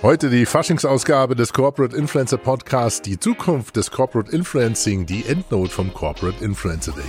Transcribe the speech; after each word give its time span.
Heute 0.00 0.30
die 0.30 0.46
Faschingsausgabe 0.46 1.34
des 1.34 1.52
Corporate 1.52 1.96
Influencer 1.96 2.36
Podcasts, 2.36 3.02
die 3.02 3.18
Zukunft 3.18 3.74
des 3.74 3.90
Corporate 3.90 4.30
Influencing, 4.30 5.06
die 5.06 5.26
Endnote 5.26 5.72
vom 5.72 5.92
Corporate 5.92 6.44
Influencer 6.44 6.92
Day. 6.92 7.02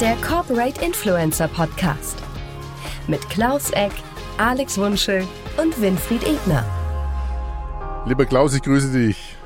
Der 0.00 0.16
Corporate 0.16 0.84
Influencer 0.84 1.46
Podcast 1.46 2.20
mit 3.06 3.20
Klaus 3.30 3.70
Eck, 3.70 3.92
Alex 4.38 4.76
Wunschel 4.76 5.24
und 5.62 5.80
Winfried 5.80 6.24
Ebner. 6.24 6.64
Lieber 8.06 8.26
Klaus, 8.26 8.52
ich 8.52 8.62
grüße 8.62 8.90
dich. 8.90 9.36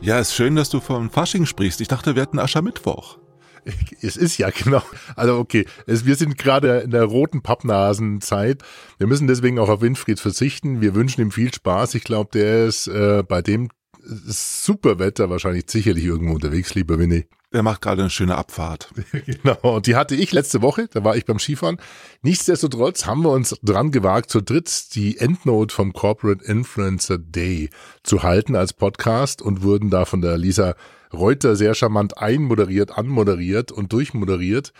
Ja, 0.00 0.18
ist 0.18 0.34
schön, 0.34 0.56
dass 0.56 0.70
du 0.70 0.80
vom 0.80 1.10
Fasching 1.10 1.44
sprichst. 1.44 1.82
Ich 1.82 1.88
dachte, 1.88 2.14
wir 2.14 2.22
hätten 2.22 2.38
Aschermittwoch. 2.38 3.18
Es 4.02 4.16
ist 4.16 4.38
ja 4.38 4.50
genau. 4.50 4.82
Also 5.16 5.38
okay, 5.38 5.66
es, 5.86 6.04
wir 6.04 6.16
sind 6.16 6.36
gerade 6.36 6.80
in 6.80 6.90
der 6.90 7.04
roten 7.04 7.42
Pappnasenzeit. 7.42 8.62
Wir 8.98 9.06
müssen 9.06 9.26
deswegen 9.26 9.58
auch 9.58 9.68
auf 9.68 9.80
Winfried 9.80 10.20
verzichten. 10.20 10.80
Wir 10.80 10.94
wünschen 10.94 11.22
ihm 11.22 11.30
viel 11.30 11.52
Spaß. 11.52 11.94
Ich 11.94 12.04
glaube, 12.04 12.30
der 12.32 12.66
ist 12.66 12.86
äh, 12.86 13.22
bei 13.26 13.42
dem 13.42 13.68
super 14.04 14.98
Wetter 14.98 15.30
wahrscheinlich 15.30 15.64
sicherlich 15.68 16.04
irgendwo 16.04 16.34
unterwegs, 16.34 16.74
lieber 16.74 16.98
Winnie. 16.98 17.24
Der 17.54 17.62
macht 17.62 17.82
gerade 17.82 18.02
eine 18.02 18.10
schöne 18.10 18.36
Abfahrt. 18.36 18.90
genau, 19.26 19.76
und 19.76 19.86
die 19.86 19.94
hatte 19.94 20.16
ich 20.16 20.32
letzte 20.32 20.60
Woche, 20.60 20.88
da 20.92 21.04
war 21.04 21.16
ich 21.16 21.24
beim 21.24 21.38
Skifahren. 21.38 21.78
Nichtsdestotrotz 22.22 23.06
haben 23.06 23.22
wir 23.22 23.30
uns 23.30 23.54
dran 23.62 23.92
gewagt, 23.92 24.28
zu 24.28 24.40
dritt 24.40 24.94
die 24.96 25.18
Endnote 25.18 25.72
vom 25.72 25.92
Corporate 25.92 26.44
Influencer 26.44 27.16
Day 27.16 27.70
zu 28.02 28.24
halten 28.24 28.56
als 28.56 28.72
Podcast 28.72 29.40
und 29.40 29.62
wurden 29.62 29.88
da 29.88 30.04
von 30.04 30.20
der 30.20 30.36
Lisa 30.36 30.74
Reuter 31.14 31.56
sehr 31.56 31.74
charmant 31.74 32.18
einmoderiert, 32.18 32.96
anmoderiert 32.96 33.72
und 33.72 33.92
durchmoderiert. 33.92 34.72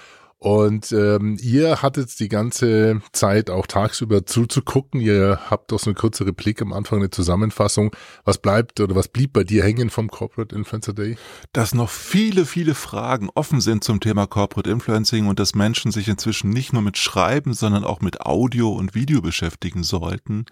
Und 0.45 0.93
ähm, 0.93 1.39
ihr 1.41 1.81
hattet 1.81 2.21
die 2.21 2.29
ganze 2.29 3.01
Zeit 3.13 3.49
auch 3.49 3.67
tagsüber 3.67 4.27
zuzugucken. 4.27 5.01
Ihr 5.01 5.41
habt 5.49 5.73
doch 5.73 5.79
so 5.79 5.89
eine 5.89 5.95
kurze 5.95 6.27
Replik 6.27 6.61
am 6.61 6.75
Anfang, 6.75 6.99
eine 6.99 7.09
Zusammenfassung. 7.09 7.97
Was 8.27 8.37
bleibt 8.37 8.79
oder 8.81 8.95
was 8.95 9.09
blieb 9.09 9.33
bei 9.33 9.43
dir 9.43 9.65
hängen 9.65 9.89
vom 9.89 10.11
Corporate 10.11 10.55
Influencer 10.55 10.93
Day? 10.93 11.17
Dass 11.55 11.73
noch 11.73 11.89
viele, 11.89 12.45
viele 12.45 12.75
Fragen 12.75 13.31
offen 13.35 13.63
sind 13.63 13.85
zum 13.85 14.01
Thema 14.01 14.27
Corporate 14.27 14.69
Influencing 14.69 15.29
und 15.29 15.39
dass 15.39 15.55
Menschen 15.55 15.93
sich 15.93 16.09
inzwischen 16.09 16.51
nicht 16.51 16.75
nur 16.75 16.83
mit 16.83 16.99
Schreiben, 16.99 17.55
sondern 17.55 17.83
auch 17.83 18.03
mit 18.03 18.21
Audio 18.21 18.71
und 18.71 18.95
Video 18.95 19.23
beschäftigen 19.23 19.83
sollten. 19.83 20.45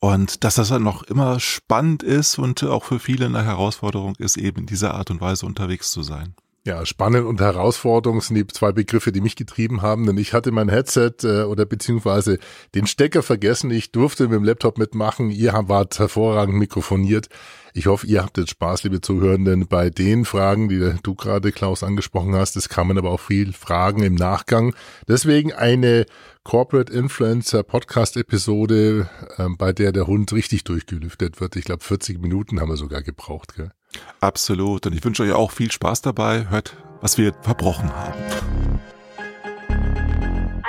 Und 0.00 0.42
dass 0.42 0.54
das 0.54 0.70
dann 0.70 0.84
noch 0.84 1.02
immer 1.02 1.38
spannend 1.38 2.02
ist 2.02 2.38
und 2.38 2.64
auch 2.64 2.84
für 2.84 2.98
viele 2.98 3.26
eine 3.26 3.44
Herausforderung 3.44 4.14
ist, 4.16 4.38
eben 4.38 4.60
in 4.60 4.66
dieser 4.66 4.94
Art 4.94 5.10
und 5.10 5.20
Weise 5.20 5.44
unterwegs 5.44 5.90
zu 5.90 6.02
sein. 6.02 6.34
Ja, 6.66 6.86
spannend 6.86 7.26
und 7.26 7.42
Herausforderung 7.42 8.22
sind 8.22 8.36
die 8.36 8.46
zwei 8.46 8.72
Begriffe, 8.72 9.12
die 9.12 9.20
mich 9.20 9.36
getrieben 9.36 9.82
haben, 9.82 10.06
denn 10.06 10.16
ich 10.16 10.32
hatte 10.32 10.50
mein 10.50 10.70
Headset 10.70 11.12
äh, 11.22 11.42
oder 11.42 11.66
beziehungsweise 11.66 12.38
den 12.74 12.86
Stecker 12.86 13.22
vergessen. 13.22 13.70
Ich 13.70 13.92
durfte 13.92 14.28
mit 14.28 14.38
dem 14.38 14.44
Laptop 14.44 14.78
mitmachen. 14.78 15.28
Ihr 15.28 15.52
wart 15.66 15.98
hervorragend 15.98 16.56
mikrofoniert. 16.56 17.28
Ich 17.74 17.86
hoffe, 17.86 18.06
ihr 18.06 18.22
habt 18.22 18.38
jetzt 18.38 18.48
Spaß, 18.48 18.84
liebe 18.84 19.02
Zuhörenden, 19.02 19.66
bei 19.66 19.90
den 19.90 20.24
Fragen, 20.24 20.70
die 20.70 20.94
du 21.02 21.14
gerade, 21.14 21.52
Klaus, 21.52 21.82
angesprochen 21.82 22.34
hast. 22.34 22.56
Es 22.56 22.70
kamen 22.70 22.96
aber 22.96 23.10
auch 23.10 23.20
viel 23.20 23.52
Fragen 23.52 24.02
im 24.02 24.14
Nachgang. 24.14 24.74
Deswegen 25.06 25.52
eine 25.52 26.06
Corporate 26.44 26.90
Influencer 26.90 27.62
Podcast 27.62 28.16
Episode, 28.16 29.10
äh, 29.36 29.48
bei 29.58 29.74
der 29.74 29.92
der 29.92 30.06
Hund 30.06 30.32
richtig 30.32 30.64
durchgelüftet 30.64 31.42
wird. 31.42 31.56
Ich 31.56 31.66
glaube, 31.66 31.84
40 31.84 32.22
Minuten 32.22 32.58
haben 32.58 32.70
wir 32.70 32.78
sogar 32.78 33.02
gebraucht. 33.02 33.54
Gell? 33.54 33.70
Absolut. 34.20 34.86
Und 34.86 34.94
ich 34.94 35.04
wünsche 35.04 35.22
euch 35.22 35.32
auch 35.32 35.50
viel 35.50 35.70
Spaß 35.70 36.02
dabei. 36.02 36.46
Hört, 36.50 36.76
was 37.00 37.18
wir 37.18 37.32
verbrochen 37.42 37.90
haben. 37.94 38.14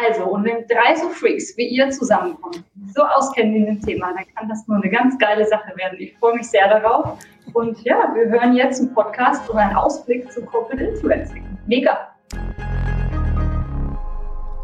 Also, 0.08 0.26
und 0.26 0.44
wenn 0.44 0.68
drei 0.68 0.96
so 0.96 1.10
Freaks 1.10 1.56
wie 1.58 1.68
ihr 1.68 1.90
zusammenkommen, 1.90 2.64
so 2.94 3.02
auskennen 3.04 3.56
in 3.56 3.66
dem 3.66 3.82
Thema, 3.82 4.14
dann 4.14 4.26
kann 4.36 4.50
das 4.50 4.68
nur 4.68 4.78
eine 4.78 4.90
ganz 4.90 5.18
geile 5.18 5.48
Sache 5.48 5.76
werden. 5.76 5.98
Ich 6.00 6.16
freue 6.18 6.36
mich 6.36 6.50
sehr 6.50 6.68
darauf. 6.68 7.18
Und 7.54 7.82
ja, 7.84 8.12
wir 8.14 8.26
hören 8.26 8.56
jetzt 8.56 8.82
einen 8.82 8.94
Podcast 8.94 9.50
und 9.50 9.58
einen 9.58 9.76
Ausblick 9.76 10.32
zu 10.32 10.42
Corporate 10.42 10.84
Influencing. 10.84 11.46
Mega! 11.68 12.10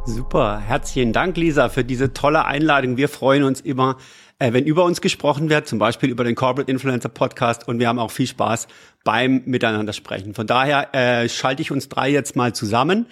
Super, 0.05 0.59
herzlichen 0.59 1.13
Dank, 1.13 1.37
Lisa, 1.37 1.69
für 1.69 1.83
diese 1.83 2.11
tolle 2.11 2.45
Einladung. 2.45 2.97
Wir 2.97 3.07
freuen 3.07 3.43
uns 3.43 3.61
immer, 3.61 3.97
äh, 4.41 4.53
wenn 4.53 4.65
über 4.65 4.83
uns 4.83 5.01
gesprochen 5.01 5.49
wird, 5.49 5.67
zum 5.67 5.77
Beispiel 5.77 6.09
über 6.09 6.23
den 6.23 6.35
Corporate 6.35 6.69
Influencer 6.69 7.09
Podcast 7.09 7.67
und 7.67 7.79
wir 7.79 7.87
haben 7.87 7.99
auch 7.99 8.09
viel 8.09 8.25
Spaß 8.27 8.67
beim 9.03 9.43
Miteinander 9.45 9.93
sprechen. 9.93 10.33
Von 10.33 10.47
daher 10.47 10.93
äh, 10.95 11.29
schalte 11.29 11.61
ich 11.61 11.71
uns 11.71 11.89
drei 11.89 12.09
jetzt 12.09 12.35
mal 12.35 12.53
zusammen 12.53 13.05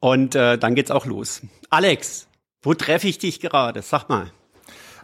und 0.00 0.34
äh, 0.34 0.58
dann 0.58 0.74
geht's 0.74 0.90
auch 0.90 1.06
los. 1.06 1.42
Alex, 1.70 2.26
wo 2.62 2.74
treffe 2.74 3.06
ich 3.06 3.18
dich 3.18 3.38
gerade? 3.38 3.80
Sag 3.80 4.08
mal. 4.08 4.32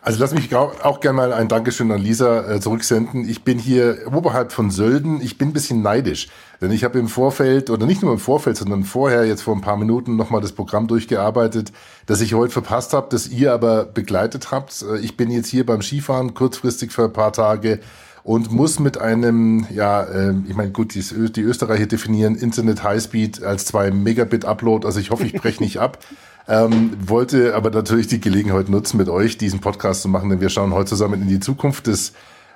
Also 0.00 0.20
lass 0.20 0.32
mich 0.32 0.54
auch 0.54 1.00
gerne 1.00 1.16
mal 1.16 1.32
ein 1.32 1.48
Dankeschön 1.48 1.90
an 1.90 2.00
Lisa 2.00 2.48
äh, 2.48 2.60
zurücksenden. 2.60 3.28
Ich 3.28 3.42
bin 3.42 3.58
hier 3.58 4.06
oberhalb 4.12 4.52
von 4.52 4.70
Sölden. 4.70 5.20
Ich 5.20 5.38
bin 5.38 5.48
ein 5.48 5.52
bisschen 5.52 5.82
neidisch, 5.82 6.28
denn 6.60 6.70
ich 6.70 6.84
habe 6.84 6.98
im 6.98 7.08
Vorfeld 7.08 7.68
oder 7.68 7.84
nicht 7.84 8.02
nur 8.02 8.12
im 8.12 8.18
Vorfeld, 8.18 8.56
sondern 8.56 8.84
vorher 8.84 9.26
jetzt 9.26 9.42
vor 9.42 9.56
ein 9.56 9.60
paar 9.60 9.76
Minuten 9.76 10.16
nochmal 10.16 10.40
das 10.40 10.52
Programm 10.52 10.86
durchgearbeitet, 10.86 11.72
das 12.06 12.20
ich 12.20 12.34
heute 12.34 12.52
verpasst 12.52 12.92
habe, 12.92 13.08
das 13.10 13.28
ihr 13.28 13.52
aber 13.52 13.84
begleitet 13.84 14.52
habt. 14.52 14.82
Äh, 14.82 14.98
ich 14.98 15.16
bin 15.16 15.30
jetzt 15.30 15.48
hier 15.48 15.66
beim 15.66 15.82
Skifahren 15.82 16.32
kurzfristig 16.32 16.92
für 16.92 17.04
ein 17.04 17.12
paar 17.12 17.32
Tage 17.32 17.80
und 18.22 18.52
muss 18.52 18.78
mit 18.78 18.98
einem, 18.98 19.66
ja, 19.70 20.04
äh, 20.04 20.34
ich 20.46 20.54
meine, 20.54 20.70
gut, 20.70 20.94
die, 20.94 21.02
die 21.32 21.42
Österreicher 21.42 21.86
definieren 21.86 22.36
Internet 22.36 22.84
Highspeed 22.84 23.42
als 23.42 23.64
zwei 23.64 23.90
Megabit 23.90 24.44
Upload, 24.44 24.86
also 24.86 25.00
ich 25.00 25.10
hoffe, 25.10 25.24
ich 25.24 25.32
breche 25.32 25.62
nicht 25.62 25.78
ab. 25.78 25.98
Ähm, 26.48 26.96
wollte 27.06 27.54
aber 27.54 27.70
natürlich 27.70 28.06
die 28.06 28.20
Gelegenheit 28.20 28.70
nutzen, 28.70 28.96
mit 28.96 29.10
euch 29.10 29.36
diesen 29.36 29.60
Podcast 29.60 30.00
zu 30.00 30.08
machen, 30.08 30.30
denn 30.30 30.40
wir 30.40 30.48
schauen 30.48 30.72
heute 30.72 30.88
zusammen 30.88 31.20
in 31.20 31.28
die 31.28 31.40
Zukunft 31.40 31.86
des 31.86 32.14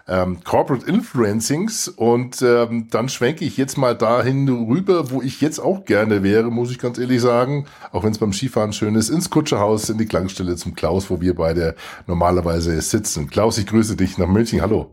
ähm, 0.09 0.43
Corporate 0.43 0.87
Influencings 0.87 1.89
und 1.89 2.43
ähm, 2.43 2.89
dann 2.91 3.09
schwenke 3.09 3.45
ich 3.45 3.57
jetzt 3.57 3.77
mal 3.77 3.95
dahin 3.95 4.49
rüber, 4.49 5.11
wo 5.11 5.23
ich 5.23 5.41
jetzt 5.41 5.59
auch 5.59 5.85
gerne 5.85 6.23
wäre, 6.23 6.51
muss 6.51 6.71
ich 6.71 6.79
ganz 6.79 6.99
ehrlich 6.99 7.21
sagen, 7.21 7.67
auch 7.93 8.03
wenn 8.03 8.13
es 8.13 8.19
beim 8.19 8.33
Skifahren 8.33 8.73
schön 8.73 8.95
ist, 8.95 9.11
ins 9.11 9.31
Kutscherhaus, 9.31 9.91
in 9.91 9.99
die 9.99 10.07
Klangstelle 10.07 10.57
zum 10.57 10.75
Klaus, 10.75 11.11
wo 11.11 11.21
wir 11.21 11.35
beide 11.35 11.77
normalerweise 12.07 12.81
sitzen. 12.81 13.29
Klaus, 13.29 13.59
ich 13.59 13.67
grüße 13.67 13.95
dich 13.95 14.19
nach 14.19 14.27
München. 14.27 14.63
Hallo. 14.63 14.91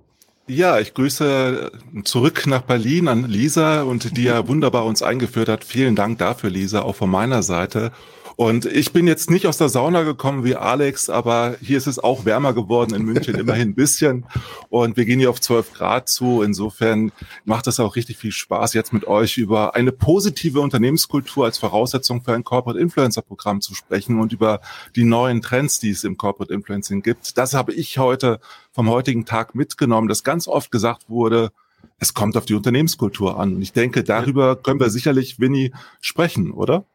Ja, 0.48 0.80
ich 0.80 0.96
grüße 0.96 1.72
zurück 2.06 2.48
nach 2.48 2.64
Berlin 2.64 3.08
an 3.08 3.26
Lisa 3.26 3.84
und 3.84 4.18
die 4.18 4.24
ja 4.24 4.48
wunderbar 4.48 4.86
uns 4.86 5.04
eingeführt 5.04 5.48
hat. 5.48 5.64
Vielen 5.64 5.96
Dank 5.96 6.18
dafür, 6.18 6.50
Lisa, 6.50 6.82
auch 6.82 6.96
von 6.96 7.10
meiner 7.10 7.44
Seite. 7.44 7.92
Und 8.40 8.64
ich 8.64 8.94
bin 8.94 9.06
jetzt 9.06 9.30
nicht 9.30 9.48
aus 9.48 9.58
der 9.58 9.68
Sauna 9.68 10.04
gekommen 10.04 10.46
wie 10.46 10.56
Alex, 10.56 11.10
aber 11.10 11.58
hier 11.62 11.78
ist 11.78 11.88
es 11.88 12.00
auch 12.00 12.24
wärmer 12.24 12.54
geworden 12.54 12.96
in 12.96 13.04
München, 13.04 13.36
immerhin 13.38 13.72
ein 13.72 13.76
bisschen. 13.76 14.26
Und 14.70 14.96
wir 14.96 15.04
gehen 15.04 15.20
hier 15.20 15.30
auf 15.30 15.42
12 15.42 15.74
Grad 15.74 16.08
zu. 16.08 16.42
Insofern 16.42 17.12
macht 17.44 17.68
es 17.68 17.82
auch 17.82 17.98
richtig 17.98 18.16
viel 18.16 18.32
Spaß, 18.32 18.76
jetzt 18.76 18.94
mit 18.94 19.06
euch 19.06 19.38
über 19.38 19.76
eine 19.76 19.92
positive 19.92 20.62
Unternehmenskultur 20.62 21.44
als 21.44 21.58
Voraussetzung 21.58 22.22
für 22.22 22.32
ein 22.32 22.46
Corporate 22.46 22.80
Influencer 22.80 23.24
Programm 23.24 23.60
zu 23.60 23.76
sprechen 23.76 24.22
und 24.22 24.32
über 24.32 24.62
die 24.96 25.04
neuen 25.04 25.42
Trends, 25.42 25.82
die 25.82 25.90
es 25.90 26.06
im 26.06 26.16
Corporate 26.16 26.54
Influencing 26.54 27.02
gibt. 27.02 27.38
Das 27.38 27.54
habe 27.54 27.74
ich 27.74 27.98
heute 27.98 28.40
vom 28.72 28.90
heutigen 28.90 29.26
Tag 29.26 29.54
mitgenommen, 29.54 30.08
dass 30.08 30.24
ganz 30.24 30.48
oft 30.48 30.72
gesagt 30.72 31.10
wurde, 31.10 31.52
es 32.00 32.14
kommt 32.14 32.38
auf 32.38 32.46
die 32.46 32.54
Unternehmenskultur 32.54 33.38
an. 33.38 33.56
Und 33.56 33.62
ich 33.62 33.74
denke, 33.74 34.06
darüber 34.06 34.56
können 34.56 34.80
wir 34.80 34.90
sicherlich, 34.90 35.40
Winnie, 35.40 35.74
sprechen, 36.00 36.52
oder? 36.52 36.86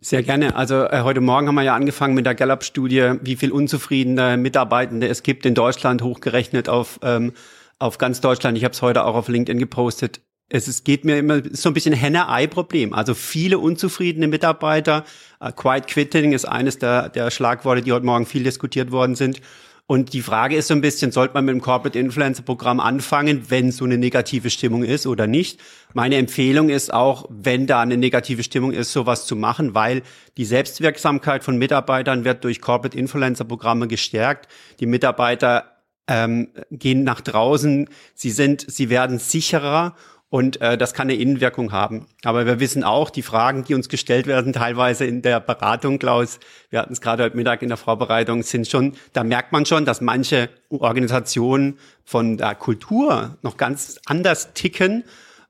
Sehr 0.00 0.22
gerne. 0.22 0.54
Also 0.56 0.84
äh, 0.84 1.00
heute 1.02 1.20
Morgen 1.20 1.48
haben 1.48 1.54
wir 1.54 1.62
ja 1.62 1.74
angefangen 1.74 2.14
mit 2.14 2.26
der 2.26 2.34
Gallup-Studie, 2.34 3.14
wie 3.22 3.36
viel 3.36 3.50
unzufriedene 3.50 4.36
Mitarbeitende 4.36 5.08
es 5.08 5.22
gibt 5.22 5.46
in 5.46 5.54
Deutschland, 5.54 6.02
hochgerechnet 6.02 6.68
auf, 6.68 7.00
ähm, 7.02 7.32
auf 7.78 7.96
ganz 7.98 8.20
Deutschland. 8.20 8.58
Ich 8.58 8.64
habe 8.64 8.72
es 8.72 8.82
heute 8.82 9.04
auch 9.04 9.14
auf 9.14 9.28
LinkedIn 9.28 9.58
gepostet. 9.58 10.20
Es 10.48 10.68
ist, 10.68 10.84
geht 10.84 11.04
mir 11.04 11.18
immer 11.18 11.42
so 11.50 11.70
ein 11.70 11.74
bisschen 11.74 11.94
Henne-Ei-Problem. 11.94 12.92
Also 12.92 13.14
viele 13.14 13.58
unzufriedene 13.58 14.28
Mitarbeiter. 14.28 15.04
Uh, 15.42 15.50
Quiet 15.50 15.88
Quitting 15.88 16.32
ist 16.32 16.44
eines 16.44 16.78
der, 16.78 17.08
der 17.08 17.30
Schlagworte, 17.32 17.82
die 17.82 17.90
heute 17.90 18.06
Morgen 18.06 18.26
viel 18.26 18.44
diskutiert 18.44 18.92
worden 18.92 19.16
sind. 19.16 19.40
Und 19.88 20.12
die 20.14 20.22
Frage 20.22 20.56
ist 20.56 20.66
so 20.66 20.74
ein 20.74 20.80
bisschen, 20.80 21.12
sollte 21.12 21.34
man 21.34 21.44
mit 21.44 21.54
dem 21.54 21.60
Corporate 21.60 21.96
Influencer 21.96 22.42
Programm 22.42 22.80
anfangen, 22.80 23.44
wenn 23.50 23.70
so 23.70 23.84
eine 23.84 23.98
negative 23.98 24.50
Stimmung 24.50 24.82
ist 24.82 25.06
oder 25.06 25.28
nicht? 25.28 25.60
Meine 25.94 26.16
Empfehlung 26.16 26.70
ist 26.70 26.92
auch, 26.92 27.26
wenn 27.30 27.68
da 27.68 27.82
eine 27.82 27.96
negative 27.96 28.42
Stimmung 28.42 28.72
ist, 28.72 28.92
sowas 28.92 29.26
zu 29.26 29.36
machen, 29.36 29.76
weil 29.76 30.02
die 30.38 30.44
Selbstwirksamkeit 30.44 31.44
von 31.44 31.56
Mitarbeitern 31.56 32.24
wird 32.24 32.42
durch 32.42 32.60
Corporate 32.60 32.98
Influencer 32.98 33.44
Programme 33.44 33.86
gestärkt. 33.86 34.48
Die 34.80 34.86
Mitarbeiter 34.86 35.76
ähm, 36.08 36.48
gehen 36.70 37.04
nach 37.04 37.20
draußen, 37.20 37.88
sie 38.14 38.30
sind, 38.30 38.64
sie 38.68 38.90
werden 38.90 39.20
sicherer 39.20 39.94
und 40.28 40.60
äh, 40.60 40.76
das 40.76 40.92
kann 40.92 41.08
eine 41.08 41.18
Innenwirkung 41.18 41.72
haben. 41.72 42.06
Aber 42.24 42.46
wir 42.46 42.58
wissen 42.58 42.82
auch, 42.82 43.10
die 43.10 43.22
Fragen, 43.22 43.64
die 43.64 43.74
uns 43.74 43.88
gestellt 43.88 44.26
werden, 44.26 44.52
teilweise 44.52 45.04
in 45.04 45.22
der 45.22 45.38
Beratung, 45.40 45.98
Klaus, 45.98 46.40
wir 46.70 46.80
hatten 46.80 46.92
es 46.92 47.00
gerade 47.00 47.22
heute 47.22 47.36
Mittag 47.36 47.62
in 47.62 47.68
der 47.68 47.76
Vorbereitung, 47.76 48.42
sind 48.42 48.66
schon, 48.66 48.94
da 49.12 49.22
merkt 49.22 49.52
man 49.52 49.66
schon, 49.66 49.84
dass 49.84 50.00
manche 50.00 50.48
Organisationen 50.68 51.78
von 52.04 52.36
der 52.36 52.54
Kultur 52.56 53.36
noch 53.42 53.56
ganz 53.56 54.00
anders 54.06 54.52
ticken. 54.52 55.04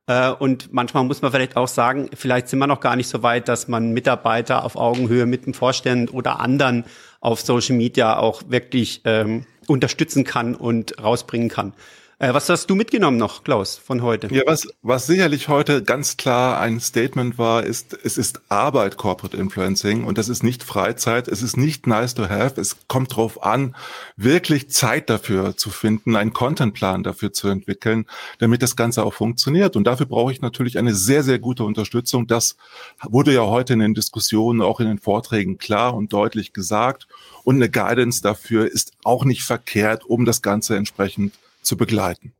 Äh, 0.06 0.30
und 0.30 0.72
manchmal 0.74 1.04
muss 1.04 1.22
man 1.22 1.32
vielleicht 1.32 1.56
auch 1.56 1.68
sagen, 1.68 2.10
vielleicht 2.14 2.48
sind 2.48 2.58
wir 2.58 2.66
noch 2.66 2.80
gar 2.80 2.96
nicht 2.96 3.08
so 3.08 3.22
weit, 3.22 3.48
dass 3.48 3.68
man 3.68 3.92
Mitarbeiter 3.92 4.62
auf 4.62 4.76
Augenhöhe 4.76 5.24
mit 5.24 5.46
dem 5.46 5.54
Vorstand 5.54 6.12
oder 6.12 6.38
anderen 6.40 6.84
auf 7.20 7.40
Social 7.40 7.76
Media 7.76 8.18
auch 8.18 8.42
wirklich 8.48 9.00
ähm, 9.04 9.46
unterstützen 9.66 10.24
kann 10.24 10.54
und 10.54 11.02
rausbringen 11.02 11.48
kann. 11.48 11.72
Äh, 12.18 12.32
was 12.32 12.48
hast 12.48 12.70
du 12.70 12.74
mitgenommen 12.74 13.18
noch, 13.18 13.44
Klaus, 13.44 13.76
von 13.76 14.00
heute? 14.00 14.34
Ja, 14.34 14.44
was, 14.46 14.66
was 14.80 15.06
sicherlich 15.06 15.48
heute 15.48 15.82
ganz 15.82 16.16
klar 16.16 16.58
ein 16.58 16.80
Statement 16.80 17.36
war, 17.36 17.62
ist, 17.62 17.92
es 17.92 18.16
ist 18.16 18.40
Arbeit 18.48 18.96
Corporate 18.96 19.36
Influencing 19.36 20.04
und 20.04 20.16
das 20.16 20.30
ist 20.30 20.42
nicht 20.42 20.62
Freizeit, 20.62 21.28
es 21.28 21.42
ist 21.42 21.58
nicht 21.58 21.86
nice 21.86 22.14
to 22.14 22.30
have, 22.30 22.58
es 22.58 22.78
kommt 22.88 23.14
drauf 23.14 23.42
an, 23.42 23.76
wirklich 24.16 24.70
Zeit 24.70 25.10
dafür 25.10 25.58
zu 25.58 25.68
finden, 25.68 26.16
einen 26.16 26.32
Contentplan 26.32 27.02
dafür 27.02 27.34
zu 27.34 27.48
entwickeln, 27.48 28.06
damit 28.38 28.62
das 28.62 28.76
Ganze 28.76 29.04
auch 29.04 29.12
funktioniert. 29.12 29.76
Und 29.76 29.84
dafür 29.84 30.06
brauche 30.06 30.32
ich 30.32 30.40
natürlich 30.40 30.78
eine 30.78 30.94
sehr, 30.94 31.22
sehr 31.22 31.38
gute 31.38 31.64
Unterstützung. 31.64 32.26
Das 32.26 32.56
wurde 33.02 33.34
ja 33.34 33.42
heute 33.42 33.74
in 33.74 33.80
den 33.80 33.92
Diskussionen, 33.92 34.62
auch 34.62 34.80
in 34.80 34.86
den 34.86 34.98
Vorträgen 34.98 35.58
klar 35.58 35.92
und 35.92 36.14
deutlich 36.14 36.54
gesagt. 36.54 37.08
Und 37.44 37.56
eine 37.56 37.68
Guidance 37.68 38.22
dafür 38.22 38.72
ist 38.72 38.92
auch 39.04 39.26
nicht 39.26 39.42
verkehrt, 39.42 40.06
um 40.06 40.24
das 40.24 40.40
Ganze 40.40 40.76
entsprechend 40.76 41.34
zu 41.66 41.76
begleiten. 41.76 42.32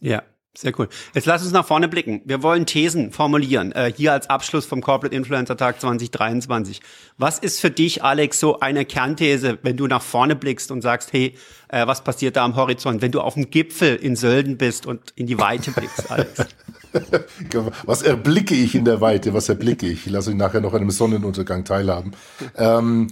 Ja, 0.00 0.22
sehr 0.54 0.78
cool. 0.78 0.88
Jetzt 1.14 1.24
lass 1.24 1.42
uns 1.42 1.52
nach 1.52 1.66
vorne 1.66 1.88
blicken. 1.88 2.20
Wir 2.26 2.42
wollen 2.42 2.66
Thesen 2.66 3.10
formulieren, 3.10 3.72
äh, 3.72 3.90
hier 3.96 4.12
als 4.12 4.28
Abschluss 4.28 4.66
vom 4.66 4.82
Corporate 4.82 5.16
Influencer 5.16 5.56
Tag 5.56 5.80
2023. 5.80 6.82
Was 7.16 7.38
ist 7.38 7.58
für 7.58 7.70
dich, 7.70 8.04
Alex, 8.04 8.38
so 8.38 8.60
eine 8.60 8.84
Kernthese, 8.84 9.58
wenn 9.62 9.78
du 9.78 9.86
nach 9.86 10.02
vorne 10.02 10.36
blickst 10.36 10.70
und 10.70 10.82
sagst, 10.82 11.14
hey, 11.14 11.34
äh, 11.68 11.86
was 11.86 12.04
passiert 12.04 12.36
da 12.36 12.44
am 12.44 12.54
Horizont, 12.54 13.00
wenn 13.00 13.12
du 13.12 13.22
auf 13.22 13.34
dem 13.34 13.48
Gipfel 13.48 13.96
in 13.96 14.14
Sölden 14.14 14.58
bist 14.58 14.84
und 14.84 15.12
in 15.16 15.26
die 15.26 15.38
Weite 15.38 15.70
blickst, 15.70 16.10
Alex? 16.10 16.46
was 17.84 18.02
erblicke 18.02 18.54
ich 18.54 18.74
in 18.74 18.84
der 18.84 19.00
Weite? 19.00 19.32
Was 19.32 19.48
erblicke 19.48 19.86
ich? 19.86 20.06
Ich 20.06 20.12
lasse 20.12 20.30
euch 20.30 20.36
nachher 20.36 20.60
noch 20.60 20.74
an 20.74 20.82
einem 20.82 20.90
Sonnenuntergang 20.90 21.64
teilhaben. 21.64 22.12
Ähm, 22.56 23.06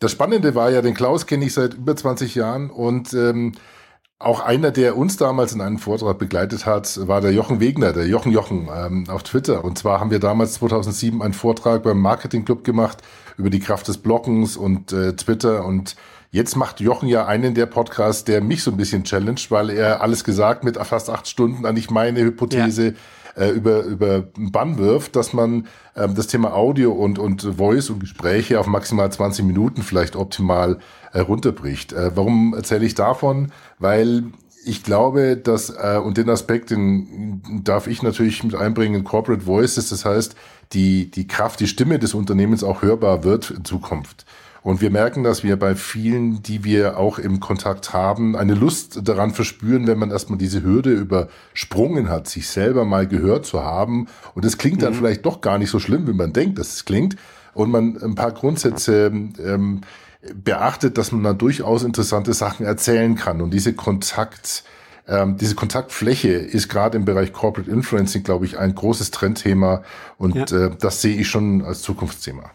das 0.00 0.10
Spannende 0.10 0.56
war 0.56 0.70
ja, 0.70 0.82
den 0.82 0.94
Klaus 0.94 1.26
kenne 1.26 1.44
ich 1.44 1.54
seit 1.54 1.74
über 1.74 1.94
20 1.94 2.34
Jahren 2.34 2.70
und 2.70 3.12
ähm, 3.12 3.52
auch 4.20 4.40
einer, 4.40 4.70
der 4.70 4.98
uns 4.98 5.16
damals 5.16 5.52
in 5.54 5.62
einem 5.62 5.78
Vortrag 5.78 6.18
begleitet 6.18 6.66
hat, 6.66 7.08
war 7.08 7.22
der 7.22 7.32
Jochen 7.32 7.58
Wegner, 7.58 7.94
der 7.94 8.06
Jochen 8.06 8.30
Jochen 8.30 8.68
ähm, 8.72 9.06
auf 9.08 9.22
Twitter. 9.22 9.64
Und 9.64 9.78
zwar 9.78 9.98
haben 9.98 10.10
wir 10.10 10.20
damals 10.20 10.52
2007 10.54 11.22
einen 11.22 11.32
Vortrag 11.32 11.82
beim 11.82 11.98
Marketing 11.98 12.44
Club 12.44 12.62
gemacht 12.62 12.98
über 13.38 13.48
die 13.48 13.60
Kraft 13.60 13.88
des 13.88 13.96
Blockens 13.96 14.58
und 14.58 14.92
äh, 14.92 15.14
Twitter. 15.16 15.64
Und 15.64 15.96
jetzt 16.30 16.54
macht 16.54 16.80
Jochen 16.80 17.08
ja 17.08 17.24
einen 17.24 17.54
der 17.54 17.64
Podcasts, 17.64 18.24
der 18.24 18.42
mich 18.42 18.62
so 18.62 18.70
ein 18.70 18.76
bisschen 18.76 19.04
challenged, 19.04 19.50
weil 19.50 19.70
er 19.70 20.02
alles 20.02 20.22
gesagt 20.22 20.64
mit 20.64 20.76
fast 20.76 21.08
acht 21.08 21.26
Stunden 21.26 21.64
eigentlich 21.64 21.90
meine 21.90 22.20
Hypothese 22.20 22.88
ja 22.88 22.94
äh, 23.36 23.50
über, 23.50 23.82
über 23.84 24.24
Bann 24.36 24.78
wirft, 24.78 25.16
dass 25.16 25.32
man 25.32 25.66
ähm, 25.96 26.14
das 26.14 26.26
Thema 26.26 26.54
Audio 26.54 26.92
und, 26.92 27.18
und 27.18 27.42
Voice 27.42 27.90
und 27.90 28.00
Gespräche 28.00 28.60
auf 28.60 28.66
maximal 28.66 29.10
20 29.10 29.44
Minuten 29.44 29.82
vielleicht 29.82 30.16
optimal 30.16 30.78
äh, 31.12 31.20
runterbricht. 31.20 31.92
Äh, 31.92 32.16
warum 32.16 32.54
erzähle 32.54 32.86
ich 32.86 32.94
davon? 32.94 33.52
Weil 33.78 34.24
ich 34.64 34.82
glaube, 34.82 35.36
dass, 35.36 35.70
äh, 35.70 36.00
und 36.02 36.16
den 36.18 36.28
Aspekt, 36.28 36.70
den 36.70 37.42
darf 37.64 37.86
ich 37.86 38.02
natürlich 38.02 38.44
mit 38.44 38.54
einbringen, 38.54 39.04
Corporate 39.04 39.46
Voices, 39.46 39.88
das 39.88 40.04
heißt, 40.04 40.34
die, 40.72 41.10
die 41.10 41.26
Kraft, 41.26 41.60
die 41.60 41.66
Stimme 41.66 41.98
des 41.98 42.14
Unternehmens 42.14 42.62
auch 42.62 42.82
hörbar 42.82 43.24
wird 43.24 43.50
in 43.50 43.64
Zukunft. 43.64 44.26
Und 44.62 44.80
wir 44.80 44.90
merken, 44.90 45.24
dass 45.24 45.42
wir 45.42 45.58
bei 45.58 45.74
vielen, 45.74 46.42
die 46.42 46.64
wir 46.64 46.98
auch 46.98 47.18
im 47.18 47.40
Kontakt 47.40 47.92
haben, 47.92 48.36
eine 48.36 48.54
Lust 48.54 49.08
daran 49.08 49.32
verspüren, 49.32 49.86
wenn 49.86 49.98
man 49.98 50.10
erstmal 50.10 50.38
diese 50.38 50.62
Hürde 50.62 50.92
übersprungen 50.92 52.10
hat, 52.10 52.28
sich 52.28 52.48
selber 52.48 52.84
mal 52.84 53.06
gehört 53.06 53.46
zu 53.46 53.62
haben. 53.64 54.06
Und 54.34 54.44
es 54.44 54.58
klingt 54.58 54.82
dann 54.82 54.92
mhm. 54.92 54.98
vielleicht 54.98 55.24
doch 55.24 55.40
gar 55.40 55.58
nicht 55.58 55.70
so 55.70 55.78
schlimm, 55.78 56.06
wie 56.06 56.12
man 56.12 56.32
denkt, 56.32 56.58
dass 56.58 56.74
es 56.74 56.84
klingt. 56.84 57.16
Und 57.54 57.70
man 57.70 57.96
ein 58.02 58.14
paar 58.14 58.32
Grundsätze 58.32 59.06
ähm, 59.42 59.80
beachtet, 60.34 60.98
dass 60.98 61.10
man 61.12 61.24
da 61.24 61.32
durchaus 61.32 61.82
interessante 61.82 62.34
Sachen 62.34 62.66
erzählen 62.66 63.16
kann. 63.16 63.40
Und 63.40 63.52
diese 63.52 63.72
Kontakt, 63.72 64.64
ähm, 65.08 65.38
diese 65.38 65.54
Kontaktfläche 65.54 66.28
ist 66.28 66.68
gerade 66.68 66.98
im 66.98 67.06
Bereich 67.06 67.32
Corporate 67.32 67.70
Influencing, 67.70 68.22
glaube 68.22 68.44
ich, 68.44 68.58
ein 68.58 68.74
großes 68.74 69.10
Trendthema. 69.10 69.82
Und 70.18 70.50
ja. 70.50 70.66
äh, 70.66 70.70
das 70.78 71.00
sehe 71.00 71.16
ich 71.16 71.28
schon 71.28 71.64
als 71.64 71.80
Zukunftsthema. 71.80 72.50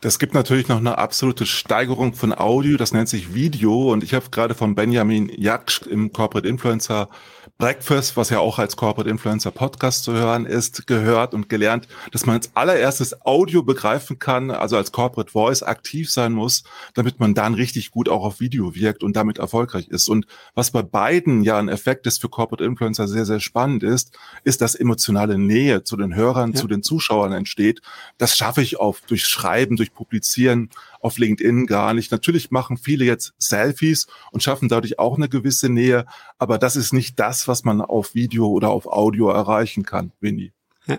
Das 0.00 0.18
gibt 0.18 0.32
natürlich 0.32 0.68
noch 0.68 0.78
eine 0.78 0.96
absolute 0.96 1.44
Steigerung 1.44 2.14
von 2.14 2.32
Audio, 2.32 2.78
das 2.78 2.92
nennt 2.92 3.10
sich 3.10 3.34
Video. 3.34 3.92
Und 3.92 4.02
ich 4.02 4.14
habe 4.14 4.30
gerade 4.30 4.54
von 4.54 4.74
Benjamin 4.74 5.28
Jaksch 5.28 5.82
im 5.82 6.10
Corporate 6.10 6.48
Influencer 6.48 7.10
Breakfast, 7.60 8.16
was 8.16 8.30
ja 8.30 8.38
auch 8.38 8.58
als 8.58 8.74
Corporate 8.74 9.10
Influencer 9.10 9.50
Podcast 9.50 10.04
zu 10.04 10.14
hören 10.14 10.46
ist, 10.46 10.86
gehört 10.86 11.34
und 11.34 11.50
gelernt, 11.50 11.88
dass 12.10 12.24
man 12.24 12.36
als 12.36 12.56
allererstes 12.56 13.26
Audio 13.26 13.62
begreifen 13.62 14.18
kann, 14.18 14.50
also 14.50 14.78
als 14.78 14.92
Corporate 14.92 15.30
Voice 15.30 15.62
aktiv 15.62 16.10
sein 16.10 16.32
muss, 16.32 16.64
damit 16.94 17.20
man 17.20 17.34
dann 17.34 17.52
richtig 17.52 17.90
gut 17.90 18.08
auch 18.08 18.24
auf 18.24 18.40
Video 18.40 18.74
wirkt 18.74 19.02
und 19.02 19.14
damit 19.14 19.36
erfolgreich 19.36 19.88
ist. 19.88 20.08
Und 20.08 20.24
was 20.54 20.70
bei 20.70 20.80
beiden 20.80 21.42
ja 21.42 21.58
ein 21.58 21.68
Effekt 21.68 22.06
ist 22.06 22.22
für 22.22 22.30
Corporate 22.30 22.64
Influencer 22.64 23.06
sehr, 23.06 23.26
sehr 23.26 23.40
spannend 23.40 23.82
ist, 23.82 24.18
ist, 24.42 24.62
dass 24.62 24.74
emotionale 24.74 25.36
Nähe 25.36 25.84
zu 25.84 25.98
den 25.98 26.14
Hörern, 26.14 26.52
ja. 26.52 26.58
zu 26.58 26.66
den 26.66 26.82
Zuschauern 26.82 27.32
entsteht. 27.32 27.82
Das 28.16 28.38
schaffe 28.38 28.62
ich 28.62 28.80
auf 28.80 29.02
durch 29.06 29.26
Schreiben, 29.26 29.76
durch 29.76 29.92
Publizieren 29.92 30.70
auf 31.00 31.18
LinkedIn 31.18 31.66
gar 31.66 31.94
nicht. 31.94 32.10
Natürlich 32.12 32.50
machen 32.50 32.76
viele 32.76 33.04
jetzt 33.04 33.34
Selfies 33.38 34.06
und 34.32 34.42
schaffen 34.42 34.68
dadurch 34.68 34.98
auch 34.98 35.16
eine 35.16 35.28
gewisse 35.28 35.68
Nähe, 35.68 36.06
aber 36.38 36.58
das 36.58 36.76
ist 36.76 36.92
nicht 36.92 37.18
das, 37.18 37.48
was 37.50 37.64
man 37.64 37.80
auf 37.80 38.14
Video 38.14 38.46
oder 38.46 38.70
auf 38.70 38.86
Audio 38.86 39.28
erreichen 39.28 39.82
kann, 39.84 40.12
Winnie. 40.20 40.52
Ja. 40.86 40.98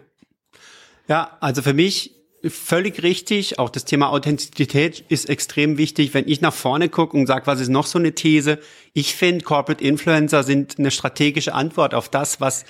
ja, 1.08 1.38
also 1.40 1.62
für 1.62 1.74
mich 1.74 2.22
völlig 2.50 3.04
richtig. 3.04 3.58
Auch 3.58 3.70
das 3.70 3.86
Thema 3.86 4.10
Authentizität 4.10 5.06
ist 5.08 5.30
extrem 5.30 5.78
wichtig. 5.78 6.14
Wenn 6.14 6.28
ich 6.28 6.42
nach 6.42 6.54
vorne 6.54 6.90
gucke 6.90 7.16
und 7.16 7.26
sage, 7.26 7.48
was 7.48 7.62
ist 7.62 7.70
noch 7.70 7.86
so 7.86 8.00
eine 8.00 8.14
These? 8.14 8.60
Ich 8.94 9.16
finde, 9.16 9.46
Corporate 9.46 9.84
Influencer 9.84 10.44
sind 10.44 10.78
eine 10.78 10.92
strategische 10.92 11.54
Antwort 11.54 11.94
auf 11.94 12.10
das, 12.10 12.42
was 12.42 12.66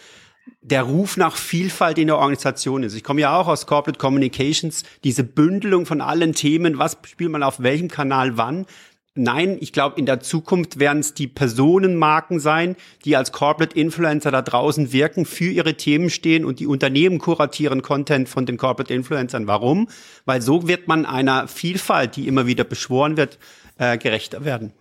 der 0.61 0.83
Ruf 0.83 1.17
nach 1.17 1.35
Vielfalt 1.37 1.97
in 1.97 2.07
der 2.07 2.17
Organisation 2.17 2.83
ist. 2.83 2.95
Ich 2.95 3.03
komme 3.03 3.21
ja 3.21 3.35
auch 3.35 3.47
aus 3.47 3.65
Corporate 3.65 3.99
Communications, 3.99 4.83
diese 5.03 5.23
Bündelung 5.23 5.85
von 5.85 6.01
allen 6.01 6.33
Themen, 6.33 6.77
was 6.77 6.97
spielt 7.05 7.31
man 7.31 7.43
auf 7.43 7.61
welchem 7.61 7.87
Kanal 7.87 8.37
wann. 8.37 8.65
Nein, 9.13 9.57
ich 9.59 9.73
glaube, 9.73 9.99
in 9.99 10.05
der 10.05 10.21
Zukunft 10.21 10.79
werden 10.79 10.99
es 10.99 11.13
die 11.13 11.27
Personenmarken 11.27 12.39
sein, 12.39 12.77
die 13.03 13.17
als 13.17 13.33
Corporate 13.33 13.77
Influencer 13.77 14.31
da 14.31 14.41
draußen 14.41 14.93
wirken, 14.93 15.25
für 15.25 15.51
ihre 15.51 15.75
Themen 15.75 16.09
stehen 16.09 16.45
und 16.45 16.61
die 16.61 16.67
Unternehmen 16.67 17.19
kuratieren 17.19 17.81
Content 17.81 18.29
von 18.29 18.45
den 18.45 18.55
Corporate 18.55 18.93
Influencern. 18.93 19.47
Warum? 19.47 19.89
Weil 20.23 20.41
so 20.41 20.65
wird 20.65 20.87
man 20.87 21.05
einer 21.05 21.49
Vielfalt, 21.49 22.15
die 22.15 22.25
immer 22.29 22.47
wieder 22.47 22.63
beschworen 22.63 23.17
wird, 23.17 23.37
äh, 23.77 23.97
gerechter 23.97 24.45
werden. 24.45 24.71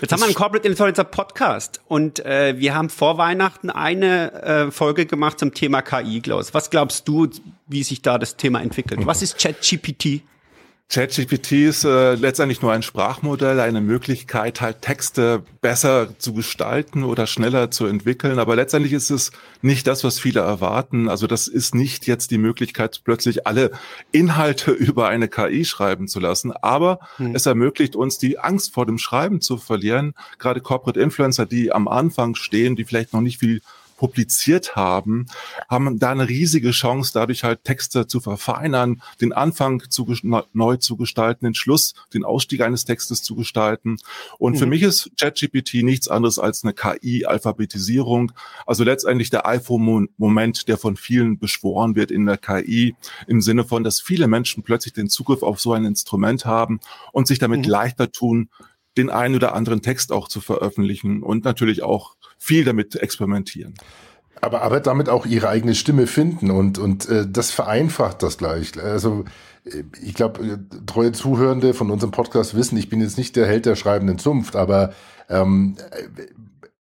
Jetzt 0.00 0.12
haben 0.12 0.20
wir 0.20 0.26
einen 0.26 0.34
Corporate 0.34 0.68
Influencer 0.68 1.04
Podcast 1.04 1.80
und 1.88 2.24
äh, 2.24 2.54
wir 2.58 2.76
haben 2.76 2.88
vor 2.88 3.18
Weihnachten 3.18 3.68
eine 3.68 4.32
äh, 4.42 4.70
Folge 4.70 5.06
gemacht 5.06 5.40
zum 5.40 5.54
Thema 5.54 5.82
KI, 5.82 6.20
Klaus. 6.20 6.54
Was 6.54 6.70
glaubst 6.70 7.08
du, 7.08 7.28
wie 7.66 7.82
sich 7.82 8.00
da 8.00 8.16
das 8.16 8.36
Thema 8.36 8.60
entwickelt? 8.60 9.04
Was 9.06 9.22
ist 9.22 9.38
ChatGPT? 9.38 10.22
ChatGPT 10.90 11.52
ist 11.52 11.84
äh, 11.84 12.14
letztendlich 12.14 12.62
nur 12.62 12.72
ein 12.72 12.82
Sprachmodell, 12.82 13.58
eine 13.58 13.80
Möglichkeit, 13.80 14.60
halt 14.60 14.82
Texte 14.82 15.42
besser 15.60 16.16
zu 16.18 16.34
gestalten 16.34 17.04
oder 17.04 17.26
schneller 17.26 17.70
zu 17.70 17.86
entwickeln. 17.86 18.38
Aber 18.38 18.54
letztendlich 18.54 18.92
ist 18.92 19.10
es 19.10 19.32
nicht 19.62 19.86
das, 19.86 20.04
was 20.04 20.20
viele 20.20 20.40
erwarten. 20.40 21.08
Also 21.08 21.26
das 21.26 21.48
ist 21.48 21.74
nicht 21.74 22.06
jetzt 22.06 22.30
die 22.30 22.38
Möglichkeit, 22.38 23.00
plötzlich 23.02 23.46
alle 23.46 23.72
Inhalte 24.12 24.70
über 24.72 25.08
eine 25.08 25.28
KI 25.28 25.64
schreiben 25.64 26.06
zu 26.06 26.20
lassen. 26.20 26.52
Aber 26.52 27.00
hm. 27.16 27.34
es 27.34 27.46
ermöglicht 27.46 27.96
uns, 27.96 28.18
die 28.18 28.38
Angst 28.38 28.72
vor 28.72 28.86
dem 28.86 28.98
Schreiben 28.98 29.40
zu 29.40 29.56
verlieren. 29.56 30.14
Gerade 30.38 30.60
Corporate 30.60 31.00
Influencer, 31.00 31.46
die 31.46 31.72
am 31.72 31.88
Anfang 31.88 32.34
stehen, 32.34 32.76
die 32.76 32.84
vielleicht 32.84 33.14
noch 33.14 33.22
nicht 33.22 33.40
viel 33.40 33.62
publiziert 33.96 34.76
haben, 34.76 35.26
haben 35.68 35.98
da 35.98 36.10
eine 36.10 36.28
riesige 36.28 36.70
Chance, 36.70 37.12
dadurch 37.14 37.44
halt 37.44 37.64
Texte 37.64 38.06
zu 38.06 38.20
verfeinern, 38.20 39.02
den 39.20 39.32
Anfang 39.32 39.82
zu, 39.88 40.12
neu 40.52 40.76
zu 40.76 40.96
gestalten, 40.96 41.44
den 41.44 41.54
Schluss, 41.54 41.94
den 42.12 42.24
Ausstieg 42.24 42.60
eines 42.60 42.84
Textes 42.84 43.22
zu 43.22 43.34
gestalten. 43.34 43.98
Und 44.38 44.54
mhm. 44.54 44.58
für 44.58 44.66
mich 44.66 44.82
ist 44.82 45.10
ChatGPT 45.18 45.82
nichts 45.82 46.08
anderes 46.08 46.38
als 46.38 46.64
eine 46.64 46.74
KI-Alphabetisierung. 46.74 48.32
Also 48.66 48.84
letztendlich 48.84 49.30
der 49.30 49.46
iPhone-Moment, 49.46 50.68
der 50.68 50.78
von 50.78 50.96
vielen 50.96 51.38
beschworen 51.38 51.94
wird 51.94 52.10
in 52.10 52.26
der 52.26 52.38
KI, 52.38 52.94
im 53.26 53.40
Sinne 53.40 53.64
von, 53.64 53.84
dass 53.84 54.00
viele 54.00 54.28
Menschen 54.28 54.62
plötzlich 54.62 54.94
den 54.94 55.08
Zugriff 55.08 55.42
auf 55.42 55.60
so 55.60 55.72
ein 55.72 55.84
Instrument 55.84 56.44
haben 56.44 56.80
und 57.12 57.26
sich 57.26 57.38
damit 57.38 57.64
mhm. 57.64 57.70
leichter 57.70 58.10
tun, 58.10 58.48
den 58.96 59.10
einen 59.10 59.34
oder 59.34 59.54
anderen 59.54 59.82
Text 59.82 60.12
auch 60.12 60.28
zu 60.28 60.40
veröffentlichen 60.40 61.22
und 61.22 61.44
natürlich 61.44 61.82
auch 61.82 62.16
viel 62.38 62.64
damit 62.64 62.96
experimentieren. 62.96 63.74
Aber, 64.40 64.62
aber 64.62 64.80
damit 64.80 65.08
auch 65.08 65.26
ihre 65.26 65.48
eigene 65.48 65.74
Stimme 65.74 66.06
finden 66.06 66.50
und, 66.50 66.78
und 66.78 67.08
äh, 67.08 67.26
das 67.28 67.50
vereinfacht 67.50 68.22
das 68.22 68.36
gleich. 68.36 68.78
Also 68.78 69.24
äh, 69.64 69.84
ich 70.02 70.14
glaube, 70.14 70.44
äh, 70.44 70.58
treue 70.86 71.12
Zuhörende 71.12 71.72
von 71.72 71.90
unserem 71.90 72.10
Podcast 72.10 72.54
wissen, 72.54 72.76
ich 72.76 72.88
bin 72.88 73.00
jetzt 73.00 73.16
nicht 73.16 73.36
der 73.36 73.46
Held 73.46 73.66
der 73.66 73.76
schreibenden 73.76 74.18
Zunft, 74.18 74.54
aber 74.56 74.92
ähm, 75.30 75.76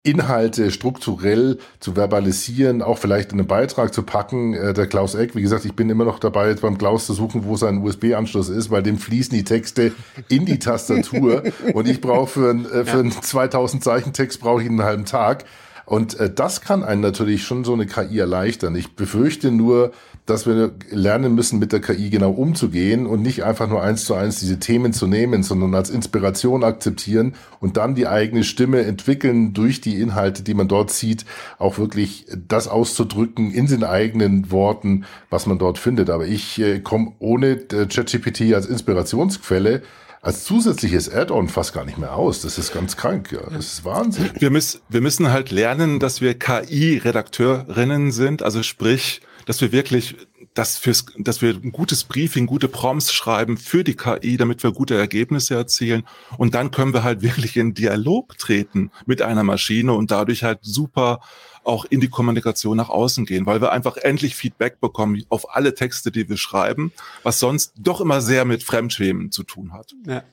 Inhalte 0.03 0.72
strukturell 0.72 1.60
zu 1.79 1.93
verbalisieren, 1.93 2.81
auch 2.81 2.98
vielleicht 2.98 3.34
in 3.34 3.39
einen 3.39 3.48
Beitrag 3.48 3.93
zu 3.93 4.01
packen. 4.01 4.55
Äh, 4.55 4.74
der 4.74 4.88
Klaus 4.88 5.13
Eck, 5.13 5.36
wie 5.36 5.43
gesagt, 5.43 5.63
ich 5.65 5.75
bin 5.75 5.89
immer 5.91 6.05
noch 6.05 6.17
dabei, 6.17 6.50
jetzt 6.50 6.62
beim 6.62 6.79
Klaus 6.79 7.05
zu 7.05 7.13
suchen, 7.13 7.46
wo 7.46 7.55
sein 7.55 7.84
USB-Anschluss 7.84 8.50
ist, 8.50 8.72
weil 8.72 8.81
dem 8.81 8.98
fließen 8.98 9.38
die 9.38 9.43
Texte 9.43 9.91
in 10.27 10.46
die 10.46 10.58
Tastatur 10.58 11.43
und 11.74 11.88
ich 11.88 12.01
brauche 12.01 12.27
für, 12.27 12.50
äh, 12.50 12.86
für 12.86 13.00
einen 13.00 13.12
2000 13.12 13.84
Zeichen 13.84 14.12
Text 14.12 14.41
brauche 14.41 14.63
ich 14.63 14.70
einen 14.70 14.81
halben 14.81 15.05
Tag. 15.05 15.46
Und 15.86 16.20
äh, 16.20 16.34
das 16.34 16.62
kann 16.62 16.84
einen 16.84 17.01
natürlich 17.01 17.43
schon 17.43 17.63
so 17.63 17.74
eine 17.74 17.86
KI 17.86 18.17
erleichtern. 18.17 18.75
Ich 18.75 18.96
befürchte 18.96 19.51
nur, 19.51 19.91
dass 20.25 20.46
wir 20.46 20.74
lernen 20.90 21.34
müssen, 21.36 21.60
mit 21.60 21.72
der 21.72 21.82
KI 21.82 22.10
genau 22.10 22.32
umzugehen 22.32 23.06
und 23.08 23.22
nicht 23.22 23.44
einfach 23.44 23.68
nur 23.68 23.82
eins 23.82 24.06
zu 24.06 24.13
eins 24.13 24.40
diese 24.40 24.60
Themen 24.60 24.94
zu 24.94 25.08
nehmen, 25.08 25.44
sondern 25.44 25.74
als 25.74 25.90
Inspiration 25.90 26.63
akzeptieren 26.63 27.34
und 27.60 27.78
dann 27.78 27.96
die 27.96 28.08
eigene 28.08 28.44
Stimme 28.44 28.84
entwickeln 28.84 29.54
durch 29.54 29.82
die 29.82 30.00
Inhalte, 30.00 30.44
die 30.44 30.54
man 30.54 30.68
dort 30.68 30.92
sieht, 30.92 31.25
auch 31.58 31.78
wirklich 31.78 32.28
das 32.48 32.68
auszudrücken 32.68 33.51
in 33.51 33.68
den 33.68 33.84
eigenen 33.84 34.51
Worten, 34.51 35.06
was 35.30 35.48
man 35.48 35.58
dort 35.58 35.78
findet. 35.78 36.10
Aber 36.10 36.28
ich 36.28 36.60
äh, 36.62 36.80
komme 36.80 37.13
ohne 37.20 37.51
äh, 37.51 37.88
ChatGPT 37.88 38.54
als 38.54 38.68
Inspirationsquelle 38.68 39.82
als 40.22 40.44
zusätzliches 40.44 41.12
Add-on 41.12 41.50
fast 41.50 41.74
gar 41.74 41.84
nicht 41.84 41.98
mehr 41.98 42.16
aus. 42.16 42.42
Das 42.42 42.60
ist 42.60 42.74
ganz 42.74 42.96
krank, 42.96 43.32
ja. 43.32 43.42
Das 43.50 43.74
ist 43.74 43.86
Wahnsinn. 43.86 44.30
Wir 44.38 44.51
müssen, 44.51 44.80
wir 44.88 45.01
müssen 45.01 45.32
halt 45.32 45.50
lernen, 45.51 46.00
dass 46.00 46.22
wir 46.22 46.38
KI-Redakteurinnen 46.38 48.12
sind, 48.12 48.44
also 48.44 48.62
sprich, 48.62 49.22
dass 49.51 49.60
wir 49.60 49.74
wirklich 49.74 50.15
dass, 50.53 50.77
fürs, 50.77 51.05
dass 51.17 51.41
wir 51.41 51.50
ein 51.50 51.74
gutes 51.74 52.05
Briefing, 52.05 52.46
gute 52.46 52.70
Prompts 52.70 53.12
schreiben 53.12 53.58
für 53.58 53.84
die 53.84 53.96
KI, 53.96 54.38
damit 54.38 54.63
wir 54.63 54.72
gute 54.72 54.96
Ergebnisse 54.98 55.55
erzielen. 55.55 56.03
Und 56.38 56.55
dann 56.55 56.72
können 56.72 56.93
wir 56.93 57.03
halt 57.03 57.22
wirklich 57.22 57.58
in 57.58 57.74
Dialog 57.74 58.38
treten 58.38 58.91
mit 59.05 59.22
einer 59.22 59.43
Maschine 59.43 59.91
und 59.91 60.10
dadurch 60.10 60.43
halt 60.43 60.60
super 60.62 61.20
auch 61.65 61.84
in 61.84 62.00
die 62.00 62.08
Kommunikation 62.08 62.77
nach 62.77 62.89
außen 62.89 63.25
gehen, 63.25 63.46
weil 63.46 63.60
wir 63.60 63.74
einfach 63.74 63.98
endlich 63.98 64.36
Feedback 64.36 64.79
bekommen 64.79 65.22
auf 65.27 65.53
alle 65.53 65.75
Texte, 65.75 66.12
die 66.12 66.29
wir 66.29 66.38
schreiben, 66.38 66.93
was 67.24 67.39
sonst 67.39 67.74
doch 67.77 68.00
immer 68.00 68.22
sehr 68.22 68.46
mit 68.46 68.63
Fremdschämen 68.63 69.31
zu 69.31 69.43
tun 69.43 69.74
hat. 69.74 69.91
Ja. 70.08 70.24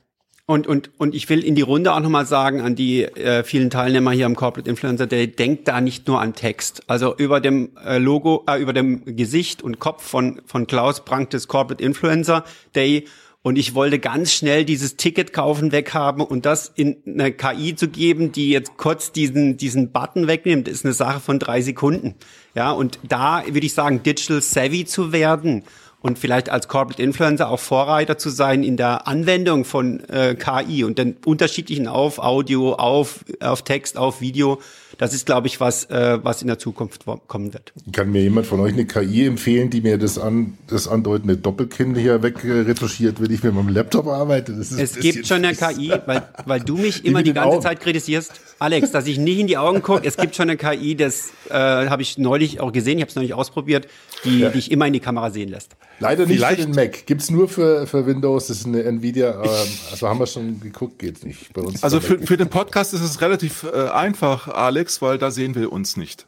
Und, 0.49 0.65
und, 0.65 0.89
und 0.97 1.13
ich 1.13 1.29
will 1.29 1.43
in 1.43 1.53
die 1.53 1.61
Runde 1.61 1.93
auch 1.93 1.99
nochmal 1.99 2.25
sagen 2.25 2.61
an 2.61 2.73
die 2.73 3.03
äh, 3.03 3.43
vielen 3.43 3.69
Teilnehmer 3.69 4.13
hier 4.13 4.25
am 4.25 4.35
Corporate 4.35 4.67
Influencer 4.67 5.05
Day, 5.05 5.27
denkt 5.27 5.67
da 5.67 5.79
nicht 5.79 6.07
nur 6.07 6.19
an 6.19 6.33
Text. 6.33 6.81
Also 6.87 7.15
über 7.15 7.39
dem 7.39 7.77
äh, 7.85 7.99
Logo, 7.99 8.45
äh, 8.47 8.59
über 8.59 8.73
dem 8.73 9.15
Gesicht 9.15 9.61
und 9.61 9.77
Kopf 9.77 10.01
von, 10.03 10.41
von 10.47 10.65
Klaus 10.65 11.05
prangt 11.05 11.35
das 11.35 11.47
Corporate 11.47 11.83
Influencer 11.83 12.45
Day 12.75 13.05
und 13.43 13.59
ich 13.59 13.75
wollte 13.75 13.99
ganz 13.99 14.33
schnell 14.33 14.65
dieses 14.65 14.95
Ticket 14.95 15.33
kaufen 15.33 15.71
weghaben 15.71 16.23
und 16.23 16.47
das 16.47 16.71
in 16.73 16.97
eine 17.05 17.31
KI 17.31 17.75
zu 17.75 17.87
geben, 17.87 18.31
die 18.31 18.49
jetzt 18.49 18.75
kurz 18.75 19.11
diesen, 19.11 19.55
diesen 19.55 19.91
Button 19.91 20.25
wegnimmt, 20.25 20.67
ist 20.67 20.83
eine 20.83 20.95
Sache 20.95 21.19
von 21.19 21.37
drei 21.37 21.61
Sekunden. 21.61 22.15
Ja, 22.55 22.71
und 22.71 22.97
da 23.07 23.43
würde 23.45 23.67
ich 23.67 23.75
sagen, 23.75 24.01
digital 24.01 24.41
savvy 24.41 24.83
zu 24.85 25.11
werden 25.11 25.63
und 26.01 26.17
vielleicht 26.17 26.49
als 26.49 26.67
Corporate 26.67 27.01
Influencer 27.01 27.49
auch 27.49 27.59
Vorreiter 27.59 28.17
zu 28.17 28.29
sein 28.29 28.63
in 28.63 28.77
der 28.77 29.07
Anwendung 29.07 29.65
von 29.65 30.01
äh, 30.09 30.35
KI 30.35 30.83
und 30.83 30.97
den 30.97 31.17
unterschiedlichen 31.25 31.87
auf 31.87 32.19
Audio, 32.19 32.73
auf, 32.73 33.25
auf 33.41 33.63
Text, 33.63 33.97
auf 33.97 34.21
Video 34.21 34.59
das 34.99 35.13
ist, 35.13 35.25
glaube 35.25 35.47
ich, 35.47 35.61
was, 35.61 35.85
äh, 35.85 36.19
was 36.23 36.41
in 36.41 36.49
der 36.49 36.59
Zukunft 36.59 37.05
kommen 37.27 37.53
wird. 37.53 37.71
Kann 37.93 38.11
mir 38.11 38.21
jemand 38.21 38.45
von 38.47 38.59
euch 38.59 38.73
eine 38.73 38.85
KI 38.85 39.27
empfehlen, 39.27 39.69
die 39.69 39.79
mir 39.79 39.97
das, 39.97 40.17
an, 40.17 40.57
das 40.67 40.89
andeutende 40.89 41.37
Doppelkinn 41.37 41.95
hier 41.95 42.21
wegretuschiert, 42.21 43.21
wenn 43.21 43.31
ich 43.31 43.41
mit 43.41 43.53
meinem 43.53 43.69
Laptop 43.69 44.07
arbeite? 44.07 44.51
Das 44.51 44.73
ist 44.73 44.97
es 44.97 44.99
gibt 44.99 45.25
schon 45.25 45.45
eine 45.45 45.55
KI, 45.55 45.93
weil, 46.05 46.23
weil 46.45 46.59
du 46.59 46.75
mich 46.75 47.05
immer 47.05 47.23
die 47.23 47.31
ganze 47.31 47.49
Augen. 47.49 47.61
Zeit 47.61 47.79
kritisierst, 47.79 48.33
Alex, 48.59 48.91
dass 48.91 49.07
ich 49.07 49.17
nicht 49.17 49.39
in 49.39 49.47
die 49.47 49.57
Augen 49.57 49.81
gucke. 49.81 50.05
Es 50.05 50.17
gibt 50.17 50.35
schon 50.35 50.49
eine 50.49 50.57
KI, 50.57 50.95
das 50.95 51.31
äh, 51.49 51.53
habe 51.53 52.01
ich 52.01 52.17
neulich 52.17 52.59
auch 52.59 52.73
gesehen, 52.73 52.97
ich 52.97 53.03
habe 53.03 53.09
es 53.09 53.15
neulich 53.15 53.33
ausprobiert, 53.33 53.87
die 54.25 54.39
ja. 54.39 54.49
dich 54.49 54.69
immer 54.69 54.85
in 54.85 54.91
die 54.91 54.99
Kamera 54.99 55.31
sehen 55.31 55.47
lässt. 55.47 55.77
Leider 55.99 56.25
nicht 56.25 56.37
Vielleicht. 56.37 56.61
für 56.61 56.67
den 56.67 56.75
Mac. 56.75 57.05
Gibt 57.05 57.21
es 57.21 57.29
nur 57.29 57.47
für, 57.47 57.85
für 57.87 58.05
Windows, 58.05 58.47
das 58.47 58.59
ist 58.59 58.65
eine 58.65 58.83
Nvidia, 58.83 59.43
ähm, 59.43 59.67
also 59.91 60.07
haben 60.07 60.19
wir 60.19 60.27
schon 60.27 60.59
geguckt, 60.59 60.99
geht 60.99 61.23
nicht 61.25 61.53
bei 61.53 61.61
uns. 61.61 61.83
Also 61.83 61.99
für, 61.99 62.19
für 62.19 62.37
den 62.37 62.49
Podcast 62.49 62.93
ist 62.93 63.01
es 63.01 63.21
relativ 63.21 63.63
äh, 63.63 63.89
einfach, 63.89 64.47
Alex 64.47 65.01
weil 65.01 65.17
da 65.17 65.31
sehen 65.31 65.55
wir 65.55 65.71
uns 65.71 65.97
nicht. 65.97 66.25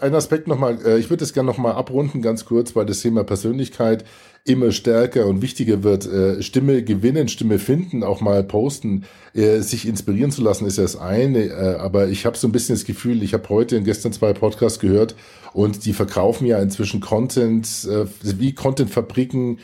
Ein 0.00 0.14
Aspekt 0.14 0.46
nochmal, 0.46 0.78
äh, 0.84 0.98
ich 0.98 1.10
würde 1.10 1.24
es 1.24 1.32
gerne 1.32 1.46
nochmal 1.46 1.72
abrunden, 1.72 2.22
ganz 2.22 2.44
kurz, 2.44 2.76
weil 2.76 2.86
das 2.86 3.00
Thema 3.00 3.24
Persönlichkeit 3.24 4.04
immer 4.44 4.72
stärker 4.72 5.26
und 5.26 5.42
wichtiger 5.42 5.82
wird. 5.82 6.06
Äh, 6.06 6.42
Stimme 6.42 6.82
gewinnen, 6.82 7.28
Stimme 7.28 7.58
finden, 7.58 8.02
auch 8.02 8.20
mal 8.20 8.42
posten, 8.42 9.04
äh, 9.34 9.60
sich 9.60 9.86
inspirieren 9.86 10.30
zu 10.30 10.42
lassen, 10.42 10.66
ist 10.66 10.78
ja 10.78 10.82
das 10.82 10.96
eine. 10.96 11.78
Aber 11.80 12.08
ich 12.08 12.26
habe 12.26 12.36
so 12.36 12.48
ein 12.48 12.52
bisschen 12.52 12.74
das 12.74 12.84
Gefühl, 12.84 13.22
ich 13.22 13.34
habe 13.34 13.48
heute 13.48 13.76
und 13.76 13.84
gestern 13.84 14.12
zwei 14.12 14.32
Podcasts 14.32 14.80
gehört 14.80 15.14
und 15.52 15.84
die 15.84 15.92
verkaufen 15.92 16.46
ja 16.46 16.60
inzwischen 16.60 17.00
Content, 17.00 17.88
wie 18.22 18.54
Content-Fabriken. 18.54 19.58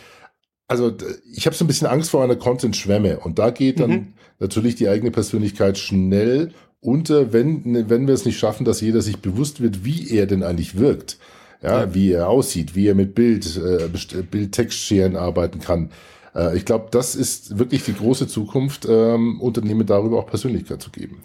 Also 0.68 0.92
ich 1.34 1.46
habe 1.46 1.56
so 1.56 1.64
ein 1.64 1.68
bisschen 1.68 1.86
Angst 1.86 2.10
vor 2.10 2.22
einer 2.22 2.36
Content-Schwemme 2.36 3.20
und 3.20 3.38
da 3.38 3.50
geht 3.50 3.80
dann 3.80 3.90
mhm. 3.90 4.06
natürlich 4.38 4.76
die 4.76 4.88
eigene 4.88 5.10
Persönlichkeit 5.10 5.78
schnell 5.78 6.52
unter, 6.80 7.32
wenn, 7.32 7.88
wenn 7.88 8.06
wir 8.06 8.14
es 8.14 8.24
nicht 8.24 8.38
schaffen, 8.38 8.64
dass 8.64 8.80
jeder 8.80 9.02
sich 9.02 9.18
bewusst 9.18 9.60
wird, 9.60 9.84
wie 9.84 10.10
er 10.10 10.26
denn 10.26 10.42
eigentlich 10.42 10.78
wirkt. 10.78 11.18
Ja, 11.62 11.80
ja. 11.80 11.94
wie 11.94 12.12
er 12.12 12.28
aussieht, 12.28 12.76
wie 12.76 12.86
er 12.86 12.94
mit 12.94 13.14
Bild, 13.14 13.56
äh, 13.56 13.88
Bild-Textscheren 14.22 15.16
arbeiten 15.16 15.60
kann. 15.60 15.90
Äh, 16.34 16.56
ich 16.56 16.64
glaube, 16.64 16.88
das 16.90 17.14
ist 17.14 17.58
wirklich 17.58 17.84
die 17.84 17.94
große 17.94 18.28
Zukunft, 18.28 18.86
ähm, 18.88 19.40
Unternehmen 19.40 19.86
darüber 19.86 20.18
auch 20.18 20.26
Persönlichkeit 20.26 20.80
zu 20.80 20.90
geben. 20.90 21.20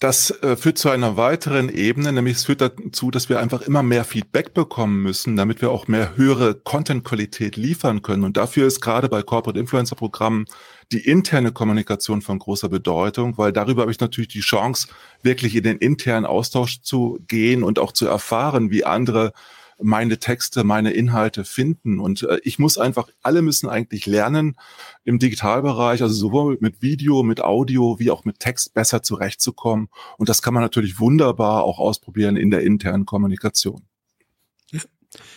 Das 0.00 0.30
äh, 0.42 0.54
führt 0.54 0.78
zu 0.78 0.90
einer 0.90 1.16
weiteren 1.16 1.68
Ebene, 1.68 2.12
nämlich 2.12 2.36
es 2.36 2.44
führt 2.44 2.60
dazu, 2.60 3.10
dass 3.10 3.28
wir 3.28 3.40
einfach 3.40 3.62
immer 3.62 3.82
mehr 3.82 4.04
Feedback 4.04 4.54
bekommen 4.54 5.02
müssen, 5.02 5.34
damit 5.34 5.60
wir 5.60 5.72
auch 5.72 5.88
mehr 5.88 6.16
höhere 6.16 6.54
Content-Qualität 6.54 7.56
liefern 7.56 8.00
können. 8.02 8.22
Und 8.22 8.36
dafür 8.36 8.68
ist 8.68 8.80
gerade 8.80 9.08
bei 9.08 9.22
Corporate 9.22 9.58
Influencer 9.58 9.96
Programmen 9.96 10.44
die 10.92 11.04
interne 11.04 11.50
Kommunikation 11.50 12.22
von 12.22 12.38
großer 12.38 12.68
Bedeutung, 12.68 13.38
weil 13.38 13.52
darüber 13.52 13.82
habe 13.82 13.90
ich 13.90 13.98
natürlich 13.98 14.28
die 14.28 14.40
Chance, 14.40 14.86
wirklich 15.24 15.56
in 15.56 15.64
den 15.64 15.78
internen 15.78 16.26
Austausch 16.26 16.80
zu 16.82 17.18
gehen 17.26 17.64
und 17.64 17.80
auch 17.80 17.90
zu 17.90 18.06
erfahren, 18.06 18.70
wie 18.70 18.84
andere 18.84 19.32
meine 19.80 20.18
Texte, 20.18 20.64
meine 20.64 20.92
Inhalte 20.92 21.44
finden. 21.44 22.00
Und 22.00 22.22
äh, 22.22 22.38
ich 22.42 22.58
muss 22.58 22.78
einfach, 22.78 23.08
alle 23.22 23.42
müssen 23.42 23.68
eigentlich 23.68 24.06
lernen, 24.06 24.56
im 25.04 25.18
Digitalbereich, 25.18 26.02
also 26.02 26.14
sowohl 26.14 26.58
mit 26.60 26.82
Video, 26.82 27.22
mit 27.22 27.40
Audio, 27.40 27.98
wie 27.98 28.10
auch 28.10 28.24
mit 28.24 28.40
Text 28.40 28.74
besser 28.74 29.02
zurechtzukommen. 29.02 29.88
Und 30.16 30.28
das 30.28 30.42
kann 30.42 30.54
man 30.54 30.62
natürlich 30.62 30.98
wunderbar 30.98 31.62
auch 31.62 31.78
ausprobieren 31.78 32.36
in 32.36 32.50
der 32.50 32.62
internen 32.62 33.06
Kommunikation. 33.06 33.82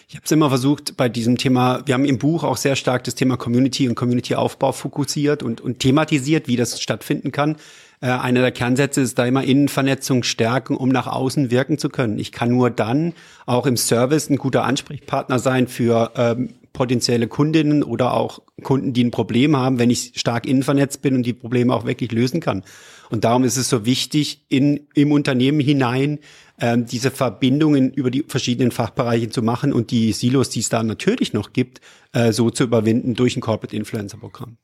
Ich 0.07 0.15
habe 0.15 0.25
es 0.25 0.31
immer 0.31 0.49
versucht 0.49 0.97
bei 0.97 1.07
diesem 1.07 1.37
Thema, 1.37 1.81
wir 1.85 1.93
haben 1.93 2.03
im 2.03 2.17
Buch 2.17 2.43
auch 2.43 2.57
sehr 2.57 2.75
stark 2.75 3.05
das 3.05 3.15
Thema 3.15 3.37
Community 3.37 3.87
und 3.87 3.95
Community-Aufbau 3.95 4.73
fokussiert 4.73 5.43
und, 5.43 5.61
und 5.61 5.79
thematisiert, 5.79 6.47
wie 6.47 6.57
das 6.57 6.81
stattfinden 6.81 7.31
kann. 7.31 7.55
Äh, 8.01 8.07
einer 8.07 8.41
der 8.41 8.51
Kernsätze 8.51 9.01
ist 9.01 9.17
da 9.17 9.25
immer 9.25 9.43
Innenvernetzung 9.43 10.23
stärken, 10.23 10.75
um 10.75 10.89
nach 10.89 11.07
außen 11.07 11.51
wirken 11.51 11.77
zu 11.77 11.89
können. 11.89 12.19
Ich 12.19 12.31
kann 12.31 12.49
nur 12.49 12.69
dann 12.69 13.13
auch 13.45 13.65
im 13.65 13.77
Service 13.77 14.29
ein 14.29 14.37
guter 14.37 14.63
Ansprechpartner 14.63 15.39
sein 15.39 15.67
für 15.67 16.11
ähm, 16.15 16.55
potenzielle 16.73 17.27
Kundinnen 17.27 17.83
oder 17.83 18.13
auch 18.13 18.39
Kunden, 18.63 18.93
die 18.93 19.03
ein 19.03 19.11
Problem 19.11 19.55
haben, 19.55 19.77
wenn 19.77 19.89
ich 19.89 20.13
stark 20.15 20.45
innenvernetzt 20.45 21.01
bin 21.01 21.15
und 21.15 21.25
die 21.25 21.33
Probleme 21.33 21.73
auch 21.73 21.85
wirklich 21.85 22.11
lösen 22.11 22.39
kann. 22.39 22.63
Und 23.09 23.23
darum 23.23 23.43
ist 23.43 23.57
es 23.57 23.69
so 23.69 23.85
wichtig, 23.85 24.45
in, 24.47 24.87
im 24.95 25.11
Unternehmen 25.11 25.59
hinein 25.59 26.19
ähm, 26.59 26.85
diese 26.85 27.11
Verbindungen 27.11 27.91
über 27.91 28.09
die 28.09 28.23
verschiedenen 28.25 28.71
Fachbereiche 28.71 29.29
zu 29.29 29.41
machen 29.41 29.73
und 29.73 29.91
die 29.91 30.13
Silos, 30.13 30.49
die 30.49 30.61
es 30.61 30.69
da 30.69 30.81
natürlich 30.81 31.33
noch 31.33 31.53
gibt, 31.53 31.81
äh, 32.13 32.31
so 32.31 32.49
zu 32.49 32.63
überwinden 32.63 33.15
durch 33.15 33.35
ein 33.35 33.41
Corporate 33.41 33.75
Influencer 33.75 34.17
Programm. 34.17 34.57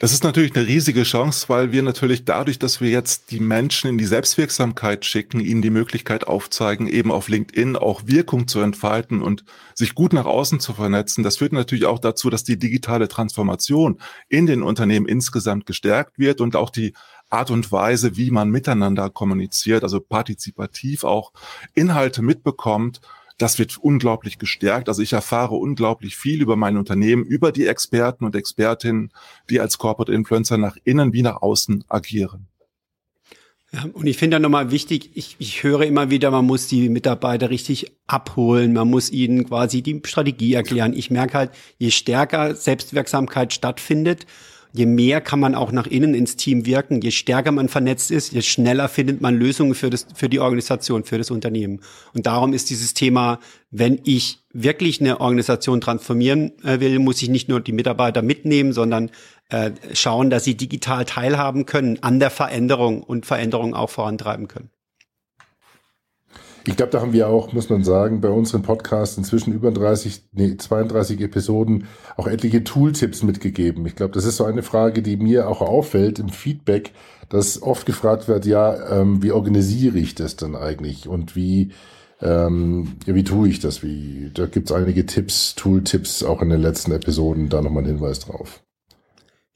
Das 0.00 0.12
ist 0.12 0.22
natürlich 0.22 0.54
eine 0.54 0.68
riesige 0.68 1.02
Chance, 1.02 1.48
weil 1.48 1.72
wir 1.72 1.82
natürlich 1.82 2.24
dadurch, 2.24 2.60
dass 2.60 2.80
wir 2.80 2.88
jetzt 2.88 3.32
die 3.32 3.40
Menschen 3.40 3.90
in 3.90 3.98
die 3.98 4.04
Selbstwirksamkeit 4.04 5.04
schicken, 5.04 5.40
ihnen 5.40 5.60
die 5.60 5.70
Möglichkeit 5.70 6.24
aufzeigen, 6.24 6.86
eben 6.86 7.10
auf 7.10 7.28
LinkedIn 7.28 7.74
auch 7.74 8.02
Wirkung 8.06 8.46
zu 8.46 8.60
entfalten 8.60 9.20
und 9.20 9.44
sich 9.74 9.96
gut 9.96 10.12
nach 10.12 10.24
außen 10.24 10.60
zu 10.60 10.72
vernetzen. 10.74 11.24
Das 11.24 11.38
führt 11.38 11.52
natürlich 11.52 11.86
auch 11.86 11.98
dazu, 11.98 12.30
dass 12.30 12.44
die 12.44 12.60
digitale 12.60 13.08
Transformation 13.08 13.98
in 14.28 14.46
den 14.46 14.62
Unternehmen 14.62 15.08
insgesamt 15.08 15.66
gestärkt 15.66 16.16
wird 16.16 16.40
und 16.40 16.54
auch 16.54 16.70
die 16.70 16.94
Art 17.28 17.50
und 17.50 17.72
Weise, 17.72 18.16
wie 18.16 18.30
man 18.30 18.50
miteinander 18.50 19.10
kommuniziert, 19.10 19.82
also 19.82 19.98
partizipativ 19.98 21.02
auch 21.02 21.32
Inhalte 21.74 22.22
mitbekommt, 22.22 23.00
das 23.38 23.58
wird 23.58 23.78
unglaublich 23.78 24.38
gestärkt. 24.38 24.88
Also 24.88 25.00
ich 25.00 25.12
erfahre 25.12 25.54
unglaublich 25.54 26.16
viel 26.16 26.42
über 26.42 26.56
mein 26.56 26.76
Unternehmen, 26.76 27.24
über 27.24 27.52
die 27.52 27.66
Experten 27.66 28.24
und 28.24 28.34
Expertinnen, 28.34 29.12
die 29.48 29.60
als 29.60 29.78
Corporate 29.78 30.12
Influencer 30.12 30.58
nach 30.58 30.76
innen 30.84 31.12
wie 31.12 31.22
nach 31.22 31.40
außen 31.40 31.84
agieren. 31.88 32.48
Ja, 33.70 33.84
und 33.92 34.06
ich 34.06 34.16
finde 34.16 34.36
da 34.36 34.40
nochmal 34.40 34.70
wichtig, 34.70 35.10
ich, 35.14 35.36
ich 35.38 35.62
höre 35.62 35.82
immer 35.82 36.10
wieder, 36.10 36.30
man 36.30 36.46
muss 36.46 36.68
die 36.68 36.88
Mitarbeiter 36.88 37.50
richtig 37.50 37.92
abholen, 38.06 38.72
man 38.72 38.88
muss 38.88 39.10
ihnen 39.10 39.44
quasi 39.46 39.82
die 39.82 40.00
Strategie 40.04 40.54
erklären. 40.54 40.94
Ich 40.94 41.10
merke 41.10 41.36
halt, 41.36 41.50
je 41.76 41.90
stärker 41.90 42.54
Selbstwirksamkeit 42.54 43.52
stattfindet, 43.52 44.26
Je 44.72 44.86
mehr 44.86 45.20
kann 45.20 45.40
man 45.40 45.54
auch 45.54 45.72
nach 45.72 45.86
innen 45.86 46.14
ins 46.14 46.36
Team 46.36 46.66
wirken, 46.66 47.00
je 47.00 47.10
stärker 47.10 47.52
man 47.52 47.68
vernetzt 47.68 48.10
ist, 48.10 48.32
je 48.32 48.42
schneller 48.42 48.88
findet 48.88 49.20
man 49.20 49.36
Lösungen 49.36 49.74
für, 49.74 49.90
das, 49.90 50.06
für 50.14 50.28
die 50.28 50.40
Organisation, 50.40 51.04
für 51.04 51.18
das 51.18 51.30
Unternehmen. 51.30 51.80
Und 52.14 52.26
darum 52.26 52.52
ist 52.52 52.70
dieses 52.70 52.94
Thema, 52.94 53.40
wenn 53.70 54.00
ich 54.04 54.40
wirklich 54.52 55.00
eine 55.00 55.20
Organisation 55.20 55.80
transformieren 55.80 56.52
äh, 56.64 56.80
will, 56.80 56.98
muss 56.98 57.22
ich 57.22 57.28
nicht 57.28 57.48
nur 57.48 57.60
die 57.60 57.72
Mitarbeiter 57.72 58.22
mitnehmen, 58.22 58.72
sondern 58.72 59.10
äh, 59.50 59.70
schauen, 59.94 60.30
dass 60.30 60.44
sie 60.44 60.56
digital 60.56 61.04
teilhaben 61.04 61.66
können 61.66 62.02
an 62.02 62.20
der 62.20 62.30
Veränderung 62.30 63.02
und 63.02 63.26
Veränderung 63.26 63.74
auch 63.74 63.90
vorantreiben 63.90 64.48
können. 64.48 64.70
Ich 66.68 66.76
glaube, 66.76 66.92
da 66.92 67.00
haben 67.00 67.14
wir 67.14 67.28
auch, 67.28 67.54
muss 67.54 67.70
man 67.70 67.82
sagen, 67.82 68.20
bei 68.20 68.28
unseren 68.28 68.60
Podcasts 68.60 69.16
inzwischen 69.16 69.54
über 69.54 69.70
30, 69.70 70.24
nee, 70.32 70.54
32 70.58 71.18
Episoden 71.22 71.86
auch 72.18 72.26
etliche 72.26 72.62
Tooltips 72.62 73.22
mitgegeben. 73.22 73.86
Ich 73.86 73.96
glaube, 73.96 74.12
das 74.12 74.26
ist 74.26 74.36
so 74.36 74.44
eine 74.44 74.62
Frage, 74.62 75.00
die 75.00 75.16
mir 75.16 75.48
auch 75.48 75.62
auffällt 75.62 76.18
im 76.18 76.28
Feedback, 76.28 76.92
dass 77.30 77.62
oft 77.62 77.86
gefragt 77.86 78.28
wird, 78.28 78.44
ja, 78.44 79.00
ähm, 79.00 79.22
wie 79.22 79.32
organisiere 79.32 79.98
ich 79.98 80.14
das 80.14 80.36
dann 80.36 80.54
eigentlich 80.54 81.08
und 81.08 81.34
wie, 81.34 81.72
ähm, 82.20 82.96
ja, 83.06 83.14
wie 83.14 83.24
tue 83.24 83.48
ich 83.48 83.60
das? 83.60 83.82
Wie, 83.82 84.30
da 84.34 84.44
gibt 84.44 84.68
es 84.68 84.76
einige 84.76 85.06
Tipps, 85.06 85.54
Tooltips 85.54 86.22
auch 86.22 86.42
in 86.42 86.50
den 86.50 86.60
letzten 86.60 86.92
Episoden, 86.92 87.48
da 87.48 87.62
nochmal 87.62 87.84
ein 87.84 87.88
Hinweis 87.88 88.20
drauf. 88.20 88.62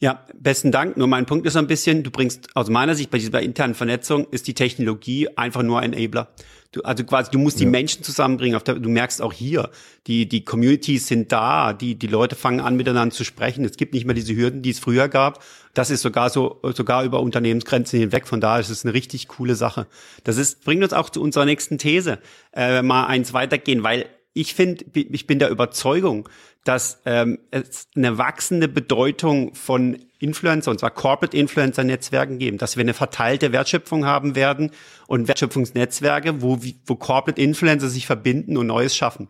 Ja, 0.01 0.25
besten 0.35 0.73
Dank. 0.73 0.97
Nur 0.97 1.07
mein 1.09 1.27
Punkt 1.27 1.47
ist 1.47 1.53
so 1.53 1.61
ein 1.61 1.69
bisschen, 1.69 2.03
du 2.03 2.11
bringst 2.11 2.57
aus 2.57 2.71
meiner 2.71 2.95
Sicht 2.95 3.11
bei 3.11 3.19
dieser 3.19 3.41
internen 3.41 3.75
Vernetzung 3.75 4.27
ist 4.31 4.49
die 4.49 4.55
Technologie 4.55 5.29
einfach 5.37 5.63
nur 5.63 5.79
ein 5.79 5.93
Enabler. 5.93 6.29
Du, 6.73 6.81
also 6.83 7.05
quasi, 7.05 7.31
du 7.31 7.39
musst 7.39 7.61
die 7.61 7.65
ja. 7.65 7.71
Menschen 7.71 8.03
zusammenbringen. 8.03 8.59
Der, 8.65 8.75
du 8.77 8.89
merkst 8.89 9.21
auch 9.21 9.33
hier, 9.33 9.71
die, 10.07 10.27
die 10.27 10.45
Communities 10.45 11.07
sind 11.07 11.31
da, 11.31 11.75
die, 11.75 11.97
die 11.97 12.07
Leute 12.07 12.35
fangen 12.35 12.61
an, 12.61 12.77
miteinander 12.77 13.15
zu 13.15 13.25
sprechen. 13.25 13.65
Es 13.65 13.77
gibt 13.77 13.93
nicht 13.93 14.07
mehr 14.07 14.15
diese 14.15 14.35
Hürden, 14.35 14.63
die 14.63 14.71
es 14.71 14.79
früher 14.79 15.09
gab. 15.09 15.45
Das 15.75 15.91
ist 15.91 16.01
sogar 16.01 16.31
so, 16.31 16.61
sogar 16.75 17.05
über 17.05 17.21
Unternehmensgrenzen 17.21 18.01
hinweg. 18.01 18.27
Von 18.27 18.41
daher 18.41 18.61
ist 18.61 18.71
es 18.71 18.85
eine 18.85 18.95
richtig 18.95 19.29
coole 19.29 19.55
Sache. 19.55 19.87
Das 20.25 20.39
ist, 20.39 20.65
bringt 20.65 20.83
uns 20.83 20.95
auch 20.95 21.11
zu 21.11 21.21
unserer 21.21 21.45
nächsten 21.45 21.77
These, 21.77 22.19
äh, 22.55 22.81
mal 22.81 23.07
eins 23.07 23.35
weitergehen, 23.35 23.83
weil 23.83 24.07
ich 24.33 24.55
finde, 24.55 24.85
ich 24.95 25.27
bin 25.27 25.39
der 25.39 25.51
Überzeugung, 25.51 26.29
dass 26.65 27.03
ähm, 27.05 27.39
es 27.51 27.89
eine 27.95 28.17
wachsende 28.19 28.69
Bedeutung 28.69 29.55
von 29.55 29.99
Influencer, 30.23 30.71
und 30.71 30.81
zwar 30.81 30.91
Corporate 30.91 31.37
Influencer 31.37 31.85
Netzwerken 31.85 32.39
geben, 32.39 32.59
dass 32.59 32.77
wir 32.77 32.83
eine 32.83 32.95
verteilte 32.95 33.53
Wertschöpfung 33.53 34.07
haben 34.07 34.35
werden 34.35 34.71
und 35.07 35.29
Wertschöpfungsnetzwerke, 35.29 36.41
wo, 36.41 36.59
wo 36.87 36.95
Corporate 36.95 37.41
Influencer 37.41 37.89
sich 37.89 38.07
verbinden 38.07 38.57
und 38.57 38.67
Neues 38.67 38.97
schaffen. 38.97 39.29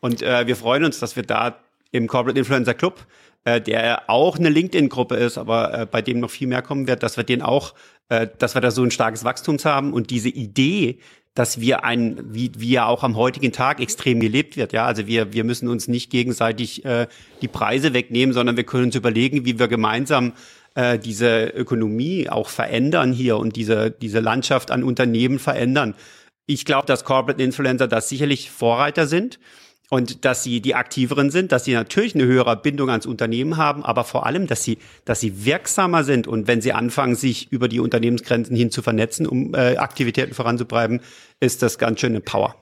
Und 0.00 0.22
äh, 0.22 0.46
wir 0.46 0.56
freuen 0.56 0.84
uns, 0.84 0.98
dass 0.98 1.16
wir 1.16 1.22
da 1.22 1.56
im 1.92 2.08
Corporate 2.08 2.38
Influencer 2.38 2.74
Club, 2.74 3.06
äh, 3.44 3.60
der 3.60 4.10
auch 4.10 4.38
eine 4.38 4.48
LinkedIn-Gruppe 4.48 5.16
ist, 5.16 5.38
aber 5.38 5.80
äh, 5.80 5.86
bei 5.86 6.02
dem 6.02 6.20
noch 6.20 6.30
viel 6.30 6.48
mehr 6.48 6.62
kommen 6.62 6.86
wird, 6.86 7.02
dass 7.02 7.16
wir 7.16 7.24
den 7.24 7.40
auch, 7.40 7.74
äh, 8.08 8.26
dass 8.38 8.54
wir 8.54 8.60
da 8.60 8.70
so 8.70 8.82
ein 8.82 8.90
starkes 8.90 9.24
Wachstums 9.24 9.64
haben 9.64 9.92
und 9.92 10.10
diese 10.10 10.28
Idee, 10.28 10.98
dass 11.34 11.60
wir 11.60 11.84
ein, 11.84 12.18
wie, 12.32 12.52
wie 12.56 12.70
ja 12.70 12.86
auch 12.86 13.02
am 13.02 13.16
heutigen 13.16 13.50
Tag 13.50 13.80
extrem 13.80 14.20
gelebt 14.20 14.56
wird. 14.56 14.72
Ja, 14.72 14.86
also 14.86 15.08
wir, 15.08 15.32
wir 15.32 15.42
müssen 15.42 15.68
uns 15.68 15.88
nicht 15.88 16.10
gegenseitig 16.10 16.84
äh, 16.84 17.08
die 17.42 17.48
Preise 17.48 17.92
wegnehmen, 17.92 18.32
sondern 18.32 18.56
wir 18.56 18.64
können 18.64 18.84
uns 18.84 18.94
überlegen, 18.94 19.44
wie 19.44 19.58
wir 19.58 19.66
gemeinsam 19.66 20.32
äh, 20.76 20.96
diese 20.98 21.46
Ökonomie 21.46 22.28
auch 22.28 22.48
verändern 22.48 23.12
hier 23.12 23.36
und 23.38 23.56
diese, 23.56 23.90
diese 23.90 24.20
Landschaft 24.20 24.70
an 24.70 24.84
Unternehmen 24.84 25.40
verändern. 25.40 25.94
Ich 26.46 26.64
glaube, 26.64 26.86
dass 26.86 27.04
Corporate 27.04 27.42
Influencer 27.42 27.88
da 27.88 28.00
sicherlich 28.00 28.50
Vorreiter 28.50 29.06
sind 29.06 29.40
und 29.90 30.24
dass 30.24 30.42
sie 30.42 30.60
die 30.60 30.74
aktiveren 30.74 31.30
sind, 31.30 31.52
dass 31.52 31.64
sie 31.64 31.74
natürlich 31.74 32.14
eine 32.14 32.24
höhere 32.24 32.56
Bindung 32.56 32.90
ans 32.90 33.06
Unternehmen 33.06 33.56
haben, 33.56 33.84
aber 33.84 34.04
vor 34.04 34.26
allem, 34.26 34.46
dass 34.46 34.64
sie, 34.64 34.78
dass 35.04 35.20
sie 35.20 35.44
wirksamer 35.44 36.04
sind 36.04 36.26
und 36.26 36.46
wenn 36.48 36.60
sie 36.60 36.72
anfangen, 36.72 37.14
sich 37.14 37.52
über 37.52 37.68
die 37.68 37.80
Unternehmensgrenzen 37.80 38.56
hin 38.56 38.70
zu 38.70 38.82
vernetzen, 38.82 39.26
um 39.26 39.54
äh, 39.54 39.76
Aktivitäten 39.76 40.34
voranzutreiben, 40.34 41.00
ist 41.40 41.62
das 41.62 41.78
ganz 41.78 42.00
schöne 42.00 42.20
Power. 42.20 42.56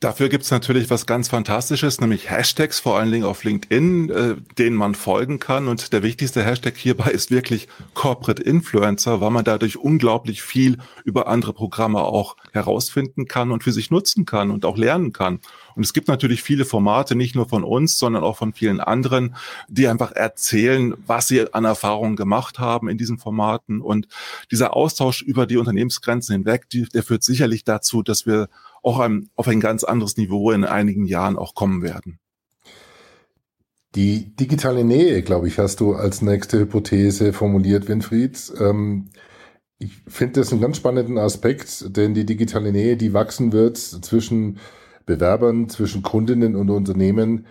Dafür 0.00 0.28
gibt's 0.28 0.50
natürlich 0.50 0.90
was 0.90 1.06
ganz 1.06 1.28
Fantastisches, 1.28 2.00
nämlich 2.00 2.28
Hashtags, 2.28 2.78
vor 2.78 2.98
allen 2.98 3.10
Dingen 3.10 3.24
auf 3.24 3.42
LinkedIn, 3.42 4.10
äh, 4.10 4.36
denen 4.58 4.76
man 4.76 4.94
folgen 4.94 5.38
kann. 5.38 5.66
Und 5.66 5.92
der 5.94 6.02
wichtigste 6.02 6.44
Hashtag 6.44 6.76
hierbei 6.76 7.10
ist 7.10 7.30
wirklich 7.30 7.68
Corporate 7.94 8.42
Influencer, 8.42 9.22
weil 9.22 9.30
man 9.30 9.44
dadurch 9.44 9.78
unglaublich 9.78 10.42
viel 10.42 10.76
über 11.04 11.26
andere 11.26 11.54
Programme 11.54 12.02
auch 12.02 12.36
herausfinden 12.52 13.26
kann 13.26 13.50
und 13.50 13.64
für 13.64 13.72
sich 13.72 13.90
nutzen 13.90 14.26
kann 14.26 14.50
und 14.50 14.66
auch 14.66 14.76
lernen 14.76 15.12
kann. 15.12 15.40
Und 15.74 15.84
es 15.84 15.94
gibt 15.94 16.08
natürlich 16.08 16.42
viele 16.42 16.66
Formate, 16.66 17.14
nicht 17.14 17.34
nur 17.34 17.48
von 17.48 17.64
uns, 17.64 17.98
sondern 17.98 18.24
auch 18.24 18.36
von 18.36 18.52
vielen 18.52 18.80
anderen, 18.80 19.34
die 19.68 19.88
einfach 19.88 20.12
erzählen, 20.12 20.94
was 21.06 21.28
sie 21.28 21.52
an 21.54 21.64
Erfahrungen 21.64 22.16
gemacht 22.16 22.58
haben 22.58 22.88
in 22.88 22.98
diesen 22.98 23.18
Formaten. 23.18 23.80
Und 23.80 24.08
dieser 24.50 24.76
Austausch 24.76 25.22
über 25.22 25.46
die 25.46 25.56
Unternehmensgrenzen 25.56 26.34
hinweg, 26.34 26.68
die, 26.68 26.84
der 26.84 27.02
führt 27.02 27.22
sicherlich 27.22 27.64
dazu, 27.64 28.02
dass 28.02 28.26
wir 28.26 28.48
auch 28.84 28.98
ein, 29.00 29.28
auf 29.34 29.48
ein 29.48 29.60
ganz 29.60 29.82
anderes 29.82 30.16
Niveau 30.16 30.50
in 30.50 30.64
einigen 30.64 31.06
Jahren 31.06 31.36
auch 31.36 31.54
kommen 31.54 31.82
werden. 31.82 32.18
Die 33.94 34.34
digitale 34.34 34.84
Nähe, 34.84 35.22
glaube 35.22 35.48
ich, 35.48 35.58
hast 35.58 35.80
du 35.80 35.94
als 35.94 36.20
nächste 36.20 36.58
Hypothese 36.58 37.32
formuliert, 37.32 37.88
Winfried. 37.88 38.52
Ähm, 38.58 39.10
ich 39.78 39.92
finde 40.08 40.40
das 40.40 40.52
einen 40.52 40.60
ganz 40.60 40.76
spannenden 40.76 41.18
Aspekt, 41.18 41.96
denn 41.96 42.14
die 42.14 42.26
digitale 42.26 42.72
Nähe, 42.72 42.96
die 42.96 43.12
wachsen 43.12 43.52
wird 43.52 43.78
zwischen 43.78 44.58
Bewerbern, 45.06 45.68
zwischen 45.68 46.02
Kundinnen 46.02 46.56
und 46.56 46.70
Unternehmen, 46.70 47.46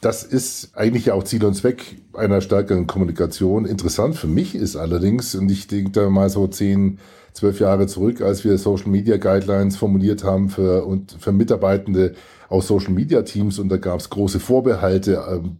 das 0.00 0.24
ist 0.24 0.76
eigentlich 0.76 1.06
ja 1.06 1.14
auch 1.14 1.22
Ziel 1.22 1.44
und 1.44 1.54
Zweck 1.54 1.96
einer 2.12 2.40
stärkeren 2.40 2.88
Kommunikation. 2.88 3.66
Interessant 3.66 4.16
für 4.16 4.26
mich 4.26 4.56
ist 4.56 4.74
allerdings, 4.74 5.36
und 5.36 5.48
ich 5.48 5.68
denke 5.68 5.92
da 5.92 6.10
mal 6.10 6.28
so 6.28 6.48
zehn, 6.48 6.98
zwölf 7.32 7.60
Jahre 7.60 7.86
zurück, 7.86 8.20
als 8.20 8.44
wir 8.44 8.58
Social 8.58 8.88
Media 8.88 9.16
Guidelines 9.16 9.76
formuliert 9.76 10.24
haben 10.24 10.50
für, 10.50 10.84
und 10.84 11.16
für 11.18 11.32
Mitarbeitende 11.32 12.14
aus 12.48 12.66
Social 12.68 12.92
Media 12.92 13.22
Teams. 13.22 13.58
Und 13.58 13.68
da 13.68 13.76
gab 13.76 14.00
es 14.00 14.10
große 14.10 14.40
Vorbehalte, 14.40 15.24
ähm, 15.30 15.58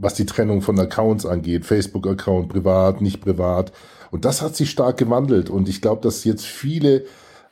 was 0.00 0.14
die 0.14 0.26
Trennung 0.26 0.60
von 0.60 0.78
Accounts 0.78 1.24
angeht, 1.24 1.64
Facebook-Account, 1.64 2.48
privat, 2.48 3.00
nicht 3.00 3.20
privat. 3.20 3.72
Und 4.10 4.24
das 4.24 4.42
hat 4.42 4.54
sich 4.54 4.70
stark 4.70 4.96
gewandelt. 4.96 5.50
Und 5.50 5.68
ich 5.68 5.80
glaube, 5.80 6.02
dass 6.02 6.24
jetzt 6.24 6.44
viele 6.44 7.04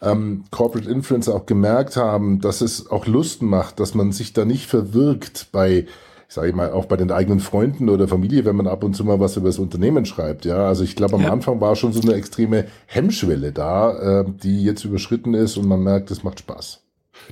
ähm, 0.02 0.44
Corporate 0.50 0.90
Influencer 0.90 1.34
auch 1.34 1.46
gemerkt 1.46 1.96
haben, 1.96 2.40
dass 2.40 2.60
es 2.60 2.90
auch 2.90 3.06
Lust 3.06 3.42
macht, 3.42 3.80
dass 3.80 3.94
man 3.94 4.12
sich 4.12 4.32
da 4.32 4.44
nicht 4.44 4.66
verwirkt 4.66 5.48
bei 5.52 5.86
sage 6.32 6.48
ich 6.48 6.54
mal, 6.54 6.72
auch 6.72 6.86
bei 6.86 6.96
den 6.96 7.10
eigenen 7.10 7.40
Freunden 7.40 7.88
oder 7.88 8.08
Familie, 8.08 8.44
wenn 8.44 8.56
man 8.56 8.66
ab 8.66 8.84
und 8.84 8.94
zu 8.94 9.04
mal 9.04 9.20
was 9.20 9.36
über 9.36 9.48
das 9.48 9.58
Unternehmen 9.58 10.06
schreibt. 10.06 10.44
Ja, 10.44 10.66
also 10.66 10.82
ich 10.84 10.96
glaube, 10.96 11.14
am 11.14 11.22
ja. 11.22 11.32
Anfang 11.32 11.60
war 11.60 11.76
schon 11.76 11.92
so 11.92 12.00
eine 12.00 12.14
extreme 12.14 12.66
Hemmschwelle 12.86 13.52
da, 13.52 14.20
äh, 14.20 14.24
die 14.42 14.64
jetzt 14.64 14.84
überschritten 14.84 15.34
ist 15.34 15.56
und 15.56 15.66
man 15.66 15.82
merkt, 15.82 16.10
es 16.10 16.22
macht 16.22 16.40
Spaß. 16.40 16.80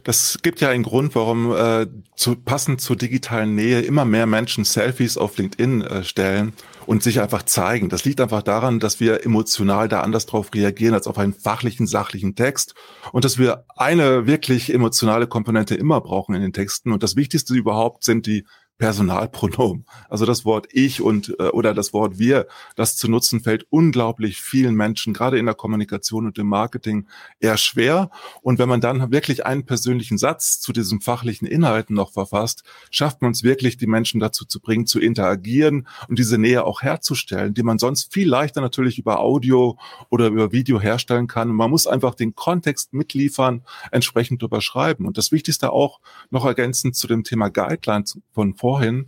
Das 0.05 0.39
gibt 0.43 0.61
ja 0.61 0.69
einen 0.69 0.85
Grund, 0.85 1.15
warum 1.15 1.53
äh, 1.53 1.87
zu, 2.15 2.37
passend 2.37 2.81
zur 2.81 2.97
digitalen 2.97 3.55
Nähe 3.55 3.81
immer 3.81 4.05
mehr 4.05 4.27
Menschen 4.27 4.65
Selfies 4.65 5.17
auf 5.17 5.37
LinkedIn 5.37 5.83
äh, 5.83 6.05
stellen 6.05 6.53
und 6.87 7.03
sich 7.03 7.21
einfach 7.21 7.43
zeigen. 7.43 7.89
Das 7.89 8.05
liegt 8.05 8.21
einfach 8.21 8.43
daran, 8.43 8.81
dass 8.81 9.01
wir 9.01 9.25
emotional 9.25 9.89
da 9.89 10.01
anders 10.01 10.27
drauf 10.27 10.51
reagieren 10.55 10.95
als 10.95 11.07
auf 11.07 11.19
einen 11.19 11.33
fachlichen, 11.33 11.87
sachlichen 11.87 12.35
Text 12.35 12.75
und 13.13 13.25
dass 13.25 13.39
wir 13.39 13.65
eine 13.77 14.27
wirklich 14.27 14.73
emotionale 14.73 15.27
Komponente 15.27 15.75
immer 15.75 16.01
brauchen 16.01 16.35
in 16.35 16.43
den 16.43 16.53
Texten. 16.53 16.93
Und 16.93 17.03
das 17.03 17.17
Wichtigste 17.17 17.55
überhaupt 17.55 18.05
sind 18.05 18.27
die 18.27 18.45
Personalpronomen. 18.81 19.85
Also 20.09 20.25
das 20.25 20.47
Wort 20.47 20.67
ich 20.73 21.03
und 21.03 21.37
äh, 21.39 21.49
oder 21.49 21.75
das 21.75 21.93
Wort 21.93 22.19
wir, 22.19 22.47
das 22.77 22.97
zu 22.97 23.11
nutzen 23.11 23.41
fällt 23.41 23.67
unglaublich 23.69 24.41
vielen 24.41 24.75
Menschen, 24.75 25.13
gerade 25.13 25.39
in 25.39 25.45
der 25.45 25.55
Kommunikation 25.55 26.25
und 26.25 26.39
im 26.39 26.47
Marketing, 26.47 27.07
eher 27.41 27.59
schwer. 27.59 28.11
Und 28.41 28.59
wenn 28.59 28.71
man 28.71 28.81
dann 28.81 29.13
wirklich 29.13 29.45
einen 29.45 29.67
persönlichen 29.67 30.17
Satz 30.17 30.61
zu 30.61 30.73
diesen 30.73 31.03
fachlichen 31.03 31.47
Inhalten 31.47 31.95
noch 31.95 32.11
verfasst, 32.11 32.65
schafft 32.91 33.21
man 33.21 33.33
es 33.33 33.43
wirklich, 33.43 33.77
die 33.77 33.87
Menschen 33.87 34.19
dazu 34.19 34.47
zu 34.47 34.61
bringen, 34.61 34.87
zu 34.87 34.99
interagieren 34.99 35.87
und 36.09 36.19
diese 36.19 36.39
Nähe 36.39 36.65
auch 36.65 36.81
herzustellen, 36.81 37.53
die 37.53 37.63
man 37.63 37.79
sonst 37.79 38.15
viel 38.15 38.31
leichter 38.31 38.63
natürlich 38.63 38.99
über 38.99 39.21
Audio 39.21 39.77
oder 40.09 40.29
über 40.29 40.53
Video 40.53 40.81
herstellen 40.81 41.27
kann. 41.27 41.51
Und 41.51 41.57
man 41.57 41.71
muss 41.71 41.87
einfach 41.87 42.15
den 42.15 42.35
Kontext 42.35 42.95
mitliefern, 42.95 43.63
entsprechend 43.93 44.43
überschreiben. 44.43 45.07
Und 45.07 45.19
das 45.19 45.33
Wichtigste 45.33 45.71
auch 45.71 46.01
noch 46.31 46.47
ergänzend 46.47 46.97
zu 46.97 47.07
dem 47.07 47.25
Thema 47.25 47.51
Guidelines 47.51 48.19
von 48.33 48.55
vor 48.55 48.70
vorhin, 48.71 49.07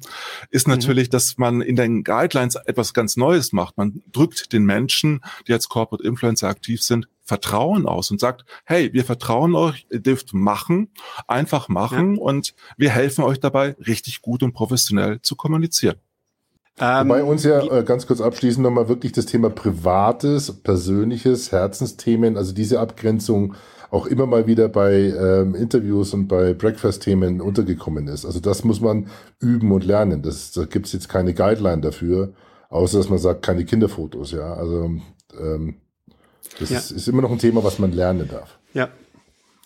ist 0.50 0.66
mhm. 0.66 0.74
natürlich, 0.74 1.08
mhm. 1.08 1.12
dass 1.12 1.38
man 1.38 1.60
in 1.60 1.76
den 1.76 2.02
Guidelines 2.02 2.56
etwas 2.56 2.94
ganz 2.94 3.16
Neues 3.16 3.52
macht. 3.52 3.78
Man 3.78 4.02
drückt 4.10 4.52
den 4.52 4.64
Menschen, 4.64 5.20
die 5.46 5.52
als 5.52 5.68
Corporate 5.68 6.04
Influencer 6.04 6.48
aktiv 6.48 6.82
sind, 6.82 7.06
Vertrauen 7.22 7.86
aus 7.86 8.10
und 8.10 8.18
sagt, 8.18 8.44
hey, 8.64 8.92
wir 8.92 9.04
vertrauen 9.04 9.54
euch, 9.54 9.86
ihr 9.90 10.00
dürft 10.00 10.34
machen, 10.34 10.88
einfach 11.28 11.68
machen 11.68 12.16
ja. 12.16 12.22
und 12.22 12.54
wir 12.76 12.90
helfen 12.90 13.22
euch 13.22 13.38
dabei, 13.38 13.76
richtig 13.86 14.20
gut 14.20 14.42
und 14.42 14.52
professionell 14.52 15.22
zu 15.22 15.36
kommunizieren. 15.36 15.96
Ähm, 16.80 17.08
Wobei 17.08 17.22
uns 17.22 17.44
ja 17.44 17.62
äh, 17.62 17.84
ganz 17.84 18.08
kurz 18.08 18.20
abschließend 18.20 18.64
nochmal 18.64 18.88
wirklich 18.88 19.12
das 19.12 19.26
Thema 19.26 19.50
Privates, 19.50 20.50
Persönliches, 20.62 21.52
Herzensthemen, 21.52 22.36
also 22.36 22.52
diese 22.52 22.80
Abgrenzung 22.80 23.54
auch 23.92 24.06
immer 24.06 24.24
mal 24.24 24.46
wieder 24.46 24.70
bei 24.70 24.94
ähm, 24.94 25.54
Interviews 25.54 26.14
und 26.14 26.26
bei 26.26 26.54
Breakfast-Themen 26.54 27.42
untergekommen 27.42 28.08
ist. 28.08 28.24
Also 28.24 28.40
das 28.40 28.64
muss 28.64 28.80
man 28.80 29.08
üben 29.38 29.70
und 29.70 29.84
lernen. 29.84 30.22
Das, 30.22 30.50
da 30.52 30.64
gibt 30.64 30.86
es 30.86 30.94
jetzt 30.94 31.10
keine 31.10 31.34
Guideline 31.34 31.82
dafür. 31.82 32.32
Außer 32.70 32.96
dass 32.96 33.10
man 33.10 33.18
sagt, 33.18 33.42
keine 33.42 33.66
Kinderfotos, 33.66 34.32
ja. 34.32 34.54
Also 34.54 34.90
ähm, 35.38 35.74
das 36.58 36.70
ja. 36.70 36.78
ist, 36.78 36.90
ist 36.90 37.06
immer 37.06 37.20
noch 37.20 37.30
ein 37.30 37.38
Thema, 37.38 37.62
was 37.64 37.78
man 37.78 37.92
lernen 37.92 38.28
darf. 38.32 38.58
Ja, 38.72 38.88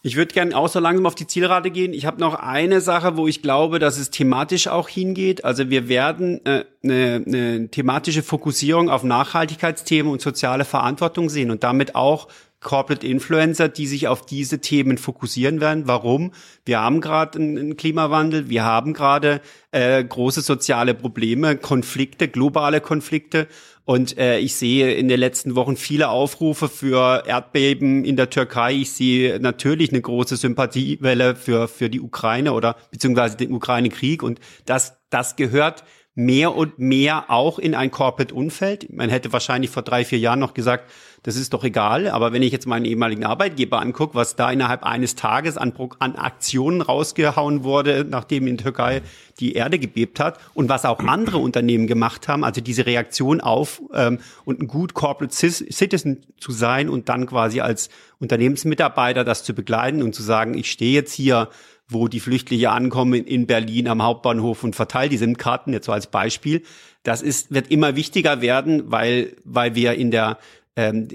ich 0.07 0.15
würde 0.17 0.33
gerne 0.33 0.57
auch 0.57 0.69
so 0.69 0.79
langsam 0.79 1.05
auf 1.07 1.17
die 1.17 1.27
Zielrate 1.27 1.73
gehen. 1.73 1.93
Ich 1.93 2.07
habe 2.07 2.21
noch 2.21 2.35
eine 2.35 2.81
Sache, 2.81 3.17
wo 3.17 3.27
ich 3.27 3.43
glaube, 3.43 3.81
dass 3.81 3.99
es 3.99 4.11
thematisch 4.11 4.69
auch 4.69 4.89
hingeht. 4.89 5.45
Also 5.45 5.69
wir 5.69 5.89
werden 5.89 6.45
äh, 6.47 6.65
eine, 6.85 7.25
eine 7.27 7.69
thematische 7.71 8.23
Fokussierung 8.23 8.89
auf 8.89 9.03
Nachhaltigkeitsthemen 9.03 10.13
und 10.13 10.21
soziale 10.21 10.65
Verantwortung 10.65 11.29
sehen 11.29 11.51
und 11.51 11.65
damit 11.65 11.97
auch 11.97 12.29
Corporate 12.67 13.07
Influencer, 13.07 13.69
die 13.69 13.87
sich 13.87 14.09
auf 14.09 14.27
diese 14.27 14.61
Themen 14.61 14.99
fokussieren 14.99 15.61
werden. 15.61 15.87
Warum? 15.87 16.33
Wir 16.65 16.81
haben 16.81 17.01
gerade 17.01 17.39
einen 17.39 17.77
Klimawandel, 17.77 18.51
wir 18.51 18.65
haben 18.65 18.93
gerade 18.93 19.41
äh, 19.71 20.03
große 20.03 20.41
soziale 20.41 20.93
Probleme, 20.95 21.57
Konflikte, 21.57 22.27
globale 22.27 22.81
Konflikte 22.81 23.47
und 23.85 24.19
äh, 24.19 24.41
ich 24.41 24.57
sehe 24.57 24.95
in 24.95 25.07
den 25.07 25.21
letzten 25.21 25.55
Wochen 25.55 25.77
viele 25.77 26.09
Aufrufe 26.09 26.69
für 26.69 27.23
Erdbeben 27.25 28.05
in 28.05 28.17
der 28.17 28.31
Türkei. 28.31 28.73
Ich 28.75 28.91
sehe 28.91 29.39
natürlich 29.39 29.91
eine 29.91 30.01
große 30.01 30.37
Sympathiewelle 30.37 31.37
für, 31.37 31.69
für 31.69 31.89
die 31.89 32.01
Ukraine 32.01 32.53
oder 32.53 32.75
beziehungsweise 32.91 33.37
den 33.37 33.53
Ukraine-Krieg. 33.53 34.25
Und 34.25 34.41
das, 34.65 34.99
das 35.09 35.37
gehört 35.37 35.85
mehr 36.17 36.57
und 36.57 36.79
mehr 36.79 37.31
auch 37.31 37.59
in 37.59 37.75
ein 37.75 37.91
Corporate-Umfeld. 37.91 38.91
Man 38.91 39.11
hätte 39.11 39.35
wahrscheinlich 39.35 39.71
vor 39.71 39.83
drei, 39.83 40.03
vier 40.03 40.19
Jahren 40.19 40.39
noch 40.39 40.55
gesagt, 40.55 40.91
das 41.23 41.37
ist 41.37 41.53
doch 41.53 41.63
egal. 41.63 42.09
Aber 42.09 42.33
wenn 42.33 42.43
ich 42.43 42.53
jetzt 42.53 42.67
meinen 42.67 42.87
ehemaligen 42.87 43.25
Arbeitgeber 43.25 43.81
angucke, 43.81 44.15
was 44.15 44.35
da 44.35 44.51
innerhalb 44.51 44.83
eines 44.83 45.15
Tages 45.15 45.59
an, 45.59 45.75
an 45.99 46.17
Aktionen 46.17 46.81
rausgehauen 46.81 47.65
wurde, 47.65 48.07
nachdem 48.09 48.47
in 48.47 48.57
Türkei 48.57 49.03
die 49.41 49.53
Erde 49.53 49.79
gebebt 49.79 50.19
hat 50.19 50.41
und 50.55 50.71
was 50.71 50.87
auch 50.87 51.01
andere 51.01 51.37
Unternehmen 51.37 51.87
gemacht 51.87 52.29
haben, 52.29 52.45
also 52.45 52.63
diese 52.63 52.87
Reaktion 52.87 53.43
auf 53.43 53.83
ähm, 53.93 54.19
und 54.47 54.63
ein 54.63 54.69
gut 54.69 54.95
Corporate 54.95 55.35
Citizen 55.35 56.25
zu 56.41 56.51
sein 56.51 56.89
und 56.89 57.11
dann 57.11 57.27
quasi 57.27 57.61
als 57.61 57.91
Unternehmensmitarbeiter 58.21 59.23
das 59.23 59.45
zu 59.45 59.53
begleiten 59.53 60.03
und 60.03 60.15
zu 60.15 60.23
sagen, 60.23 60.57
ich 60.57 60.71
stehe 60.71 60.95
jetzt 60.95 61.13
hier 61.13 61.51
wo 61.89 62.09
die 62.09 62.21
Flüchtlinge 62.21 62.71
ankommen 62.71 63.25
in 63.25 63.47
Berlin 63.47 63.89
am 63.89 64.03
Hauptbahnhof 64.03 64.65
und 64.65 64.75
verteilt 64.75 65.13
die 65.13 65.19
SIM-Karten, 65.19 65.73
jetzt 65.73 65.87
so 65.87 65.93
als 65.93 66.09
Beispiel. 66.09 66.63
Das 67.03 67.23
ist, 67.23 67.53
wird 67.53 67.71
immer 67.71 67.95
wichtiger 67.97 68.41
werden, 68.41 68.91
weil, 68.91 69.37
weil 69.45 69.75
wir 69.75 69.95
in 69.95 70.11
der 70.11 70.39
ähm, 70.79 71.09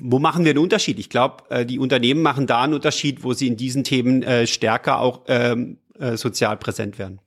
wo 0.00 0.18
machen 0.18 0.44
wir 0.44 0.54
den 0.54 0.62
Unterschied? 0.62 0.98
Ich 0.98 1.08
glaube, 1.08 1.44
äh, 1.50 1.64
die 1.64 1.78
Unternehmen 1.78 2.20
machen 2.20 2.48
da 2.48 2.62
einen 2.62 2.74
Unterschied, 2.74 3.22
wo 3.22 3.32
sie 3.32 3.46
in 3.46 3.56
diesen 3.56 3.84
Themen 3.84 4.24
äh, 4.24 4.46
stärker 4.48 4.98
auch 4.98 5.20
ähm, 5.28 5.78
äh, 5.98 6.16
sozial 6.16 6.56
präsent 6.56 6.98
werden. 6.98 7.20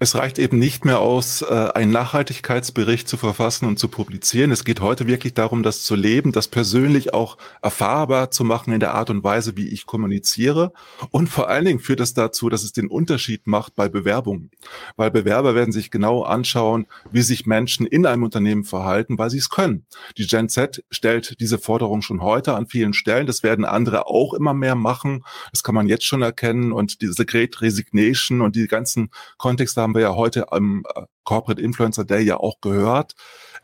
Es 0.00 0.14
reicht 0.14 0.38
eben 0.38 0.60
nicht 0.60 0.84
mehr 0.84 1.00
aus, 1.00 1.42
äh, 1.42 1.70
einen 1.74 1.90
Nachhaltigkeitsbericht 1.90 3.08
zu 3.08 3.16
verfassen 3.16 3.66
und 3.66 3.80
zu 3.80 3.88
publizieren. 3.88 4.52
Es 4.52 4.64
geht 4.64 4.80
heute 4.80 5.08
wirklich 5.08 5.34
darum, 5.34 5.64
das 5.64 5.82
zu 5.82 5.96
leben, 5.96 6.30
das 6.30 6.46
persönlich 6.46 7.14
auch 7.14 7.36
erfahrbar 7.62 8.30
zu 8.30 8.44
machen 8.44 8.72
in 8.72 8.78
der 8.78 8.94
Art 8.94 9.10
und 9.10 9.24
Weise, 9.24 9.56
wie 9.56 9.66
ich 9.66 9.86
kommuniziere. 9.86 10.72
Und 11.10 11.28
vor 11.28 11.48
allen 11.48 11.64
Dingen 11.64 11.80
führt 11.80 11.98
es 11.98 12.14
dazu, 12.14 12.48
dass 12.48 12.62
es 12.62 12.72
den 12.72 12.86
Unterschied 12.86 13.48
macht 13.48 13.74
bei 13.74 13.88
Bewerbungen. 13.88 14.52
Weil 14.94 15.10
Bewerber 15.10 15.56
werden 15.56 15.72
sich 15.72 15.90
genau 15.90 16.22
anschauen, 16.22 16.86
wie 17.10 17.22
sich 17.22 17.46
Menschen 17.46 17.84
in 17.84 18.06
einem 18.06 18.22
Unternehmen 18.22 18.62
verhalten, 18.62 19.18
weil 19.18 19.30
sie 19.30 19.38
es 19.38 19.50
können. 19.50 19.84
Die 20.16 20.28
Gen 20.28 20.48
Z 20.48 20.84
stellt 20.92 21.40
diese 21.40 21.58
Forderung 21.58 22.02
schon 22.02 22.22
heute 22.22 22.54
an 22.54 22.68
vielen 22.68 22.92
Stellen. 22.92 23.26
Das 23.26 23.42
werden 23.42 23.64
andere 23.64 24.06
auch 24.06 24.32
immer 24.32 24.54
mehr 24.54 24.76
machen. 24.76 25.24
Das 25.50 25.64
kann 25.64 25.74
man 25.74 25.88
jetzt 25.88 26.04
schon 26.04 26.22
erkennen. 26.22 26.70
Und 26.70 27.02
diese 27.02 27.26
Great 27.26 27.60
Resignation 27.60 28.42
und 28.42 28.54
die 28.54 28.68
ganzen 28.68 29.10
Kontexte 29.38 29.87
haben 29.88 29.94
wir 29.94 30.02
ja 30.02 30.14
heute 30.14 30.52
am 30.52 30.82
äh, 30.94 31.02
Corporate 31.24 31.62
Influencer 31.62 32.04
Day 32.04 32.20
ja 32.20 32.36
auch 32.36 32.60
gehört. 32.60 33.14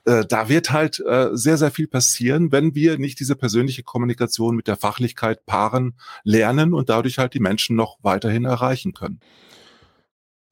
Äh, 0.06 0.24
da 0.26 0.48
wird 0.48 0.70
halt 0.70 1.00
äh, 1.00 1.28
sehr, 1.32 1.58
sehr 1.58 1.70
viel 1.70 1.86
passieren, 1.86 2.50
wenn 2.50 2.74
wir 2.74 2.98
nicht 2.98 3.20
diese 3.20 3.36
persönliche 3.36 3.82
Kommunikation 3.82 4.56
mit 4.56 4.66
der 4.66 4.76
Fachlichkeit 4.76 5.44
paaren, 5.44 5.98
lernen 6.22 6.72
und 6.72 6.88
dadurch 6.88 7.18
halt 7.18 7.34
die 7.34 7.40
Menschen 7.40 7.76
noch 7.76 7.98
weiterhin 8.00 8.46
erreichen 8.46 8.94
können. 8.94 9.20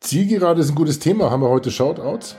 Zielgerade 0.00 0.60
ist 0.60 0.70
ein 0.70 0.74
gutes 0.74 0.98
Thema. 0.98 1.30
Haben 1.30 1.40
wir 1.40 1.48
heute 1.48 1.70
Shoutouts? 1.70 2.36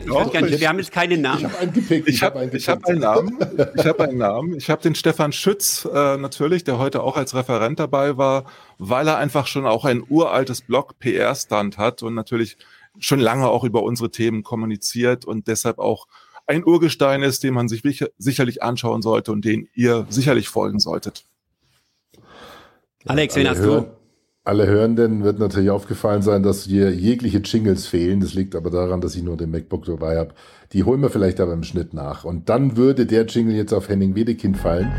Ich 0.00 0.06
Doch, 0.06 0.32
gar 0.32 0.42
nicht, 0.42 0.60
wir 0.60 0.68
haben 0.68 0.78
jetzt 0.78 0.92
keine 0.92 1.16
Namen. 1.18 1.38
Ich 1.38 1.44
habe 1.44 1.58
einen 1.58 1.72
gepickt. 1.72 2.08
Ich 2.08 2.22
habe 2.22 2.40
hab, 2.40 2.52
hab 2.52 2.86
einen 2.86 3.00
Namen. 3.00 3.38
Ich 3.76 3.86
habe 3.86 4.04
einen 4.04 4.18
Namen. 4.18 4.56
Ich 4.56 4.70
habe 4.70 4.82
den 4.82 4.94
Stefan 4.94 5.32
Schütz 5.32 5.84
äh, 5.84 6.16
natürlich, 6.16 6.64
der 6.64 6.78
heute 6.78 7.02
auch 7.02 7.16
als 7.16 7.34
Referent 7.34 7.78
dabei 7.78 8.16
war, 8.16 8.44
weil 8.78 9.08
er 9.08 9.18
einfach 9.18 9.46
schon 9.46 9.66
auch 9.66 9.84
ein 9.84 10.04
uraltes 10.08 10.62
Blog 10.62 10.98
PR-Stand 10.98 11.78
hat 11.78 12.02
und 12.02 12.14
natürlich 12.14 12.56
schon 12.98 13.20
lange 13.20 13.48
auch 13.48 13.64
über 13.64 13.82
unsere 13.82 14.10
Themen 14.10 14.42
kommuniziert 14.42 15.24
und 15.24 15.48
deshalb 15.48 15.78
auch 15.78 16.06
ein 16.46 16.64
Urgestein 16.64 17.22
ist, 17.22 17.42
den 17.42 17.54
man 17.54 17.68
sich 17.68 17.82
sicherlich 18.18 18.62
anschauen 18.62 19.02
sollte 19.02 19.32
und 19.32 19.44
den 19.44 19.68
ihr 19.74 20.06
sicherlich 20.10 20.48
folgen 20.48 20.78
solltet. 20.78 21.24
Alex, 23.06 23.36
wen 23.36 23.48
hast 23.48 23.62
du? 23.62 23.86
Alle 24.46 24.66
Hörenden 24.66 25.24
wird 25.24 25.38
natürlich 25.38 25.70
aufgefallen 25.70 26.20
sein, 26.20 26.42
dass 26.42 26.64
hier 26.64 26.94
jegliche 26.94 27.38
Jingles 27.38 27.86
fehlen. 27.86 28.20
Das 28.20 28.34
liegt 28.34 28.54
aber 28.54 28.68
daran, 28.68 29.00
dass 29.00 29.16
ich 29.16 29.22
nur 29.22 29.38
den 29.38 29.50
MacBook 29.50 29.86
dabei 29.86 30.18
habe. 30.18 30.34
Die 30.74 30.84
holen 30.84 31.00
wir 31.00 31.08
vielleicht 31.08 31.40
aber 31.40 31.54
im 31.54 31.62
Schnitt 31.62 31.94
nach. 31.94 32.24
Und 32.24 32.50
dann 32.50 32.76
würde 32.76 33.06
der 33.06 33.24
Jingle 33.24 33.54
jetzt 33.54 33.72
auf 33.72 33.88
Henning 33.88 34.14
Wedekind 34.14 34.58
fallen. 34.58 34.92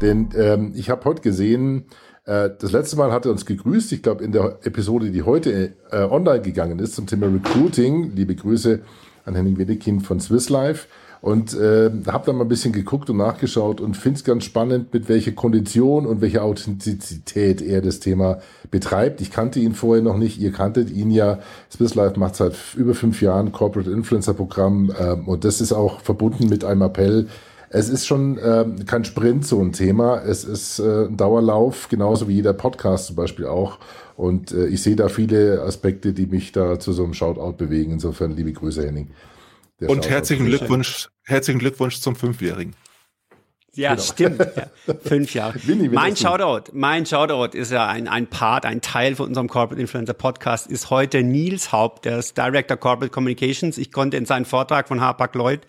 Denn 0.00 0.30
ähm, 0.38 0.72
ich 0.74 0.88
habe 0.88 1.04
heute 1.04 1.20
gesehen, 1.20 1.84
äh, 2.24 2.48
das 2.58 2.72
letzte 2.72 2.96
Mal 2.96 3.12
hat 3.12 3.26
er 3.26 3.32
uns 3.32 3.44
gegrüßt. 3.44 3.92
Ich 3.92 4.02
glaube, 4.02 4.24
in 4.24 4.32
der 4.32 4.60
Episode, 4.62 5.10
die 5.10 5.22
heute 5.22 5.74
äh, 5.90 6.04
online 6.04 6.40
gegangen 6.40 6.78
ist 6.78 6.94
zum 6.94 7.06
Thema 7.06 7.26
Recruiting. 7.26 8.12
Liebe 8.14 8.36
Grüße 8.36 8.80
an 9.26 9.34
Henning 9.34 9.58
Wedekind 9.58 10.02
von 10.02 10.18
Swiss 10.18 10.48
Life. 10.48 10.86
Und 11.20 11.54
äh, 11.54 11.90
habe 12.06 12.26
dann 12.26 12.36
mal 12.36 12.44
ein 12.44 12.48
bisschen 12.48 12.72
geguckt 12.72 13.10
und 13.10 13.16
nachgeschaut 13.16 13.80
und 13.80 13.96
finde 13.96 14.18
es 14.18 14.24
ganz 14.24 14.44
spannend, 14.44 14.92
mit 14.92 15.08
welcher 15.08 15.32
Kondition 15.32 16.06
und 16.06 16.20
welcher 16.20 16.44
Authentizität 16.44 17.60
er 17.60 17.82
das 17.82 17.98
Thema 17.98 18.38
betreibt. 18.70 19.20
Ich 19.20 19.30
kannte 19.30 19.58
ihn 19.58 19.74
vorher 19.74 20.02
noch 20.02 20.16
nicht, 20.16 20.40
ihr 20.40 20.52
kanntet 20.52 20.90
ihn 20.90 21.10
ja. 21.10 21.40
Swiss 21.70 21.94
Life 21.94 22.18
macht 22.18 22.36
seit 22.36 22.54
über 22.76 22.94
fünf 22.94 23.20
Jahren 23.20 23.50
Corporate 23.52 23.90
Influencer 23.90 24.34
Programm 24.34 24.90
äh, 24.96 25.12
und 25.12 25.44
das 25.44 25.60
ist 25.60 25.72
auch 25.72 26.00
verbunden 26.00 26.48
mit 26.48 26.64
einem 26.64 26.82
Appell. 26.82 27.26
Es 27.70 27.90
ist 27.90 28.06
schon 28.06 28.38
äh, 28.38 28.64
kein 28.86 29.04
Sprint 29.04 29.46
so 29.46 29.60
ein 29.60 29.72
Thema, 29.72 30.22
es 30.22 30.44
ist 30.44 30.78
äh, 30.78 31.06
ein 31.06 31.16
Dauerlauf, 31.16 31.88
genauso 31.88 32.28
wie 32.28 32.34
jeder 32.34 32.54
Podcast 32.54 33.08
zum 33.08 33.16
Beispiel 33.16 33.46
auch. 33.46 33.78
Und 34.16 34.52
äh, 34.52 34.66
ich 34.66 34.82
sehe 34.82 34.96
da 34.96 35.08
viele 35.08 35.62
Aspekte, 35.62 36.12
die 36.12 36.26
mich 36.26 36.52
da 36.52 36.80
zu 36.80 36.92
so 36.92 37.04
einem 37.04 37.12
Shoutout 37.12 37.52
bewegen. 37.52 37.92
Insofern 37.92 38.34
liebe 38.34 38.52
Grüße, 38.52 38.86
Henning. 38.86 39.08
Und 39.80 40.08
herzlichen 40.08 40.46
Glückwunsch, 40.46 41.08
herzlichen 41.24 41.60
Glückwunsch 41.60 42.00
zum 42.00 42.16
Fünfjährigen. 42.16 42.74
Ja, 43.74 43.90
genau. 43.90 44.02
stimmt. 44.02 44.40
Ja. 44.40 44.94
Fünf 45.04 45.34
Jahre. 45.34 45.60
Mein 45.92 46.16
Shoutout, 46.16 46.72
mein 46.72 47.06
Shoutout 47.06 47.56
ist 47.56 47.70
ja 47.70 47.86
ein, 47.86 48.08
ein 48.08 48.26
Part, 48.26 48.66
ein 48.66 48.80
Teil 48.80 49.14
von 49.14 49.28
unserem 49.28 49.48
Corporate 49.48 49.80
Influencer 49.80 50.14
Podcast, 50.14 50.66
ist 50.66 50.90
heute 50.90 51.22
Nils 51.22 51.70
Haupt, 51.70 52.04
der 52.04 52.18
ist 52.18 52.36
Director 52.36 52.76
Corporate 52.76 53.12
Communications. 53.12 53.78
Ich 53.78 53.92
konnte 53.92 54.16
in 54.16 54.26
seinen 54.26 54.46
Vortrag 54.46 54.88
von 54.88 55.00
Harpak 55.00 55.34
Lloyd 55.36 55.60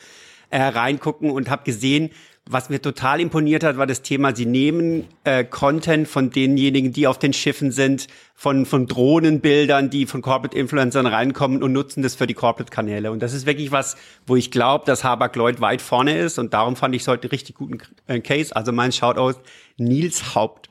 äh, 0.50 0.62
reingucken 0.62 1.32
und 1.32 1.50
habe 1.50 1.64
gesehen, 1.64 2.12
was 2.52 2.70
mir 2.70 2.82
total 2.82 3.22
imponiert 3.22 3.64
hat, 3.64 3.78
war 3.78 3.86
das 3.86 4.02
Thema, 4.02 4.36
sie 4.36 4.48
nehmen 4.48 5.06
äh, 5.24 5.44
Content 5.44 6.08
von 6.08 6.32
denjenigen, 6.32 6.92
die 6.92 7.06
auf 7.06 7.20
den 7.20 7.32
Schiffen 7.32 7.72
sind, 7.72 8.08
von, 8.34 8.66
von 8.66 8.88
Drohnenbildern, 8.88 9.92
die 9.92 10.08
von 10.08 10.24
Corporate 10.24 10.58
Influencern 10.58 11.06
reinkommen 11.06 11.62
und 11.62 11.74
nutzen 11.74 12.02
das 12.02 12.16
für 12.16 12.26
die 12.26 12.34
Corporate-Kanäle. 12.34 13.12
Und 13.12 13.22
das 13.22 13.34
ist 13.34 13.46
wirklich 13.46 13.72
was, 13.72 13.98
wo 14.26 14.36
ich 14.36 14.50
glaube, 14.50 14.84
dass 14.86 15.04
Habak 15.04 15.36
Lloyd 15.36 15.62
weit 15.62 15.80
vorne 15.80 16.18
ist 16.18 16.40
und 16.40 16.56
darum 16.56 16.76
fand 16.76 16.96
ich 16.96 17.04
es 17.04 17.08
heute 17.08 17.32
richtig 17.32 17.56
guten 17.56 17.78
äh, 18.08 18.20
Case. 18.20 18.56
Also 18.56 18.72
mein 18.72 18.92
Shoutout 18.92 19.40
Nils 19.78 20.34
Haupt. 20.34 20.69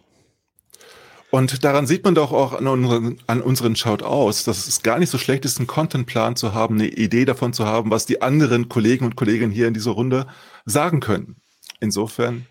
Und 1.30 1.62
daran 1.62 1.86
sieht 1.86 2.04
man 2.04 2.14
doch 2.14 2.32
auch 2.32 2.54
an 2.54 2.66
unseren, 2.66 3.18
an 3.26 3.42
unseren 3.42 3.76
Schaut 3.76 4.02
aus, 4.02 4.44
dass 4.44 4.66
es 4.66 4.82
gar 4.82 4.98
nicht 4.98 5.10
so 5.10 5.18
schlecht 5.18 5.44
ist, 5.44 5.58
einen 5.58 5.66
Contentplan 5.66 6.36
zu 6.36 6.54
haben, 6.54 6.76
eine 6.76 6.88
Idee 6.88 7.26
davon 7.26 7.52
zu 7.52 7.66
haben, 7.66 7.90
was 7.90 8.06
die 8.06 8.22
anderen 8.22 8.68
Kollegen 8.68 9.04
und 9.04 9.16
Kolleginnen 9.16 9.52
hier 9.52 9.68
in 9.68 9.74
dieser 9.74 9.90
Runde 9.90 10.26
sagen 10.64 11.00
können. 11.00 11.36
Insofern. 11.80 12.46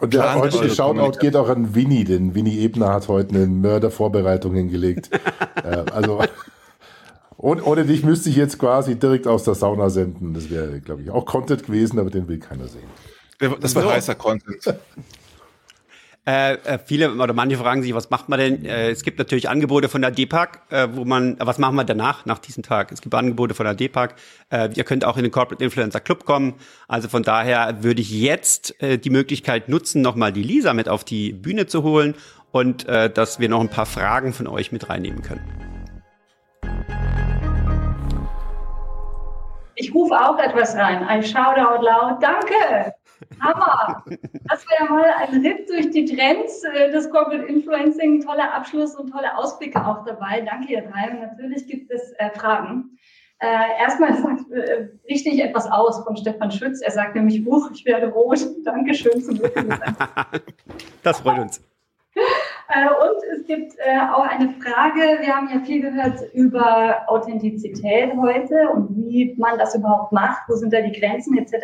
Und 0.00 0.14
der 0.14 0.34
heutige 0.34 0.70
Shoutout 0.70 1.18
geht 1.18 1.36
auch 1.36 1.48
an 1.48 1.74
Winnie, 1.74 2.04
denn 2.04 2.34
Winnie 2.34 2.60
Ebner 2.60 2.88
hat 2.94 3.08
heute 3.08 3.34
eine 3.34 3.46
Mördervorbereitung 3.46 4.54
hingelegt. 4.54 5.10
äh, 5.62 5.84
also 5.92 6.20
ohne, 7.36 7.62
ohne 7.62 7.84
dich 7.84 8.02
müsste 8.02 8.30
ich 8.30 8.36
jetzt 8.36 8.58
quasi 8.58 8.96
direkt 8.96 9.26
aus 9.26 9.44
der 9.44 9.54
Sauna 9.54 9.90
senden. 9.90 10.32
Das 10.32 10.48
wäre, 10.48 10.80
glaube 10.80 11.02
ich, 11.02 11.10
auch 11.10 11.26
Content 11.26 11.66
gewesen, 11.66 11.98
aber 11.98 12.10
den 12.10 12.26
will 12.26 12.38
keiner 12.38 12.68
sehen. 12.68 12.88
Das 13.60 13.74
war 13.74 13.82
so. 13.82 13.90
heißer 13.92 14.14
Content. 14.14 14.62
Äh, 16.26 16.54
äh, 16.54 16.78
viele 16.82 17.12
oder 17.14 17.34
manche 17.34 17.58
fragen 17.58 17.82
sich, 17.82 17.94
was 17.94 18.08
macht 18.08 18.30
man 18.30 18.38
denn? 18.38 18.64
Äh, 18.64 18.90
es 18.90 19.02
gibt 19.02 19.18
natürlich 19.18 19.50
Angebote 19.50 19.90
von 19.90 20.00
der 20.00 20.10
DPAC, 20.10 20.62
äh, 20.70 20.88
wo 20.92 21.04
man, 21.04 21.36
was 21.38 21.58
machen 21.58 21.76
wir 21.76 21.84
danach, 21.84 22.24
nach 22.24 22.38
diesem 22.38 22.62
Tag? 22.62 22.92
Es 22.92 23.02
gibt 23.02 23.14
Angebote 23.14 23.54
von 23.54 23.66
der 23.66 23.74
DPAC. 23.74 24.14
Äh, 24.50 24.70
ihr 24.74 24.84
könnt 24.84 25.04
auch 25.04 25.18
in 25.18 25.24
den 25.24 25.32
Corporate 25.32 25.62
Influencer 25.62 26.00
Club 26.00 26.24
kommen. 26.24 26.54
Also 26.88 27.08
von 27.08 27.22
daher 27.22 27.82
würde 27.82 28.00
ich 28.00 28.10
jetzt 28.10 28.80
äh, 28.82 28.96
die 28.96 29.10
Möglichkeit 29.10 29.68
nutzen, 29.68 30.00
nochmal 30.00 30.32
die 30.32 30.42
Lisa 30.42 30.72
mit 30.72 30.88
auf 30.88 31.04
die 31.04 31.32
Bühne 31.32 31.66
zu 31.66 31.82
holen 31.82 32.14
und 32.52 32.88
äh, 32.88 33.10
dass 33.10 33.38
wir 33.38 33.50
noch 33.50 33.60
ein 33.60 33.68
paar 33.68 33.86
Fragen 33.86 34.32
von 34.32 34.46
euch 34.46 34.72
mit 34.72 34.88
reinnehmen 34.88 35.20
können. 35.20 35.73
Ich 39.76 39.94
rufe 39.94 40.14
auch 40.14 40.38
etwas 40.38 40.76
rein. 40.76 41.04
Ein 41.04 41.22
Shoutout 41.22 41.82
laut. 41.82 42.22
Danke! 42.22 42.94
Hammer! 43.40 44.04
Das 44.48 44.64
wäre 44.68 44.90
mal 44.90 45.10
ein 45.18 45.40
Ritt 45.40 45.68
durch 45.68 45.90
die 45.90 46.04
Trends 46.04 46.62
äh, 46.64 46.90
des 46.90 47.10
Corporate 47.10 47.44
Influencing. 47.44 48.20
Toller 48.20 48.52
Abschluss 48.52 48.94
und 48.94 49.10
tolle 49.10 49.36
Ausblicke 49.36 49.84
auch 49.84 50.04
dabei. 50.04 50.40
Danke, 50.42 50.72
ihr 50.72 50.82
drei. 50.82 51.10
Und 51.10 51.20
natürlich 51.20 51.66
gibt 51.66 51.90
es 51.90 52.12
äh, 52.18 52.30
Fragen. 52.30 52.98
Äh, 53.38 53.80
erstmal 53.80 54.14
sagt 54.14 54.50
äh, 54.52 54.88
richtig 55.08 55.42
etwas 55.42 55.70
aus 55.70 56.02
von 56.04 56.16
Stefan 56.16 56.50
Schütz. 56.50 56.80
Er 56.80 56.92
sagt 56.92 57.14
nämlich, 57.14 57.44
Buch, 57.44 57.70
ich 57.72 57.84
werde 57.84 58.08
rot. 58.08 58.40
Dankeschön 58.64 59.22
zum 59.22 59.38
Glück. 59.38 59.54
das 61.02 61.20
freut 61.20 61.38
uns. 61.40 61.73
Äh, 62.74 62.86
und 62.88 63.38
es 63.38 63.46
gibt 63.46 63.74
äh, 63.78 63.98
auch 64.12 64.24
eine 64.24 64.54
Frage, 64.60 65.20
wir 65.20 65.34
haben 65.34 65.48
ja 65.48 65.64
viel 65.64 65.80
gehört 65.80 66.20
über 66.32 67.02
Authentizität 67.08 68.12
heute 68.16 68.68
und 68.74 68.96
wie 68.96 69.34
man 69.38 69.58
das 69.58 69.74
überhaupt 69.74 70.12
macht, 70.12 70.42
wo 70.48 70.56
sind 70.56 70.72
da 70.72 70.80
die 70.80 70.98
Grenzen 70.98 71.38
etc. 71.38 71.54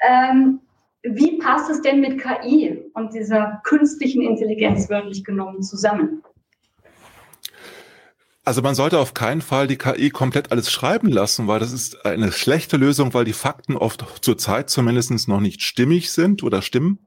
Ähm, 0.00 0.60
wie 1.02 1.38
passt 1.38 1.70
es 1.70 1.82
denn 1.82 2.00
mit 2.00 2.20
KI 2.20 2.84
und 2.94 3.14
dieser 3.14 3.60
künstlichen 3.64 4.22
Intelligenz 4.22 4.88
wörtlich 4.88 5.24
genommen 5.24 5.62
zusammen? 5.62 6.22
Also 8.44 8.62
man 8.62 8.74
sollte 8.74 8.98
auf 8.98 9.14
keinen 9.14 9.42
Fall 9.42 9.66
die 9.66 9.76
KI 9.76 10.10
komplett 10.10 10.50
alles 10.52 10.70
schreiben 10.70 11.08
lassen, 11.08 11.46
weil 11.46 11.60
das 11.60 11.72
ist 11.72 12.04
eine 12.06 12.32
schlechte 12.32 12.76
Lösung, 12.76 13.14
weil 13.14 13.24
die 13.24 13.32
Fakten 13.32 13.76
oft 13.76 14.04
zur 14.22 14.38
Zeit 14.38 14.70
zumindest 14.70 15.28
noch 15.28 15.40
nicht 15.40 15.62
stimmig 15.62 16.10
sind 16.10 16.42
oder 16.42 16.62
stimmen. 16.62 16.98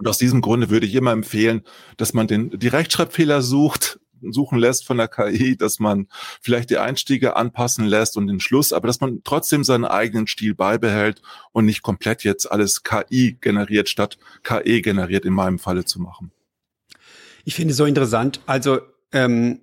Und 0.00 0.08
aus 0.08 0.16
diesem 0.16 0.40
Grunde 0.40 0.70
würde 0.70 0.86
ich 0.86 0.94
immer 0.94 1.12
empfehlen, 1.12 1.60
dass 1.98 2.14
man 2.14 2.26
den, 2.26 2.58
die 2.58 2.68
Rechtschreibfehler 2.68 3.42
sucht, 3.42 4.00
suchen 4.22 4.58
lässt 4.58 4.86
von 4.86 4.96
der 4.96 5.08
KI, 5.08 5.58
dass 5.58 5.78
man 5.78 6.08
vielleicht 6.40 6.70
die 6.70 6.78
Einstiege 6.78 7.36
anpassen 7.36 7.84
lässt 7.84 8.16
und 8.16 8.26
den 8.26 8.40
Schluss, 8.40 8.72
aber 8.72 8.86
dass 8.86 9.02
man 9.02 9.20
trotzdem 9.24 9.62
seinen 9.62 9.84
eigenen 9.84 10.26
Stil 10.26 10.54
beibehält 10.54 11.20
und 11.52 11.66
nicht 11.66 11.82
komplett 11.82 12.24
jetzt 12.24 12.50
alles 12.50 12.82
KI 12.82 13.36
generiert 13.42 13.90
statt 13.90 14.16
KE 14.42 14.80
generiert 14.80 15.26
in 15.26 15.34
meinem 15.34 15.58
Falle 15.58 15.84
zu 15.84 16.00
machen. 16.00 16.32
Ich 17.44 17.54
finde 17.54 17.72
es 17.72 17.76
so 17.76 17.84
interessant. 17.84 18.40
Also 18.46 18.80
ähm, 19.12 19.60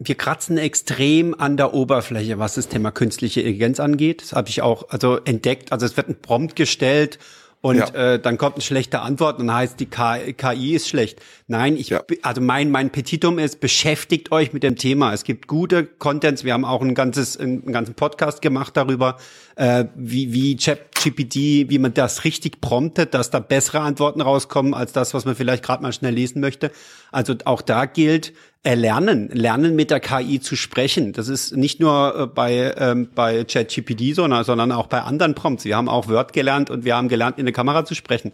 wir 0.00 0.16
kratzen 0.16 0.58
extrem 0.58 1.38
an 1.38 1.56
der 1.56 1.72
Oberfläche, 1.72 2.40
was 2.40 2.56
das 2.56 2.66
Thema 2.66 2.90
künstliche 2.90 3.42
Intelligenz 3.42 3.78
angeht. 3.78 4.22
Das 4.22 4.32
habe 4.32 4.48
ich 4.48 4.60
auch 4.62 4.88
also 4.88 5.18
entdeckt. 5.18 5.70
Also 5.70 5.86
es 5.86 5.96
wird 5.96 6.08
ein 6.08 6.20
Prompt 6.20 6.56
gestellt 6.56 7.20
und 7.66 7.78
ja. 7.78 7.88
äh, 8.12 8.20
dann 8.20 8.38
kommt 8.38 8.54
eine 8.54 8.62
schlechte 8.62 9.00
Antwort 9.00 9.40
und 9.40 9.48
dann 9.48 9.56
heißt 9.56 9.80
die 9.80 9.86
KI 9.86 10.76
ist 10.76 10.88
schlecht. 10.88 11.20
Nein, 11.48 11.76
ich 11.76 11.88
ja. 11.88 12.00
also 12.22 12.40
mein 12.40 12.70
mein 12.70 12.90
Petitum 12.90 13.40
ist 13.40 13.58
beschäftigt 13.58 14.30
euch 14.30 14.52
mit 14.52 14.62
dem 14.62 14.76
Thema. 14.76 15.12
Es 15.12 15.24
gibt 15.24 15.48
gute 15.48 15.84
Contents. 15.84 16.44
Wir 16.44 16.52
haben 16.52 16.64
auch 16.64 16.80
ein 16.80 16.94
ganzes 16.94 17.36
einen 17.36 17.72
ganzen 17.72 17.94
Podcast 17.94 18.40
gemacht 18.40 18.76
darüber, 18.76 19.16
äh, 19.56 19.86
wie 19.96 20.32
wie 20.32 20.56
ChatGPT, 20.56 21.34
wie 21.68 21.80
man 21.80 21.92
das 21.92 22.22
richtig 22.22 22.60
promptet, 22.60 23.14
dass 23.14 23.30
da 23.30 23.40
bessere 23.40 23.80
Antworten 23.80 24.20
rauskommen 24.20 24.72
als 24.72 24.92
das, 24.92 25.12
was 25.12 25.24
man 25.24 25.34
vielleicht 25.34 25.64
gerade 25.64 25.82
mal 25.82 25.92
schnell 25.92 26.14
lesen 26.14 26.40
möchte. 26.40 26.70
Also 27.10 27.34
auch 27.46 27.62
da 27.62 27.86
gilt 27.86 28.32
erlernen, 28.66 29.30
lernen 29.32 29.76
mit 29.76 29.92
der 29.92 30.00
KI 30.00 30.40
zu 30.40 30.56
sprechen. 30.56 31.12
Das 31.12 31.28
ist 31.28 31.56
nicht 31.56 31.78
nur 31.78 32.18
äh, 32.18 32.26
bei, 32.26 32.74
ähm, 32.76 33.08
bei 33.14 33.44
ChatGPT, 33.44 34.16
sondern, 34.16 34.42
sondern 34.42 34.72
auch 34.72 34.88
bei 34.88 35.02
anderen 35.02 35.36
Prompts. 35.36 35.64
Wir 35.64 35.76
haben 35.76 35.88
auch 35.88 36.08
Word 36.08 36.32
gelernt 36.32 36.68
und 36.68 36.84
wir 36.84 36.96
haben 36.96 37.08
gelernt, 37.08 37.38
in 37.38 37.46
der 37.46 37.54
Kamera 37.54 37.84
zu 37.84 37.94
sprechen. 37.94 38.32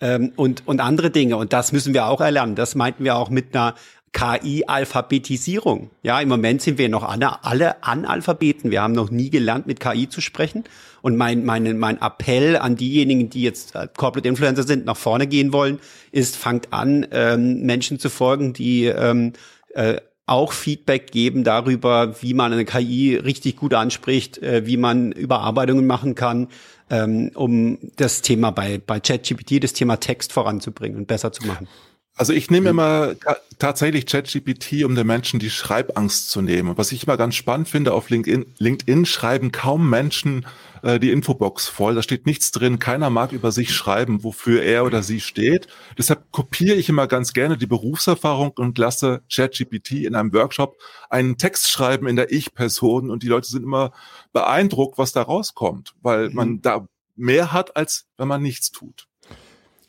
Ähm, 0.00 0.32
und, 0.36 0.62
und 0.66 0.80
andere 0.80 1.10
Dinge. 1.10 1.36
Und 1.36 1.52
das 1.52 1.72
müssen 1.72 1.92
wir 1.92 2.06
auch 2.06 2.20
erlernen. 2.20 2.54
Das 2.54 2.76
meinten 2.76 3.02
wir 3.02 3.16
auch 3.16 3.30
mit 3.30 3.52
einer 3.52 3.74
KI-Alphabetisierung. 4.12 5.90
Ja, 6.04 6.20
im 6.20 6.28
Moment 6.28 6.62
sind 6.62 6.78
wir 6.78 6.88
noch 6.88 7.02
alle, 7.02 7.44
alle 7.44 7.82
Analphabeten. 7.82 8.70
Wir 8.70 8.80
haben 8.80 8.94
noch 8.94 9.10
nie 9.10 9.28
gelernt, 9.28 9.66
mit 9.66 9.80
KI 9.80 10.08
zu 10.08 10.20
sprechen. 10.20 10.62
Und 11.02 11.16
mein, 11.16 11.44
mein, 11.44 11.78
mein 11.78 12.00
Appell 12.00 12.56
an 12.56 12.76
diejenigen, 12.76 13.28
die 13.28 13.42
jetzt 13.42 13.74
Corporate 13.96 14.28
Influencer 14.28 14.62
sind, 14.62 14.84
nach 14.84 14.96
vorne 14.96 15.26
gehen 15.26 15.52
wollen, 15.52 15.80
ist, 16.12 16.36
fangt 16.36 16.72
an, 16.72 17.08
ähm, 17.10 17.62
Menschen 17.62 17.98
zu 17.98 18.08
folgen, 18.08 18.52
die 18.52 18.84
ähm, 18.84 19.32
äh, 19.74 20.00
auch 20.26 20.52
Feedback 20.52 21.10
geben 21.10 21.44
darüber, 21.44 22.22
wie 22.22 22.34
man 22.34 22.52
eine 22.52 22.64
KI 22.64 23.16
richtig 23.16 23.56
gut 23.56 23.74
anspricht, 23.74 24.38
äh, 24.38 24.66
wie 24.66 24.76
man 24.76 25.12
Überarbeitungen 25.12 25.86
machen 25.86 26.14
kann, 26.14 26.48
ähm, 26.90 27.30
um 27.34 27.78
das 27.96 28.22
Thema 28.22 28.50
bei, 28.50 28.80
bei 28.84 29.00
ChatGPT, 29.00 29.62
das 29.62 29.74
Thema 29.74 29.96
Text 29.96 30.32
voranzubringen 30.32 30.96
und 30.96 31.06
besser 31.06 31.32
zu 31.32 31.46
machen. 31.46 31.68
Also 32.16 32.32
ich 32.32 32.48
nehme 32.48 32.70
immer 32.70 33.14
tatsächlich 33.58 34.06
ChatGPT, 34.06 34.84
um 34.84 34.94
den 34.94 35.06
Menschen 35.06 35.40
die 35.40 35.50
Schreibangst 35.50 36.30
zu 36.30 36.42
nehmen. 36.42 36.78
Was 36.78 36.92
ich 36.92 37.04
immer 37.04 37.16
ganz 37.16 37.34
spannend 37.34 37.68
finde, 37.68 37.92
auf 37.92 38.08
LinkedIn, 38.08 38.46
LinkedIn 38.58 39.04
schreiben 39.04 39.50
kaum 39.50 39.90
Menschen 39.90 40.46
äh, 40.84 41.00
die 41.00 41.10
Infobox 41.10 41.66
voll. 41.66 41.94
Da 41.94 42.02
steht 42.02 42.26
nichts 42.26 42.52
drin. 42.52 42.78
Keiner 42.78 43.08
mag 43.10 43.32
über 43.32 43.50
sich 43.50 43.72
schreiben, 43.72 44.22
wofür 44.22 44.62
er 44.62 44.84
oder 44.84 45.02
sie 45.02 45.20
steht. 45.20 45.66
Deshalb 45.96 46.30
kopiere 46.30 46.76
ich 46.76 46.88
immer 46.88 47.06
ganz 47.06 47.32
gerne 47.32 47.56
die 47.56 47.66
Berufserfahrung 47.66 48.52
und 48.56 48.76
lasse 48.76 49.22
ChatGPT 49.32 49.92
in 50.04 50.14
einem 50.14 50.32
Workshop 50.32 50.76
einen 51.08 51.38
Text 51.38 51.70
schreiben 51.70 52.06
in 52.06 52.16
der 52.16 52.30
Ich-Person 52.30 53.10
und 53.10 53.22
die 53.22 53.28
Leute 53.28 53.48
sind 53.48 53.64
immer 53.64 53.92
beeindruckt, 54.32 54.98
was 54.98 55.12
da 55.12 55.22
rauskommt, 55.22 55.94
weil 56.02 56.28
mhm. 56.28 56.34
man 56.34 56.60
da 56.60 56.86
mehr 57.16 57.52
hat, 57.52 57.76
als 57.76 58.06
wenn 58.18 58.28
man 58.28 58.42
nichts 58.42 58.70
tut. 58.70 59.08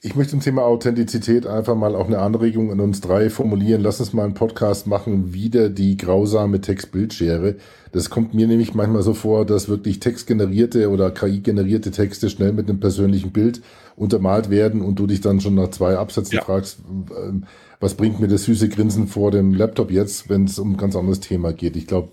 Ich 0.05 0.15
möchte 0.15 0.31
zum 0.31 0.41
Thema 0.41 0.61
Authentizität 0.61 1.47
einfach 1.47 1.73
mal 1.73 1.95
auch 1.95 2.05
eine 2.05 2.19
Anregung 2.19 2.71
an 2.71 2.79
uns 2.79 3.01
drei 3.01 3.31
formulieren. 3.31 3.81
Lass 3.81 3.99
uns 3.99 4.13
mal 4.13 4.23
einen 4.23 4.35
Podcast 4.35 4.85
machen, 4.85 5.33
wieder 5.33 5.67
die 5.67 5.97
grausame 5.97 6.61
Textbildschere. 6.61 7.55
Das 7.91 8.11
kommt 8.11 8.35
mir 8.35 8.45
nämlich 8.45 8.75
manchmal 8.75 9.01
so 9.01 9.15
vor, 9.15 9.47
dass 9.47 9.67
wirklich 9.67 9.99
textgenerierte 9.99 10.91
oder 10.91 11.09
KI-generierte 11.09 11.89
Texte 11.89 12.29
schnell 12.29 12.53
mit 12.53 12.69
einem 12.69 12.79
persönlichen 12.79 13.31
Bild 13.31 13.63
untermalt 13.95 14.51
werden 14.51 14.81
und 14.81 14.99
du 14.99 15.07
dich 15.07 15.21
dann 15.21 15.41
schon 15.41 15.55
nach 15.55 15.71
zwei 15.71 15.97
Absätzen 15.97 16.35
ja. 16.35 16.43
fragst, 16.43 16.81
ähm, 16.87 17.45
was 17.79 17.95
bringt 17.95 18.19
mir 18.19 18.27
das 18.27 18.43
süße 18.43 18.69
Grinsen 18.69 19.07
vor 19.07 19.31
dem 19.31 19.55
Laptop 19.55 19.89
jetzt, 19.89 20.29
wenn 20.29 20.43
es 20.43 20.59
um 20.59 20.73
ein 20.73 20.77
ganz 20.77 20.95
anderes 20.95 21.19
Thema 21.19 21.51
geht. 21.51 21.75
Ich 21.75 21.87
glaube, 21.87 22.09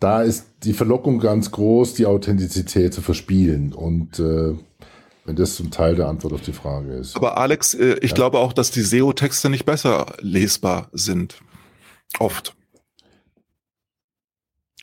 da 0.00 0.22
ist 0.22 0.46
die 0.64 0.72
Verlockung 0.72 1.20
ganz 1.20 1.52
groß, 1.52 1.94
die 1.94 2.06
Authentizität 2.06 2.92
zu 2.92 3.02
verspielen 3.02 3.72
und 3.72 4.18
äh, 4.18 4.54
wenn 5.30 5.36
das 5.36 5.54
zum 5.54 5.70
Teil 5.70 5.94
der 5.94 6.08
Antwort 6.08 6.32
auf 6.32 6.42
die 6.42 6.52
Frage 6.52 6.92
ist. 6.92 7.14
Aber 7.14 7.38
Alex, 7.38 7.72
äh, 7.74 7.98
ich 8.00 8.10
ja. 8.10 8.16
glaube 8.16 8.38
auch, 8.38 8.52
dass 8.52 8.72
die 8.72 8.82
SEO-Texte 8.82 9.48
nicht 9.48 9.64
besser 9.64 10.06
lesbar 10.20 10.88
sind. 10.92 11.38
Oft. 12.18 12.56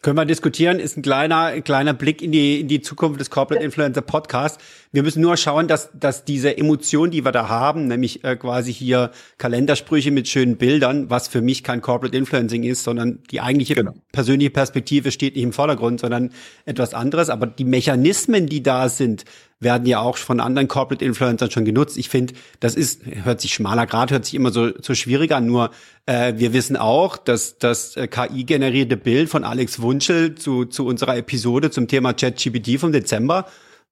Können 0.03 0.15
wir 0.15 0.25
diskutieren, 0.25 0.79
ist 0.79 0.95
ein 0.95 1.01
kleiner, 1.01 1.47
ein 1.47 1.65
kleiner 1.65 1.93
Blick 1.93 2.21
in 2.21 2.31
die, 2.31 2.61
in 2.61 2.69
die 2.69 2.79
Zukunft 2.79 3.19
des 3.19 3.29
Corporate 3.29 3.65
Influencer 3.65 4.01
Podcasts. 4.01 4.63
Wir 4.93 5.03
müssen 5.03 5.21
nur 5.21 5.35
schauen, 5.35 5.67
dass, 5.67 5.89
dass 5.99 6.23
diese 6.23 6.57
Emotion, 6.57 7.11
die 7.11 7.25
wir 7.25 7.33
da 7.33 7.49
haben, 7.49 7.87
nämlich 7.87 8.23
äh, 8.23 8.37
quasi 8.37 8.71
hier 8.71 9.11
Kalendersprüche 9.37 10.11
mit 10.11 10.29
schönen 10.29 10.55
Bildern, 10.55 11.09
was 11.09 11.27
für 11.27 11.41
mich 11.41 11.61
kein 11.61 11.81
Corporate 11.81 12.15
Influencing 12.15 12.63
ist, 12.63 12.85
sondern 12.85 13.19
die 13.31 13.41
eigentliche 13.41 13.75
genau. 13.75 13.95
persönliche 14.13 14.51
Perspektive 14.51 15.11
steht 15.11 15.35
nicht 15.35 15.43
im 15.43 15.51
Vordergrund, 15.51 15.99
sondern 15.99 16.31
etwas 16.63 16.93
anderes. 16.93 17.29
Aber 17.29 17.47
die 17.47 17.65
Mechanismen, 17.65 18.45
die 18.45 18.63
da 18.63 18.87
sind, 18.87 19.25
werden 19.59 19.87
ja 19.87 19.99
auch 19.99 20.17
von 20.17 20.39
anderen 20.39 20.67
Corporate 20.67 21.03
Influencern 21.03 21.49
schon 21.49 21.65
genutzt. 21.65 21.97
Ich 21.97 22.09
finde, 22.09 22.33
das 22.59 22.75
ist, 22.75 23.01
hört 23.05 23.41
sich 23.41 23.53
schmaler 23.53 23.87
Grad, 23.87 24.11
hört 24.11 24.25
sich 24.25 24.35
immer 24.35 24.51
so, 24.51 24.69
so 24.81 24.93
schwierig 24.93 25.31
an, 25.31 25.47
nur 25.47 25.71
äh, 26.05 26.33
wir 26.37 26.53
wissen 26.53 26.77
auch, 26.77 27.17
dass 27.17 27.57
das 27.57 27.95
äh, 27.95 28.07
KI-generierte 28.07 28.97
Bild 28.97 29.29
von 29.29 29.43
Alex 29.43 29.81
Wunschel 29.81 30.35
zu, 30.35 30.65
zu 30.65 30.85
unserer 30.85 31.17
Episode 31.17 31.71
zum 31.71 31.87
Thema 31.87 32.13
ChatGPT 32.13 32.79
vom 32.79 32.91
Dezember 32.91 33.47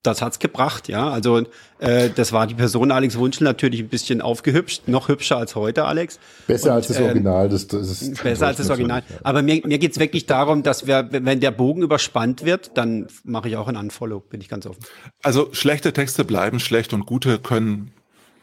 das 0.05 0.21
hat's 0.21 0.39
gebracht, 0.39 0.87
ja. 0.87 1.09
Also 1.09 1.43
äh, 1.79 2.09
das 2.13 2.31
war 2.31 2.47
die 2.47 2.55
Person 2.55 2.91
Alex 2.91 3.17
Wunschel 3.17 3.43
natürlich 3.43 3.81
ein 3.81 3.89
bisschen 3.89 4.21
aufgehübscht, 4.21 4.87
noch 4.87 5.07
hübscher 5.07 5.37
als 5.37 5.55
heute, 5.55 5.85
Alex. 5.85 6.19
Besser 6.47 6.69
Und, 6.69 6.75
als 6.75 6.87
das 6.87 6.99
Original. 6.99 7.49
Das, 7.49 7.67
das 7.67 8.01
ist 8.01 8.23
besser 8.23 8.47
als 8.47 8.57
das 8.57 8.69
Original. 8.69 9.03
Aber 9.23 9.41
mir, 9.41 9.61
mir 9.65 9.77
geht's 9.77 9.99
wirklich 9.99 10.25
darum, 10.25 10.63
dass 10.63 10.87
wir, 10.87 11.07
wenn 11.11 11.39
der 11.39 11.51
Bogen 11.51 11.81
überspannt 11.81 12.45
wird, 12.45 12.71
dann 12.75 13.07
mache 13.23 13.49
ich 13.49 13.57
auch 13.57 13.67
ein 13.67 13.77
Unfollow, 13.77 14.19
bin 14.19 14.41
ich 14.41 14.49
ganz 14.49 14.65
offen. 14.65 14.79
Also 15.23 15.49
schlechte 15.51 15.93
Texte 15.93 16.25
bleiben 16.25 16.59
schlecht 16.59 16.93
und 16.93 17.05
gute 17.05 17.39
können 17.39 17.91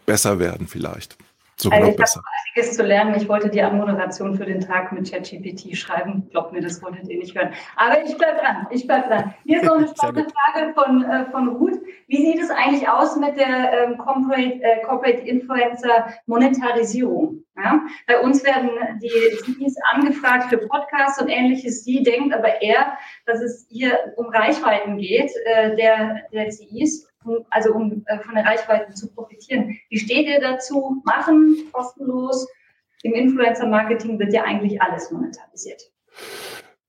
besser 0.06 0.38
werden 0.38 0.66
vielleicht. 0.66 1.16
Sogar 1.62 1.78
also 1.78 1.92
ich 1.92 1.98
habe 1.98 2.24
einiges 2.54 2.76
zu 2.76 2.82
lernen. 2.82 3.14
Ich 3.14 3.28
wollte 3.28 3.48
die 3.48 3.62
Anmoderation 3.62 4.34
für 4.34 4.44
den 4.44 4.60
Tag 4.60 4.92
mit 4.92 5.10
ChatGPT 5.10 5.76
schreiben. 5.76 6.28
Glaubt 6.30 6.52
mir, 6.52 6.60
das 6.60 6.82
wolltet 6.82 7.08
ihr 7.08 7.18
nicht 7.18 7.36
hören. 7.36 7.52
Aber 7.76 8.02
ich 8.04 8.16
bleibe 8.16 8.40
dran. 8.40 8.66
Ich 8.70 8.86
bleibe 8.86 9.08
dran. 9.08 9.34
Hier 9.44 9.60
ist 9.60 9.66
noch 9.66 9.76
eine 9.76 9.88
spannende 9.96 10.26
Frage 10.30 10.74
von, 10.74 11.04
äh, 11.04 11.30
von 11.30 11.48
Ruth. 11.48 11.80
Wie 12.08 12.16
sieht 12.16 12.42
es 12.42 12.50
eigentlich 12.50 12.88
aus 12.88 13.16
mit 13.16 13.36
der 13.36 13.84
ähm, 13.84 13.98
Corporate, 13.98 14.62
äh, 14.62 14.82
Corporate 14.82 15.18
Influencer 15.18 16.12
Monetarisierung? 16.26 17.44
Ja? 17.56 17.80
Bei 18.06 18.20
uns 18.20 18.44
werden 18.44 18.70
die 19.00 19.08
CEs 19.08 19.76
angefragt 19.92 20.48
für 20.48 20.58
Podcasts 20.58 21.20
und 21.20 21.28
ähnliches. 21.28 21.84
Sie 21.84 22.02
denkt 22.02 22.34
aber 22.34 22.60
eher, 22.60 22.98
dass 23.26 23.40
es 23.40 23.66
hier 23.70 23.98
um 24.16 24.26
Reichweiten 24.26 24.98
geht, 24.98 25.30
äh, 25.44 25.76
der, 25.76 26.22
der 26.32 26.50
CEs 26.50 27.11
also 27.50 27.72
um 27.74 28.04
äh, 28.06 28.18
von 28.20 28.34
der 28.34 28.44
Reichweite 28.44 28.92
zu 28.94 29.12
profitieren. 29.12 29.76
Wie 29.88 29.98
steht 29.98 30.26
ihr 30.26 30.40
dazu? 30.40 31.02
Machen, 31.04 31.56
kostenlos. 31.72 32.46
Im 33.02 33.14
Influencer-Marketing 33.14 34.18
wird 34.18 34.32
ja 34.32 34.44
eigentlich 34.44 34.80
alles 34.80 35.10
monetarisiert. 35.10 35.82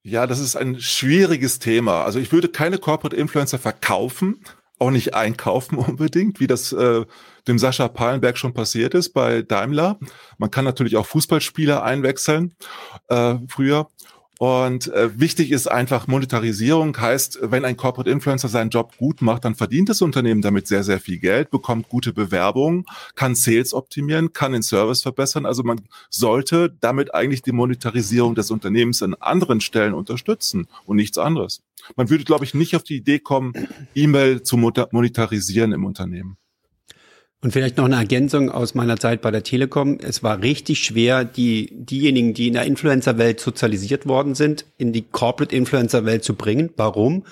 Ja, 0.03 0.27
das 0.27 0.39
ist 0.39 0.55
ein 0.55 0.79
schwieriges 0.79 1.59
Thema. 1.59 2.03
Also 2.03 2.19
ich 2.19 2.31
würde 2.31 2.49
keine 2.49 2.77
Corporate 2.77 3.15
Influencer 3.15 3.57
verkaufen, 3.57 4.43
auch 4.77 4.91
nicht 4.91 5.13
einkaufen 5.13 5.77
unbedingt, 5.77 6.39
wie 6.39 6.47
das 6.47 6.73
äh, 6.73 7.05
dem 7.47 7.57
Sascha 7.57 7.87
Palenberg 7.87 8.37
schon 8.37 8.53
passiert 8.53 8.93
ist 8.93 9.13
bei 9.13 9.41
Daimler. 9.41 9.97
Man 10.37 10.51
kann 10.51 10.65
natürlich 10.65 10.97
auch 10.97 11.05
Fußballspieler 11.05 11.83
einwechseln 11.83 12.55
äh, 13.07 13.35
früher. 13.47 13.87
Und 14.43 14.91
äh, 14.91 15.17
wichtig 15.17 15.51
ist 15.51 15.67
einfach 15.67 16.07
Monetarisierung, 16.07 16.99
heißt, 16.99 17.39
wenn 17.43 17.63
ein 17.63 17.77
Corporate 17.77 18.09
Influencer 18.09 18.49
seinen 18.49 18.71
Job 18.71 18.97
gut 18.97 19.21
macht, 19.21 19.45
dann 19.45 19.55
verdient 19.55 19.87
das 19.87 20.01
Unternehmen 20.01 20.41
damit 20.41 20.67
sehr, 20.67 20.83
sehr 20.83 20.99
viel 20.99 21.17
Geld, 21.17 21.49
bekommt 21.49 21.87
gute 21.87 22.11
Bewerbungen, 22.11 22.85
kann 23.15 23.35
Sales 23.35 23.73
optimieren, 23.73 24.33
kann 24.33 24.51
den 24.51 24.61
Service 24.61 25.01
verbessern. 25.01 25.45
Also 25.45 25.63
man 25.63 25.79
sollte 26.09 26.75
damit 26.81 27.15
eigentlich 27.15 27.41
die 27.41 27.53
Monetarisierung 27.53 28.35
des 28.35 28.51
Unternehmens 28.51 29.01
an 29.01 29.13
anderen 29.13 29.61
Stellen 29.61 29.93
unterstützen 29.93 30.67
und 30.85 30.97
nichts 30.97 31.17
anderes. 31.17 31.63
Man 31.95 32.09
würde, 32.09 32.25
glaube 32.25 32.43
ich, 32.43 32.53
nicht 32.53 32.75
auf 32.75 32.83
die 32.83 32.97
Idee 32.97 33.19
kommen, 33.19 33.53
E-Mail 33.95 34.43
zu 34.43 34.57
monetarisieren 34.57 35.71
im 35.71 35.85
Unternehmen. 35.85 36.35
Und 37.43 37.51
vielleicht 37.51 37.75
noch 37.75 37.83
eine 37.83 37.97
Ergänzung 37.97 38.49
aus 38.49 38.73
meiner 38.73 38.95
Zeit 38.95 39.21
bei 39.21 39.29
der 39.29 39.43
Telekom. 39.43 39.97
Es 40.01 40.23
war 40.23 40.41
richtig 40.41 40.79
schwer, 40.79 41.25
die, 41.25 41.69
diejenigen, 41.73 42.33
die 42.33 42.47
in 42.47 42.53
der 42.53 42.63
Influencer-Welt 42.63 43.41
sozialisiert 43.41 44.07
worden 44.07 44.33
sind, 44.33 44.65
in 44.77 44.93
die 44.93 45.01
Corporate-Influencer-Welt 45.01 46.23
zu 46.23 46.35
bringen. 46.35 46.69
Warum? 46.77 47.25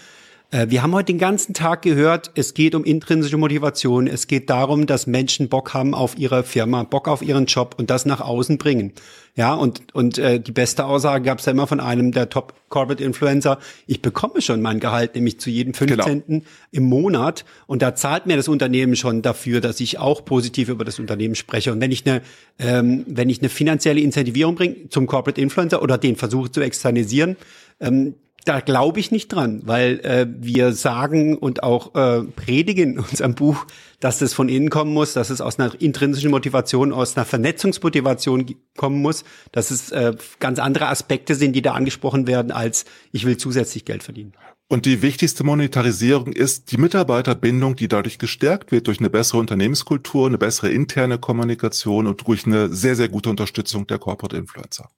Äh, 0.52 0.70
wir 0.70 0.84
haben 0.84 0.94
heute 0.94 1.14
den 1.14 1.18
ganzen 1.18 1.54
Tag 1.54 1.82
gehört, 1.82 2.32
es 2.36 2.54
geht 2.54 2.76
um 2.76 2.84
intrinsische 2.84 3.38
Motivation. 3.38 4.08
Es 4.08 4.28
geht 4.28 4.50
darum, 4.50 4.86
dass 4.86 5.08
Menschen 5.08 5.50
Bock 5.50 5.74
haben 5.74 5.96
auf 5.96 6.18
ihre 6.18 6.44
Firma, 6.44 6.84
Bock 6.84 7.08
auf 7.08 7.22
ihren 7.22 7.46
Job 7.46 7.76
und 7.78 7.90
das 7.90 8.06
nach 8.06 8.22
außen 8.22 8.58
bringen. 8.58 8.92
Ja, 9.36 9.54
und, 9.54 9.82
und 9.96 10.18
äh, 10.18 10.42
die 10.42 10.52
beste 10.52 10.86
Aussage 10.86 11.24
gab 11.24 11.40
es 11.40 11.46
ja 11.46 11.54
immer 11.54 11.66
von 11.66 11.80
einem 11.80 12.12
der 12.12 12.30
Top 12.30 12.54
Corporate 12.68 13.02
Influencer. 13.02 13.60
Ich 13.88 14.02
bekomme 14.02 14.42
schon 14.42 14.62
mein 14.62 14.82
Gehalt, 14.82 15.16
nämlich 15.16 15.40
zu 15.40 15.50
jedem 15.50 15.74
15. 15.74 16.24
Genau. 16.28 16.44
im 16.72 16.84
Monat. 16.84 17.46
Und 17.66 17.82
da 17.82 17.96
zahlt 17.96 18.26
mir 18.26 18.36
das 18.36 18.50
Unternehmen 18.50 18.98
schon 18.98 19.22
dafür, 19.22 19.62
dass 19.62 19.80
ich 19.80 20.00
auch 20.00 20.26
positiv 20.26 20.68
über 20.68 20.84
das 20.84 21.00
Unternehmen 21.00 21.36
spreche. 21.36 21.72
Und 21.72 21.80
wenn 21.80 21.92
ich 21.92 22.06
eine, 22.06 22.22
ähm, 22.60 23.06
wenn 23.08 23.30
ich 23.30 23.40
eine 23.40 23.48
finanzielle 23.48 24.02
Incentivierung 24.02 24.56
bringe 24.56 24.90
zum 24.90 25.08
Corporate 25.08 25.40
Influencer 25.40 25.82
oder 25.82 25.98
den 25.98 26.18
versuche 26.18 26.52
zu 26.52 26.60
externalisieren, 26.60 27.38
ähm, 27.80 28.16
da 28.46 28.60
glaube 28.60 29.00
ich 29.00 29.12
nicht 29.12 29.28
dran, 29.30 29.62
weil 29.66 30.00
äh, 30.00 30.28
wir 30.30 30.74
sagen 30.74 31.38
und 31.38 31.64
auch 31.64 31.96
äh, 31.96 32.24
predigen 32.24 32.94
in 32.94 33.00
unserem 33.00 33.36
Buch, 33.36 33.66
dass 34.00 34.20
das 34.20 34.34
von 34.34 34.50
innen 34.50 34.70
kommen 34.70 34.94
muss, 34.94 35.14
dass 35.14 35.30
es 35.30 35.42
aus 35.42 35.60
einer 35.60 35.80
intrinsischen 35.80 36.32
Motivation, 36.32 36.92
aus 36.92 37.16
einer 37.16 37.26
Vernetzungsmotivation 37.26 38.56
kommen 38.76 39.02
muss, 39.02 39.24
dass 39.52 39.72
es 39.72 39.92
äh, 39.92 40.14
ganz 40.40 40.60
andere 40.60 40.88
Aspekte 40.88 41.36
sind, 41.36 41.54
die 41.54 41.62
da 41.62 41.74
angesprochen 41.74 42.28
werden, 42.28 42.52
als 42.52 42.86
ich 43.12 43.26
will 43.26 43.38
zusätzlich 43.38 43.86
Geld 43.86 44.04
verdienen. 44.04 44.34
Und 44.72 44.86
die 44.86 45.02
wichtigste 45.02 45.44
Monetarisierung 45.44 46.32
ist 46.32 46.72
die 46.72 46.78
Mitarbeiterbindung, 46.78 47.76
die 47.76 47.90
dadurch 47.90 48.20
gestärkt 48.20 48.72
wird 48.72 48.88
durch 48.88 49.00
eine 49.00 49.10
bessere 49.10 49.38
Unternehmenskultur, 49.40 50.28
eine 50.28 50.38
bessere 50.38 50.70
interne 50.70 51.18
Kommunikation 51.18 52.08
und 52.08 52.26
durch 52.26 52.46
eine 52.46 52.70
sehr, 52.70 52.96
sehr 52.96 53.10
gute 53.10 53.30
Unterstützung 53.30 53.86
der 53.86 54.00
Corporate 54.00 54.38
Influencer. 54.38 54.90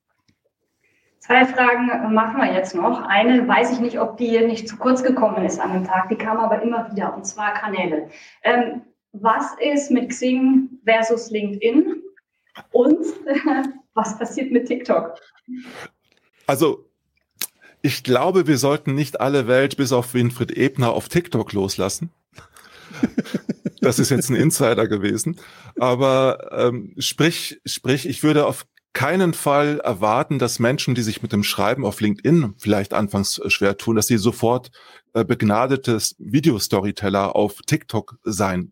Zwei 1.26 1.46
Fragen 1.46 2.14
machen 2.14 2.36
wir 2.42 2.54
jetzt 2.54 2.76
noch. 2.76 3.02
Eine 3.08 3.48
weiß 3.48 3.72
ich 3.72 3.80
nicht, 3.80 3.98
ob 3.98 4.18
die 4.18 4.38
nicht 4.42 4.68
zu 4.68 4.76
kurz 4.76 5.04
gekommen 5.04 5.46
ist 5.46 5.58
an 5.58 5.72
dem 5.72 5.86
Tag, 5.86 6.10
die 6.10 6.18
kam 6.18 6.38
aber 6.38 6.62
immer 6.62 6.92
wieder, 6.92 7.16
und 7.16 7.26
zwar 7.26 7.54
Kanäle. 7.54 8.10
Ähm, 8.44 8.82
was 9.14 9.54
ist 9.58 9.90
mit 9.90 10.10
Xing 10.10 10.68
versus 10.84 11.32
LinkedIn 11.32 12.04
und 12.74 13.06
was 13.94 14.20
passiert 14.20 14.52
mit 14.52 14.68
TikTok? 14.68 15.16
Also 16.46 16.90
ich 17.82 18.04
glaube, 18.04 18.46
wir 18.46 18.58
sollten 18.58 18.94
nicht 18.94 19.22
alle 19.22 19.48
Welt 19.48 19.78
bis 19.78 19.94
auf 19.94 20.14
Winfried 20.14 20.52
Ebner 20.52 20.92
auf 20.92 21.08
TikTok 21.08 21.54
loslassen. 21.54 22.12
Das 23.80 23.98
ist 23.98 24.10
jetzt 24.10 24.30
ein 24.30 24.36
Insider 24.36 24.90
gewesen. 24.90 25.40
Aber 25.80 26.52
ähm, 26.52 26.96
sprich, 26.98 27.62
sprich, 27.66 28.10
ich 28.10 28.24
würde 28.24 28.46
auf 28.46 28.66
keinen 28.94 29.34
Fall 29.34 29.80
erwarten, 29.80 30.40
dass 30.40 30.60
Menschen, 30.60 30.96
die 30.96 31.02
sich 31.02 31.22
mit 31.22 31.34
dem 31.34 31.44
Schreiben 31.44 31.86
auf 31.86 32.00
LinkedIn 32.00 32.54
vielleicht 32.58 32.94
anfangs 32.94 33.40
äh, 33.40 33.50
schwer 33.50 33.78
tun, 33.78 33.96
dass 33.96 34.08
sie 34.08 34.18
sofort 34.18 34.72
äh, 35.14 35.26
begnadetes 35.26 36.16
Videostoryteller 36.20 37.36
auf 37.36 37.58
TikTok 37.66 38.18
sein 38.24 38.72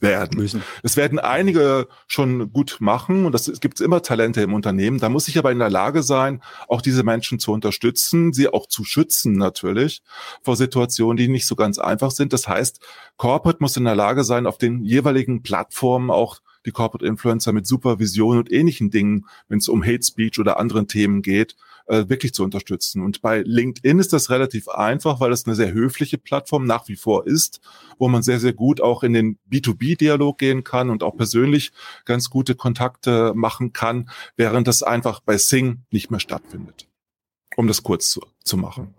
werden. 0.00 0.38
Müssen. 0.38 0.62
Es 0.82 0.96
werden 0.96 1.18
einige 1.18 1.88
schon 2.06 2.52
gut 2.52 2.76
machen 2.80 3.26
und 3.26 3.32
das 3.32 3.50
gibt 3.60 3.80
immer 3.80 4.02
Talente 4.02 4.40
im 4.42 4.54
Unternehmen. 4.54 4.98
Da 4.98 5.08
muss 5.08 5.28
ich 5.28 5.38
aber 5.38 5.50
in 5.50 5.58
der 5.58 5.70
Lage 5.70 6.02
sein, 6.02 6.42
auch 6.68 6.82
diese 6.82 7.02
Menschen 7.02 7.38
zu 7.38 7.52
unterstützen, 7.52 8.32
sie 8.32 8.48
auch 8.48 8.66
zu 8.66 8.84
schützen 8.84 9.32
natürlich 9.32 10.02
vor 10.42 10.56
Situationen, 10.56 11.16
die 11.16 11.28
nicht 11.28 11.46
so 11.46 11.56
ganz 11.56 11.78
einfach 11.78 12.10
sind. 12.10 12.32
Das 12.32 12.46
heißt, 12.46 12.80
Corporate 13.16 13.58
muss 13.60 13.76
in 13.76 13.84
der 13.84 13.96
Lage 13.96 14.24
sein, 14.24 14.46
auf 14.46 14.58
den 14.58 14.84
jeweiligen 14.84 15.42
Plattformen 15.42 16.10
auch 16.10 16.38
die 16.68 16.72
Corporate 16.72 17.06
Influencer 17.06 17.52
mit 17.52 17.66
Supervision 17.66 18.38
und 18.38 18.52
ähnlichen 18.52 18.90
Dingen, 18.90 19.26
wenn 19.48 19.58
es 19.58 19.68
um 19.68 19.82
Hate 19.82 20.02
Speech 20.02 20.38
oder 20.38 20.60
anderen 20.60 20.86
Themen 20.86 21.22
geht, 21.22 21.56
äh, 21.86 22.08
wirklich 22.08 22.34
zu 22.34 22.44
unterstützen. 22.44 23.02
Und 23.02 23.22
bei 23.22 23.42
LinkedIn 23.42 23.98
ist 23.98 24.12
das 24.12 24.28
relativ 24.28 24.68
einfach, 24.68 25.20
weil 25.20 25.32
es 25.32 25.46
eine 25.46 25.56
sehr 25.56 25.72
höfliche 25.72 26.18
Plattform 26.18 26.66
nach 26.66 26.86
wie 26.88 26.96
vor 26.96 27.26
ist, 27.26 27.60
wo 27.98 28.08
man 28.08 28.22
sehr, 28.22 28.38
sehr 28.38 28.52
gut 28.52 28.80
auch 28.80 29.02
in 29.02 29.14
den 29.14 29.38
B2B-Dialog 29.50 30.36
gehen 30.36 30.62
kann 30.62 30.90
und 30.90 31.02
auch 31.02 31.16
persönlich 31.16 31.72
ganz 32.04 32.28
gute 32.28 32.54
Kontakte 32.54 33.32
machen 33.34 33.72
kann, 33.72 34.10
während 34.36 34.68
das 34.68 34.82
einfach 34.82 35.20
bei 35.20 35.38
Sing 35.38 35.84
nicht 35.90 36.10
mehr 36.10 36.20
stattfindet. 36.20 36.86
Um 37.56 37.66
das 37.66 37.82
kurz 37.82 38.10
zu, 38.10 38.20
zu 38.44 38.58
machen. 38.58 38.94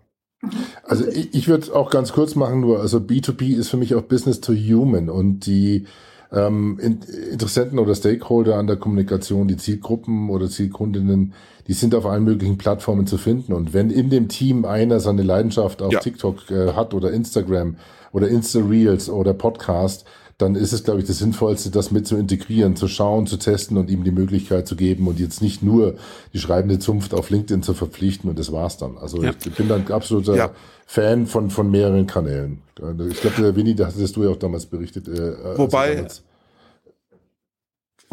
Also 0.82 1.06
ich, 1.06 1.34
ich 1.34 1.48
würde 1.48 1.74
auch 1.74 1.90
ganz 1.90 2.12
kurz 2.12 2.34
machen, 2.34 2.60
nur 2.60 2.80
also 2.80 2.98
B2B 2.98 3.56
ist 3.56 3.68
für 3.68 3.76
mich 3.76 3.94
auch 3.94 4.02
Business 4.02 4.40
to 4.40 4.52
Human 4.52 5.10
und 5.10 5.46
die 5.46 5.86
ähm, 6.32 6.78
Interessenten 6.78 7.78
oder 7.78 7.94
Stakeholder 7.94 8.56
an 8.56 8.66
der 8.66 8.76
Kommunikation, 8.76 9.48
die 9.48 9.56
Zielgruppen 9.56 10.30
oder 10.30 10.48
Zielkundinnen, 10.48 11.34
die 11.66 11.72
sind 11.72 11.94
auf 11.94 12.06
allen 12.06 12.24
möglichen 12.24 12.58
Plattformen 12.58 13.06
zu 13.06 13.18
finden. 13.18 13.52
Und 13.52 13.74
wenn 13.74 13.90
in 13.90 14.10
dem 14.10 14.28
Team 14.28 14.64
einer 14.64 15.00
seine 15.00 15.22
Leidenschaft 15.22 15.82
auf 15.82 15.92
ja. 15.92 16.00
TikTok 16.00 16.50
äh, 16.50 16.72
hat 16.72 16.94
oder 16.94 17.12
Instagram 17.12 17.76
oder 18.12 18.28
Insta-Reels 18.28 19.08
oder 19.10 19.34
Podcast, 19.34 20.04
dann 20.40 20.54
ist 20.54 20.72
es, 20.72 20.84
glaube 20.84 21.00
ich, 21.00 21.06
das 21.06 21.18
Sinnvollste, 21.18 21.70
das 21.70 21.90
mit 21.90 22.06
zu 22.06 22.16
integrieren, 22.16 22.76
zu 22.76 22.88
schauen, 22.88 23.26
zu 23.26 23.36
testen 23.36 23.76
und 23.76 23.90
ihm 23.90 24.04
die 24.04 24.10
Möglichkeit 24.10 24.66
zu 24.66 24.76
geben 24.76 25.06
und 25.06 25.20
jetzt 25.20 25.42
nicht 25.42 25.62
nur 25.62 25.96
die 26.32 26.38
schreibende 26.38 26.78
Zunft 26.78 27.14
auf 27.14 27.30
LinkedIn 27.30 27.62
zu 27.62 27.74
verpflichten 27.74 28.30
und 28.30 28.38
das 28.38 28.50
war's 28.52 28.78
dann. 28.78 28.96
Also 28.98 29.22
ja. 29.22 29.32
ich 29.44 29.52
bin 29.52 29.68
dann 29.68 29.86
absoluter 29.88 30.36
ja. 30.36 30.50
Fan 30.86 31.26
von, 31.26 31.50
von 31.50 31.70
mehreren 31.70 32.06
Kanälen. 32.06 32.62
Ich 33.10 33.20
glaube, 33.20 33.42
der 33.42 33.56
Winnie, 33.56 33.74
da 33.74 33.86
hattest 33.86 34.16
du 34.16 34.24
ja 34.24 34.30
auch 34.30 34.36
damals 34.36 34.66
berichtet. 34.66 35.08
Äh, 35.08 35.20
also 35.20 35.58
Wobei, 35.58 35.94
damals 35.94 36.22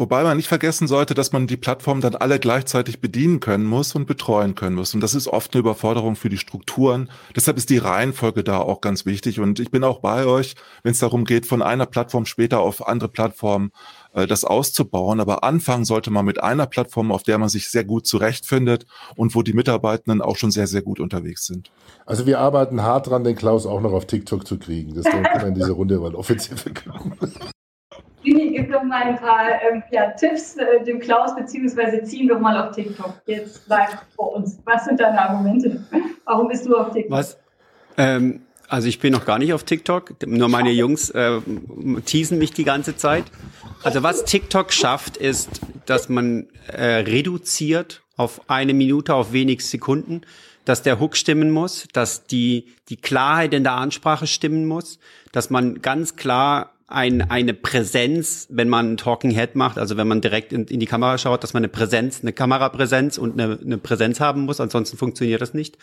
Wobei 0.00 0.22
man 0.22 0.36
nicht 0.36 0.46
vergessen 0.46 0.86
sollte, 0.86 1.14
dass 1.14 1.32
man 1.32 1.48
die 1.48 1.56
Plattform 1.56 2.00
dann 2.00 2.14
alle 2.14 2.38
gleichzeitig 2.38 3.00
bedienen 3.00 3.40
können 3.40 3.64
muss 3.64 3.96
und 3.96 4.06
betreuen 4.06 4.54
können 4.54 4.76
muss. 4.76 4.94
Und 4.94 5.00
das 5.00 5.12
ist 5.12 5.26
oft 5.26 5.52
eine 5.52 5.58
Überforderung 5.58 6.14
für 6.14 6.28
die 6.28 6.38
Strukturen. 6.38 7.10
Deshalb 7.34 7.56
ist 7.56 7.68
die 7.68 7.78
Reihenfolge 7.78 8.44
da 8.44 8.58
auch 8.58 8.80
ganz 8.80 9.06
wichtig. 9.06 9.40
Und 9.40 9.58
ich 9.58 9.72
bin 9.72 9.82
auch 9.82 9.98
bei 9.98 10.24
euch, 10.24 10.54
wenn 10.84 10.92
es 10.92 11.00
darum 11.00 11.24
geht, 11.24 11.46
von 11.46 11.62
einer 11.62 11.84
Plattform 11.84 12.26
später 12.26 12.60
auf 12.60 12.86
andere 12.86 13.08
Plattformen 13.08 13.72
äh, 14.12 14.28
das 14.28 14.44
auszubauen. 14.44 15.18
Aber 15.18 15.42
anfangen 15.42 15.84
sollte 15.84 16.12
man 16.12 16.24
mit 16.24 16.40
einer 16.40 16.66
Plattform, 16.66 17.10
auf 17.10 17.24
der 17.24 17.38
man 17.38 17.48
sich 17.48 17.68
sehr 17.68 17.82
gut 17.82 18.06
zurechtfindet 18.06 18.86
und 19.16 19.34
wo 19.34 19.42
die 19.42 19.52
Mitarbeitenden 19.52 20.22
auch 20.22 20.36
schon 20.36 20.52
sehr, 20.52 20.68
sehr 20.68 20.82
gut 20.82 21.00
unterwegs 21.00 21.44
sind. 21.44 21.72
Also 22.06 22.24
wir 22.24 22.38
arbeiten 22.38 22.82
hart 22.82 23.08
dran, 23.08 23.24
den 23.24 23.34
Klaus 23.34 23.66
auch 23.66 23.80
noch 23.80 23.92
auf 23.92 24.06
TikTok 24.06 24.46
zu 24.46 24.60
kriegen. 24.60 24.94
Das 24.94 25.04
wir 25.12 25.44
in 25.44 25.54
dieser 25.54 25.72
Runde 25.72 25.98
mal 25.98 26.14
offiziell 26.14 26.56
verkünden. 26.56 27.14
Vini, 28.28 28.50
gib 28.52 28.70
doch 28.70 28.82
mal 28.82 29.02
ein 29.04 29.16
paar 29.16 29.48
ähm, 29.62 29.82
ja, 29.90 30.10
Tipps 30.10 30.56
äh, 30.56 30.84
dem 30.84 31.00
Klaus, 31.00 31.34
beziehungsweise 31.34 32.02
ziehen 32.02 32.28
doch 32.28 32.38
mal 32.38 32.56
auf 32.62 32.74
TikTok 32.74 33.14
jetzt 33.26 33.66
live 33.68 33.96
vor 34.14 34.36
uns. 34.36 34.58
Was 34.64 34.84
sind 34.84 35.00
deine 35.00 35.18
Argumente? 35.18 35.82
Warum 36.24 36.48
bist 36.48 36.66
du 36.66 36.76
auf 36.76 36.92
TikTok? 36.92 37.10
Was? 37.10 37.38
Ähm, 37.96 38.42
also 38.68 38.86
ich 38.86 39.00
bin 39.00 39.14
noch 39.14 39.24
gar 39.24 39.38
nicht 39.38 39.54
auf 39.54 39.64
TikTok. 39.64 40.14
Nur 40.26 40.48
meine 40.48 40.70
Jungs 40.72 41.08
äh, 41.10 41.40
teasen 42.04 42.38
mich 42.38 42.52
die 42.52 42.64
ganze 42.64 42.96
Zeit. 42.96 43.24
Also 43.82 44.02
was 44.02 44.24
TikTok 44.24 44.72
schafft, 44.74 45.16
ist, 45.16 45.60
dass 45.86 46.10
man 46.10 46.48
äh, 46.66 46.84
reduziert 46.84 48.02
auf 48.16 48.50
eine 48.50 48.74
Minute, 48.74 49.14
auf 49.14 49.32
wenig 49.32 49.64
Sekunden, 49.64 50.20
dass 50.66 50.82
der 50.82 51.00
Hook 51.00 51.16
stimmen 51.16 51.50
muss, 51.50 51.86
dass 51.94 52.26
die, 52.26 52.66
die 52.90 52.96
Klarheit 52.96 53.54
in 53.54 53.62
der 53.62 53.72
Ansprache 53.72 54.26
stimmen 54.26 54.66
muss, 54.66 54.98
dass 55.32 55.48
man 55.48 55.80
ganz 55.80 56.16
klar 56.16 56.74
ein, 56.88 57.30
eine 57.30 57.52
Präsenz, 57.52 58.46
wenn 58.50 58.70
man 58.70 58.92
ein 58.92 58.96
Talking 58.96 59.30
Head 59.30 59.54
macht, 59.54 59.78
also 59.78 59.98
wenn 59.98 60.08
man 60.08 60.22
direkt 60.22 60.54
in, 60.54 60.64
in, 60.64 60.80
die 60.80 60.86
Kamera 60.86 61.18
schaut, 61.18 61.42
dass 61.42 61.52
man 61.52 61.60
eine 61.60 61.68
Präsenz, 61.68 62.20
eine 62.22 62.32
Kamerapräsenz 62.32 63.18
und 63.18 63.38
eine, 63.38 63.58
eine 63.60 63.76
Präsenz 63.76 64.20
haben 64.20 64.46
muss, 64.46 64.58
ansonsten 64.58 64.96
funktioniert 64.96 65.42
das 65.42 65.52
nicht. 65.52 65.76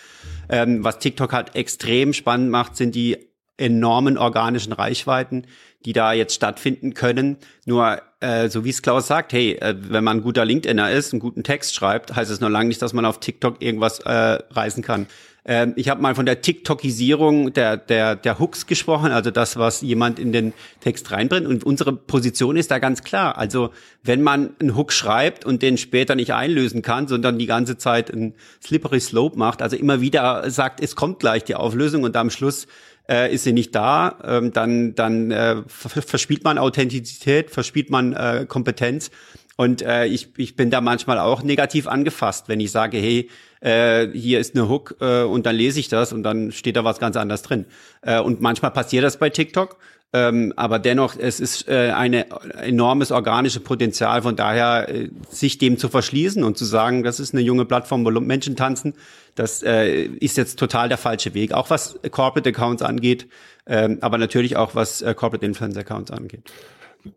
Ähm, 0.49 0.83
was 0.83 0.97
TikTok 0.97 1.31
halt 1.31 1.55
extrem 1.55 2.11
spannend 2.11 2.49
macht, 2.49 2.75
sind 2.75 2.95
die 2.95 3.17
enormen 3.57 4.17
organischen 4.17 4.73
Reichweiten, 4.73 5.45
die 5.85 5.93
da 5.93 6.11
jetzt 6.11 6.33
stattfinden 6.33 6.95
können. 6.95 7.37
Nur, 7.65 8.01
äh, 8.19 8.49
so 8.49 8.65
wie 8.65 8.71
es 8.71 8.81
Klaus 8.81 9.05
sagt, 9.05 9.31
hey, 9.31 9.53
äh, 9.53 9.75
wenn 9.77 10.03
man 10.03 10.17
ein 10.17 10.23
guter 10.23 10.43
LinkedIner 10.43 10.91
ist, 10.91 11.13
einen 11.13 11.19
guten 11.19 11.43
Text 11.43 11.75
schreibt, 11.75 12.15
heißt 12.15 12.31
es 12.31 12.39
noch 12.39 12.49
lange 12.49 12.69
nicht, 12.69 12.81
dass 12.81 12.93
man 12.93 13.05
auf 13.05 13.19
TikTok 13.19 13.61
irgendwas 13.61 13.99
äh, 13.99 14.09
reißen 14.09 14.83
kann. 14.83 15.05
Ähm, 15.45 15.73
ich 15.75 15.89
habe 15.89 16.01
mal 16.01 16.15
von 16.15 16.25
der 16.25 16.41
TikTokisierung 16.41 17.53
der, 17.53 17.77
der, 17.77 18.15
der 18.15 18.39
Hooks 18.39 18.65
gesprochen, 18.65 19.11
also 19.11 19.29
das, 19.29 19.57
was 19.57 19.81
jemand 19.81 20.17
in 20.17 20.31
den 20.31 20.53
Text 20.79 21.11
reinbringt. 21.11 21.45
Und 21.45 21.63
unsere 21.63 21.93
Position 21.93 22.57
ist 22.57 22.71
da 22.71 22.79
ganz 22.79 23.03
klar. 23.03 23.37
Also 23.37 23.69
wenn 24.03 24.23
man 24.23 24.55
einen 24.59 24.75
Hook 24.75 24.91
schreibt 24.91 25.45
und 25.45 25.61
den 25.61 25.77
später 25.77 26.15
nicht 26.15 26.33
einlösen 26.33 26.81
kann, 26.81 27.07
sondern 27.07 27.37
die 27.37 27.45
ganze 27.45 27.77
Zeit 27.77 28.11
einen 28.11 28.33
Slippery 28.63 28.99
Slope 28.99 29.37
macht, 29.37 29.61
also 29.61 29.75
immer 29.75 30.01
wieder 30.01 30.49
sagt, 30.49 30.81
es 30.81 30.95
kommt 30.95 31.19
gleich 31.19 31.43
die 31.43 31.55
Auflösung 31.55 32.03
und 32.03 32.17
am 32.17 32.31
Schluss 32.31 32.65
äh, 33.07 33.33
ist 33.33 33.43
sie 33.43 33.53
nicht 33.53 33.75
da, 33.75 34.17
ähm, 34.23 34.51
dann, 34.51 34.95
dann 34.95 35.29
äh, 35.29 35.57
verspielt 35.67 36.43
man 36.43 36.57
Authentizität, 36.57 37.51
verspielt 37.51 37.91
man 37.91 38.13
äh, 38.13 38.45
Kompetenz. 38.47 39.11
Und 39.57 39.81
äh, 39.81 40.05
ich, 40.05 40.29
ich 40.37 40.55
bin 40.55 40.69
da 40.69 40.81
manchmal 40.81 41.19
auch 41.19 41.41
negativ 41.41 41.87
angefasst, 41.87 42.49
wenn 42.49 42.59
ich 42.59 42.71
sage, 42.71 42.97
hey, 42.97 43.29
äh, 43.61 44.07
hier 44.09 44.39
ist 44.39 44.55
eine 44.55 44.67
Hook 44.67 44.97
äh, 44.99 45.23
und 45.23 45.45
dann 45.45 45.55
lese 45.55 45.79
ich 45.79 45.87
das 45.87 46.11
und 46.11 46.23
dann 46.23 46.51
steht 46.51 46.75
da 46.75 46.83
was 46.83 46.99
ganz 46.99 47.15
anderes 47.15 47.41
drin. 47.41 47.65
Äh, 48.01 48.19
und 48.19 48.41
manchmal 48.41 48.71
passiert 48.71 49.03
das 49.03 49.17
bei 49.17 49.29
TikTok. 49.29 49.77
Ähm, 50.13 50.53
aber 50.55 50.79
dennoch, 50.79 51.17
es 51.17 51.41
ist 51.41 51.67
äh, 51.67 51.91
ein 51.91 52.13
enormes 52.13 53.11
organisches 53.11 53.61
Potenzial. 53.63 54.21
Von 54.21 54.37
daher, 54.37 54.87
äh, 54.87 55.09
sich 55.29 55.57
dem 55.57 55.77
zu 55.77 55.89
verschließen 55.89 56.43
und 56.43 56.57
zu 56.57 56.63
sagen, 56.63 57.03
das 57.03 57.19
ist 57.19 57.33
eine 57.33 57.41
junge 57.41 57.65
Plattform, 57.65 58.05
wo 58.05 58.11
Menschen 58.11 58.55
tanzen, 58.55 58.93
das 59.35 59.61
äh, 59.61 60.05
ist 60.05 60.37
jetzt 60.37 60.57
total 60.57 60.87
der 60.87 60.97
falsche 60.97 61.33
Weg. 61.33 61.51
Auch 61.51 61.69
was 61.69 61.99
Corporate 62.11 62.47
Accounts 62.47 62.81
angeht, 62.81 63.27
ähm, 63.67 63.97
aber 63.99 64.17
natürlich 64.17 64.55
auch 64.55 64.73
was 64.73 65.01
äh, 65.01 65.13
Corporate 65.13 65.45
Influence 65.45 65.75
Accounts 65.75 66.11
angeht. 66.11 66.49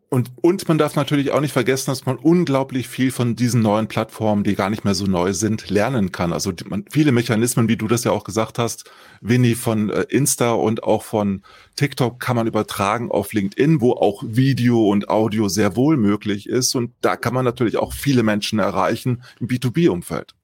Und, 0.08 0.30
und 0.40 0.68
man 0.68 0.78
darf 0.78 0.96
natürlich 0.96 1.32
auch 1.32 1.40
nicht 1.40 1.52
vergessen, 1.52 1.90
dass 1.90 2.06
man 2.06 2.16
unglaublich 2.16 2.88
viel 2.88 3.10
von 3.10 3.36
diesen 3.36 3.62
neuen 3.62 3.88
Plattformen, 3.88 4.44
die 4.44 4.54
gar 4.54 4.70
nicht 4.70 4.84
mehr 4.84 4.94
so 4.94 5.06
neu 5.06 5.32
sind, 5.32 5.70
lernen 5.70 6.12
kann. 6.12 6.32
Also 6.32 6.52
die, 6.52 6.64
man, 6.64 6.84
viele 6.90 7.12
Mechanismen, 7.12 7.68
wie 7.68 7.76
du 7.76 7.88
das 7.88 8.04
ja 8.04 8.12
auch 8.12 8.24
gesagt 8.24 8.58
hast, 8.58 8.90
Winnie 9.20 9.54
von 9.54 9.90
äh, 9.90 10.02
Insta 10.08 10.52
und 10.52 10.82
auch 10.82 11.02
von 11.02 11.42
TikTok 11.76 12.20
kann 12.20 12.36
man 12.36 12.46
übertragen 12.46 13.10
auf 13.10 13.32
LinkedIn, 13.32 13.80
wo 13.80 13.92
auch 13.92 14.22
Video 14.26 14.88
und 14.88 15.08
Audio 15.08 15.48
sehr 15.48 15.76
wohl 15.76 15.96
möglich 15.96 16.48
ist. 16.48 16.74
Und 16.74 16.92
da 17.00 17.16
kann 17.16 17.34
man 17.34 17.44
natürlich 17.44 17.76
auch 17.76 17.92
viele 17.92 18.22
Menschen 18.22 18.58
erreichen 18.58 19.22
im 19.40 19.48
B2B-Umfeld. 19.48 20.34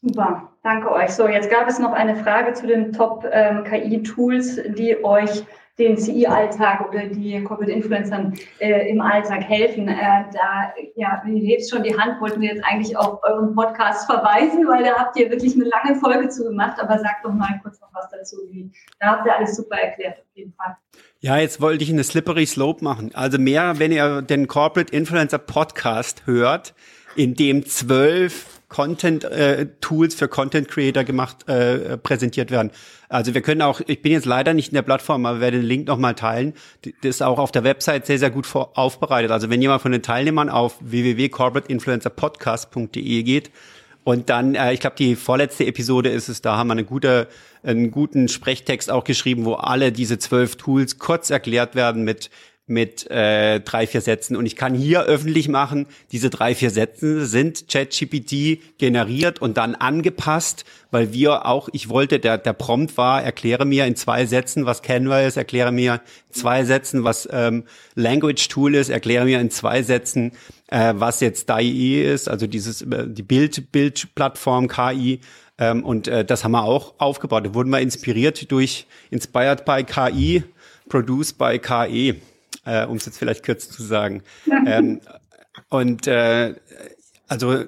Super, 0.00 0.52
danke 0.62 0.92
euch. 0.92 1.10
So, 1.10 1.26
jetzt 1.26 1.50
gab 1.50 1.68
es 1.68 1.80
noch 1.80 1.92
eine 1.92 2.16
Frage 2.16 2.52
zu 2.52 2.68
den 2.68 2.92
Top-KI-Tools, 2.92 4.58
ähm, 4.58 4.74
die 4.76 5.04
euch 5.04 5.44
den 5.78 5.96
CI-Alltag 5.96 6.88
oder 6.88 7.06
die 7.06 7.42
Corporate-Influencern 7.44 8.34
äh, 8.58 8.90
im 8.90 9.00
Alltag 9.00 9.44
helfen. 9.44 9.86
Äh, 9.88 10.24
da, 10.32 10.72
ja, 10.96 11.22
ihr 11.24 11.46
hebt 11.46 11.68
schon 11.70 11.84
die 11.84 11.96
Hand, 11.96 12.20
wollten 12.20 12.40
wir 12.40 12.54
jetzt 12.54 12.64
eigentlich 12.64 12.96
auf 12.96 13.20
euren 13.22 13.54
Podcast 13.54 14.06
verweisen, 14.06 14.66
weil 14.66 14.82
da 14.82 14.96
habt 14.96 15.16
ihr 15.18 15.30
wirklich 15.30 15.54
eine 15.54 15.64
lange 15.64 15.98
Folge 16.00 16.28
zu 16.28 16.44
gemacht, 16.44 16.78
aber 16.80 16.98
sagt 16.98 17.24
doch 17.24 17.32
mal 17.32 17.60
kurz 17.62 17.80
noch 17.80 17.88
was 17.94 18.10
dazu. 18.10 18.36
Wie, 18.50 18.70
da 18.98 19.12
habt 19.12 19.26
ihr 19.26 19.36
alles 19.36 19.56
super 19.56 19.76
erklärt, 19.76 20.18
auf 20.18 20.26
jeden 20.34 20.52
Fall. 20.54 20.76
Ja, 21.20 21.36
jetzt 21.36 21.60
wollte 21.60 21.84
ich 21.84 21.90
eine 21.90 22.04
Slippery 22.04 22.46
Slope 22.46 22.82
machen. 22.82 23.12
Also 23.14 23.38
mehr, 23.38 23.78
wenn 23.78 23.92
ihr 23.92 24.22
den 24.22 24.48
Corporate 24.48 24.92
Influencer 24.92 25.38
Podcast 25.38 26.26
hört, 26.26 26.74
in 27.14 27.34
dem 27.34 27.64
zwölf 27.66 28.57
Content-Tools 28.68 30.14
äh, 30.14 30.18
für 30.18 30.28
Content-Creator 30.28 31.02
gemacht, 31.04 31.48
äh, 31.48 31.96
präsentiert 31.96 32.50
werden. 32.50 32.70
Also 33.08 33.32
wir 33.34 33.40
können 33.40 33.62
auch, 33.62 33.80
ich 33.86 34.02
bin 34.02 34.12
jetzt 34.12 34.26
leider 34.26 34.52
nicht 34.52 34.68
in 34.68 34.74
der 34.74 34.82
Plattform, 34.82 35.24
aber 35.24 35.40
werde 35.40 35.56
den 35.58 35.66
Link 35.66 35.88
nochmal 35.88 36.14
teilen. 36.14 36.52
Das 36.82 37.16
ist 37.16 37.22
auch 37.22 37.38
auf 37.38 37.50
der 37.50 37.64
Website 37.64 38.04
sehr, 38.06 38.18
sehr 38.18 38.28
gut 38.30 38.46
vor, 38.46 38.76
aufbereitet. 38.76 39.30
Also 39.30 39.48
wenn 39.48 39.62
jemand 39.62 39.80
von 39.80 39.92
den 39.92 40.02
Teilnehmern 40.02 40.50
auf 40.50 40.76
www.corporateinfluencerpodcast.de 40.80 43.22
geht 43.22 43.50
und 44.04 44.30
dann, 44.30 44.54
äh, 44.54 44.74
ich 44.74 44.80
glaube, 44.80 44.96
die 44.96 45.16
vorletzte 45.16 45.64
Episode 45.66 46.10
ist 46.10 46.28
es, 46.28 46.42
da 46.42 46.56
haben 46.56 46.68
wir 46.68 46.72
eine 46.72 46.84
gute, 46.84 47.28
einen 47.62 47.90
guten 47.90 48.28
Sprechtext 48.28 48.90
auch 48.90 49.04
geschrieben, 49.04 49.46
wo 49.46 49.54
alle 49.54 49.92
diese 49.92 50.18
zwölf 50.18 50.56
Tools 50.56 50.98
kurz 50.98 51.30
erklärt 51.30 51.74
werden 51.74 52.04
mit 52.04 52.28
mit 52.68 53.10
äh, 53.10 53.60
drei, 53.60 53.86
vier 53.86 54.00
Sätzen. 54.00 54.36
Und 54.36 54.46
ich 54.46 54.54
kann 54.54 54.74
hier 54.74 55.02
öffentlich 55.02 55.48
machen, 55.48 55.86
diese 56.12 56.30
drei, 56.30 56.54
vier 56.54 56.70
Sätze 56.70 57.26
sind 57.26 57.66
ChatGPT 57.68 58.78
generiert 58.78 59.40
und 59.40 59.56
dann 59.56 59.74
angepasst, 59.74 60.64
weil 60.90 61.12
wir 61.12 61.46
auch, 61.46 61.68
ich 61.72 61.88
wollte, 61.88 62.18
der, 62.18 62.38
der 62.38 62.52
Prompt 62.52 62.96
war, 62.96 63.22
erkläre 63.22 63.64
mir 63.64 63.86
in 63.86 63.96
zwei 63.96 64.26
Sätzen, 64.26 64.66
was 64.66 64.82
Canva 64.82 65.22
ist, 65.22 65.36
erkläre 65.36 65.72
mir 65.72 65.94
in 65.94 66.34
zwei 66.34 66.64
Sätzen, 66.64 67.04
was 67.04 67.28
ähm, 67.32 67.64
Language 67.94 68.48
Tool 68.48 68.74
ist, 68.74 68.90
erkläre 68.90 69.24
mir 69.24 69.40
in 69.40 69.50
zwei 69.50 69.82
Sätzen, 69.82 70.32
äh, 70.68 70.94
was 70.96 71.20
jetzt 71.20 71.48
DAI 71.48 72.02
ist, 72.02 72.28
also 72.28 72.46
dieses 72.46 72.82
äh, 72.82 73.06
die 73.08 73.22
Bild, 73.22 73.72
Bildplattform 73.72 74.68
KI. 74.68 75.20
Ähm, 75.58 75.84
und 75.84 76.06
äh, 76.06 76.24
das 76.24 76.44
haben 76.44 76.52
wir 76.52 76.64
auch 76.64 76.94
aufgebaut. 76.98 77.46
Da 77.46 77.54
wurden 77.54 77.70
wir 77.70 77.80
inspiriert 77.80 78.50
durch 78.52 78.86
Inspired 79.10 79.64
by 79.64 79.84
KI, 79.84 80.44
Produced 80.88 81.36
by 81.38 81.58
KE 81.58 82.16
äh, 82.68 82.86
um 82.86 82.96
es 82.96 83.06
jetzt 83.06 83.18
vielleicht 83.18 83.44
kurz 83.44 83.68
zu 83.70 83.82
sagen. 83.82 84.22
ähm, 84.66 85.00
und 85.70 86.06
äh, 86.06 86.54
also 87.26 87.64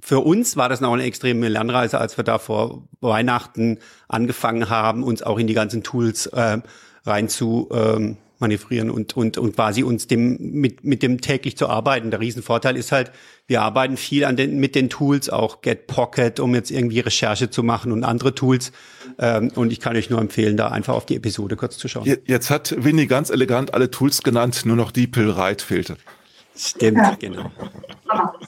für 0.00 0.20
uns 0.20 0.56
war 0.56 0.68
das 0.68 0.80
noch 0.80 0.92
eine 0.92 1.04
extreme 1.04 1.48
Lernreise, 1.48 1.98
als 1.98 2.16
wir 2.16 2.24
da 2.24 2.38
vor 2.38 2.88
Weihnachten 3.00 3.78
angefangen 4.08 4.68
haben, 4.68 5.02
uns 5.02 5.22
auch 5.22 5.38
in 5.38 5.46
die 5.46 5.54
ganzen 5.54 5.82
Tools 5.82 6.26
äh, 6.26 6.58
rein 7.04 7.28
zu 7.28 7.68
ähm, 7.72 8.18
manövrieren 8.44 8.90
und, 8.90 9.16
und, 9.16 9.38
und 9.38 9.56
quasi 9.56 9.82
uns 9.82 10.06
dem, 10.06 10.36
mit, 10.38 10.84
mit 10.84 11.02
dem 11.02 11.20
täglich 11.20 11.56
zu 11.56 11.68
arbeiten. 11.68 12.10
Der 12.10 12.20
Riesenvorteil 12.20 12.76
ist 12.76 12.92
halt, 12.92 13.10
wir 13.46 13.62
arbeiten 13.62 13.96
viel 13.96 14.24
an 14.24 14.36
den, 14.36 14.60
mit 14.60 14.74
den 14.74 14.90
Tools, 14.90 15.30
auch 15.30 15.62
Get 15.62 15.86
Pocket, 15.86 16.40
um 16.40 16.54
jetzt 16.54 16.70
irgendwie 16.70 17.00
Recherche 17.00 17.50
zu 17.50 17.62
machen 17.62 17.90
und 17.90 18.04
andere 18.04 18.34
Tools. 18.34 18.72
Ähm, 19.18 19.50
und 19.54 19.72
ich 19.72 19.80
kann 19.80 19.96
euch 19.96 20.10
nur 20.10 20.20
empfehlen, 20.20 20.56
da 20.56 20.68
einfach 20.68 20.94
auf 20.94 21.06
die 21.06 21.16
Episode 21.16 21.56
kurz 21.56 21.78
zu 21.78 21.88
schauen. 21.88 22.04
Jetzt 22.26 22.50
hat 22.50 22.74
Winnie 22.78 23.06
ganz 23.06 23.30
elegant 23.30 23.72
alle 23.74 23.90
Tools 23.90 24.22
genannt, 24.22 24.62
nur 24.66 24.76
noch 24.76 24.92
die 24.92 25.10
Ride 25.14 25.62
fehlte. 25.64 25.96
Stimmt, 26.56 26.98
ja. 26.98 27.16
genau. 27.18 27.50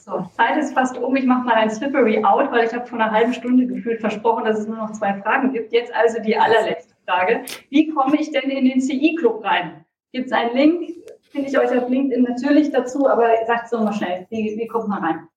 So, 0.05 0.29
Zeit 0.37 0.57
ist 0.57 0.73
fast 0.73 0.97
um. 0.97 1.15
Ich 1.15 1.25
mache 1.25 1.45
mal 1.45 1.55
ein 1.55 1.69
Slippery 1.69 2.23
Out, 2.23 2.51
weil 2.51 2.65
ich 2.65 2.73
habe 2.73 2.85
vor 2.85 2.99
einer 2.99 3.11
halben 3.11 3.33
Stunde 3.33 3.67
gefühlt 3.67 3.99
versprochen, 3.99 4.45
dass 4.45 4.59
es 4.59 4.67
nur 4.67 4.77
noch 4.77 4.93
zwei 4.93 5.13
Fragen 5.21 5.51
gibt. 5.51 5.73
Jetzt 5.73 5.93
also 5.93 6.21
die 6.21 6.37
allerletzte 6.37 6.93
Frage. 7.05 7.41
Wie 7.69 7.89
komme 7.89 8.15
ich 8.19 8.31
denn 8.31 8.49
in 8.49 8.65
den 8.65 8.79
CI-Club 8.79 9.43
rein? 9.43 9.85
Gibt 10.11 10.27
es 10.27 10.31
einen 10.31 10.55
Link? 10.55 10.89
Finde 11.31 11.49
ich 11.49 11.57
euch 11.57 11.69
auf 11.77 11.89
LinkedIn 11.89 12.23
natürlich 12.23 12.71
dazu, 12.71 13.07
aber 13.07 13.29
sagt 13.45 13.65
es 13.65 13.71
nochmal 13.71 13.93
schnell. 13.93 14.27
Wie, 14.29 14.57
wie 14.57 14.67
kommt 14.67 14.87
man 14.87 15.03
rein? 15.03 15.27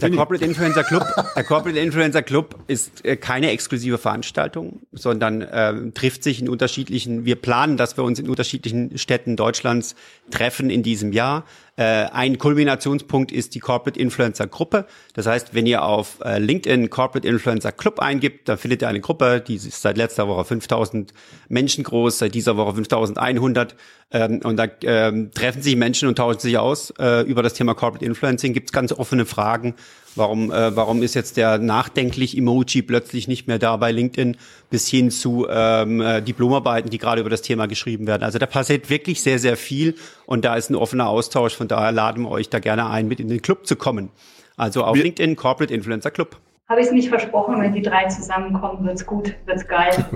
Der 0.00 0.10
Corporate 0.10 0.42
Influencer 0.42 0.84
Club, 0.84 1.04
der 1.36 1.44
Corporate 1.44 1.78
Influencer 1.78 2.22
Club 2.22 2.56
ist 2.66 3.04
äh, 3.04 3.16
keine 3.16 3.50
exklusive 3.50 3.98
Veranstaltung, 3.98 4.80
sondern 4.92 5.42
äh, 5.42 5.90
trifft 5.90 6.22
sich 6.22 6.40
in 6.40 6.48
unterschiedlichen, 6.48 7.26
wir 7.26 7.36
planen, 7.36 7.76
dass 7.76 7.98
wir 7.98 8.04
uns 8.04 8.18
in 8.18 8.28
unterschiedlichen 8.28 8.96
Städten 8.96 9.36
Deutschlands 9.36 9.94
treffen 10.30 10.70
in 10.70 10.82
diesem 10.82 11.12
Jahr. 11.12 11.44
Äh, 11.76 11.84
ein 12.12 12.36
Kulminationspunkt 12.36 13.32
ist 13.32 13.54
die 13.54 13.60
Corporate 13.60 13.98
Influencer 13.98 14.46
Gruppe. 14.46 14.86
Das 15.14 15.26
heißt, 15.26 15.54
wenn 15.54 15.66
ihr 15.66 15.82
auf 15.82 16.18
äh, 16.22 16.38
LinkedIn 16.38 16.90
Corporate 16.90 17.26
Influencer 17.26 17.72
Club 17.72 17.98
eingibt, 17.98 18.48
dann 18.48 18.58
findet 18.58 18.82
ihr 18.82 18.88
eine 18.88 19.00
Gruppe, 19.00 19.40
die 19.40 19.54
ist 19.54 19.80
seit 19.80 19.96
letzter 19.96 20.28
Woche 20.28 20.44
5000 20.44 21.14
Menschen 21.48 21.82
groß, 21.82 22.18
seit 22.18 22.34
dieser 22.34 22.58
Woche 22.58 22.74
5100. 22.74 23.74
Ähm, 24.10 24.40
und 24.44 24.56
da 24.58 24.66
ähm, 24.82 25.30
treffen 25.32 25.62
sich 25.62 25.74
Menschen 25.76 26.08
und 26.08 26.16
tauschen 26.16 26.40
sich 26.40 26.58
aus 26.58 26.92
äh, 26.98 27.22
über 27.22 27.42
das 27.42 27.54
Thema 27.54 27.74
Corporate 27.74 28.04
Influencing. 28.04 28.52
Gibt 28.52 28.68
es 28.68 28.72
ganz 28.72 28.92
offene 28.92 29.24
Fragen. 29.24 29.74
Warum, 30.14 30.52
äh, 30.52 30.76
warum 30.76 31.02
ist 31.02 31.14
jetzt 31.14 31.36
der 31.36 31.58
nachdenklich 31.58 32.36
Emoji 32.36 32.82
plötzlich 32.82 33.28
nicht 33.28 33.48
mehr 33.48 33.58
da 33.58 33.76
bei 33.76 33.92
LinkedIn 33.92 34.36
bis 34.68 34.88
hin 34.88 35.10
zu 35.10 35.46
ähm, 35.48 36.00
äh, 36.00 36.20
Diplomarbeiten, 36.20 36.90
die 36.90 36.98
gerade 36.98 37.20
über 37.20 37.30
das 37.30 37.42
Thema 37.42 37.66
geschrieben 37.66 38.06
werden. 38.06 38.22
Also 38.22 38.38
da 38.38 38.46
passiert 38.46 38.90
wirklich 38.90 39.22
sehr, 39.22 39.38
sehr 39.38 39.56
viel 39.56 39.94
und 40.26 40.44
da 40.44 40.56
ist 40.56 40.70
ein 40.70 40.76
offener 40.76 41.08
Austausch. 41.08 41.56
Von 41.56 41.68
daher 41.68 41.92
laden 41.92 42.24
wir 42.24 42.30
euch 42.30 42.50
da 42.50 42.58
gerne 42.58 42.90
ein, 42.90 43.08
mit 43.08 43.20
in 43.20 43.28
den 43.28 43.40
Club 43.40 43.66
zu 43.66 43.76
kommen. 43.76 44.10
Also 44.56 44.84
auf 44.84 44.96
Wir 44.96 45.04
LinkedIn 45.04 45.36
Corporate 45.36 45.72
Influencer 45.72 46.10
Club. 46.10 46.36
Habe 46.68 46.80
ich 46.80 46.86
es 46.86 46.92
nicht 46.92 47.08
versprochen, 47.08 47.60
wenn 47.60 47.72
die 47.72 47.82
drei 47.82 48.06
zusammenkommen, 48.08 48.84
wird's 48.84 49.04
gut, 49.04 49.34
wird's 49.46 49.66
geil. 49.66 49.92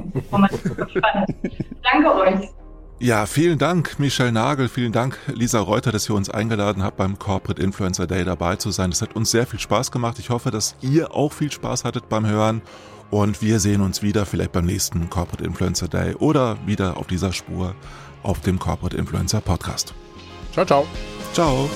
Danke 1.82 2.14
euch. 2.14 2.48
Ja, 2.98 3.26
vielen 3.26 3.58
Dank, 3.58 3.98
Michelle 3.98 4.32
Nagel, 4.32 4.70
vielen 4.70 4.92
Dank, 4.92 5.18
Lisa 5.26 5.60
Reuter, 5.60 5.92
dass 5.92 6.08
ihr 6.08 6.14
uns 6.14 6.30
eingeladen 6.30 6.82
habt, 6.82 6.96
beim 6.96 7.18
Corporate 7.18 7.62
Influencer 7.62 8.06
Day 8.06 8.24
dabei 8.24 8.56
zu 8.56 8.70
sein. 8.70 8.90
Es 8.90 9.02
hat 9.02 9.14
uns 9.14 9.30
sehr 9.30 9.46
viel 9.46 9.60
Spaß 9.60 9.90
gemacht. 9.90 10.18
Ich 10.18 10.30
hoffe, 10.30 10.50
dass 10.50 10.76
ihr 10.80 11.14
auch 11.14 11.32
viel 11.32 11.52
Spaß 11.52 11.84
hattet 11.84 12.08
beim 12.08 12.26
Hören. 12.26 12.62
Und 13.10 13.42
wir 13.42 13.60
sehen 13.60 13.82
uns 13.82 14.02
wieder, 14.02 14.24
vielleicht 14.24 14.52
beim 14.52 14.64
nächsten 14.64 15.10
Corporate 15.10 15.44
Influencer 15.44 15.88
Day 15.88 16.14
oder 16.14 16.56
wieder 16.64 16.96
auf 16.96 17.06
dieser 17.06 17.34
Spur 17.34 17.74
auf 18.22 18.40
dem 18.40 18.58
Corporate 18.58 18.96
Influencer 18.96 19.42
Podcast. 19.42 19.92
Ciao, 20.52 20.64
ciao. 20.64 20.86
Ciao. 21.34 21.68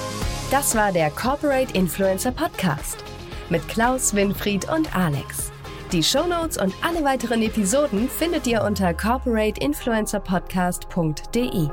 Das 0.51 0.75
war 0.75 0.91
der 0.91 1.11
Corporate 1.11 1.75
Influencer 1.75 2.33
Podcast 2.33 3.05
mit 3.51 3.69
Klaus, 3.69 4.15
Winfried 4.15 4.69
und 4.73 4.97
Alex. 4.97 5.53
Die 5.93 6.03
Shownotes 6.05 6.57
und 6.57 6.73
alle 6.83 7.05
weiteren 7.05 7.43
Episoden 7.43 8.09
findet 8.09 8.47
ihr 8.47 8.63
unter 8.63 8.95
corporateinfluencerpodcast.de. 8.95 11.69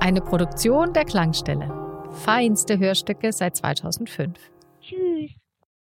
Eine 0.00 0.20
Produktion 0.22 0.94
der 0.94 1.04
Klangstelle. 1.04 1.70
Feinste 2.24 2.78
Hörstücke 2.78 3.30
seit 3.32 3.56
2005. 3.56 4.38
Tschüss. 4.80 5.35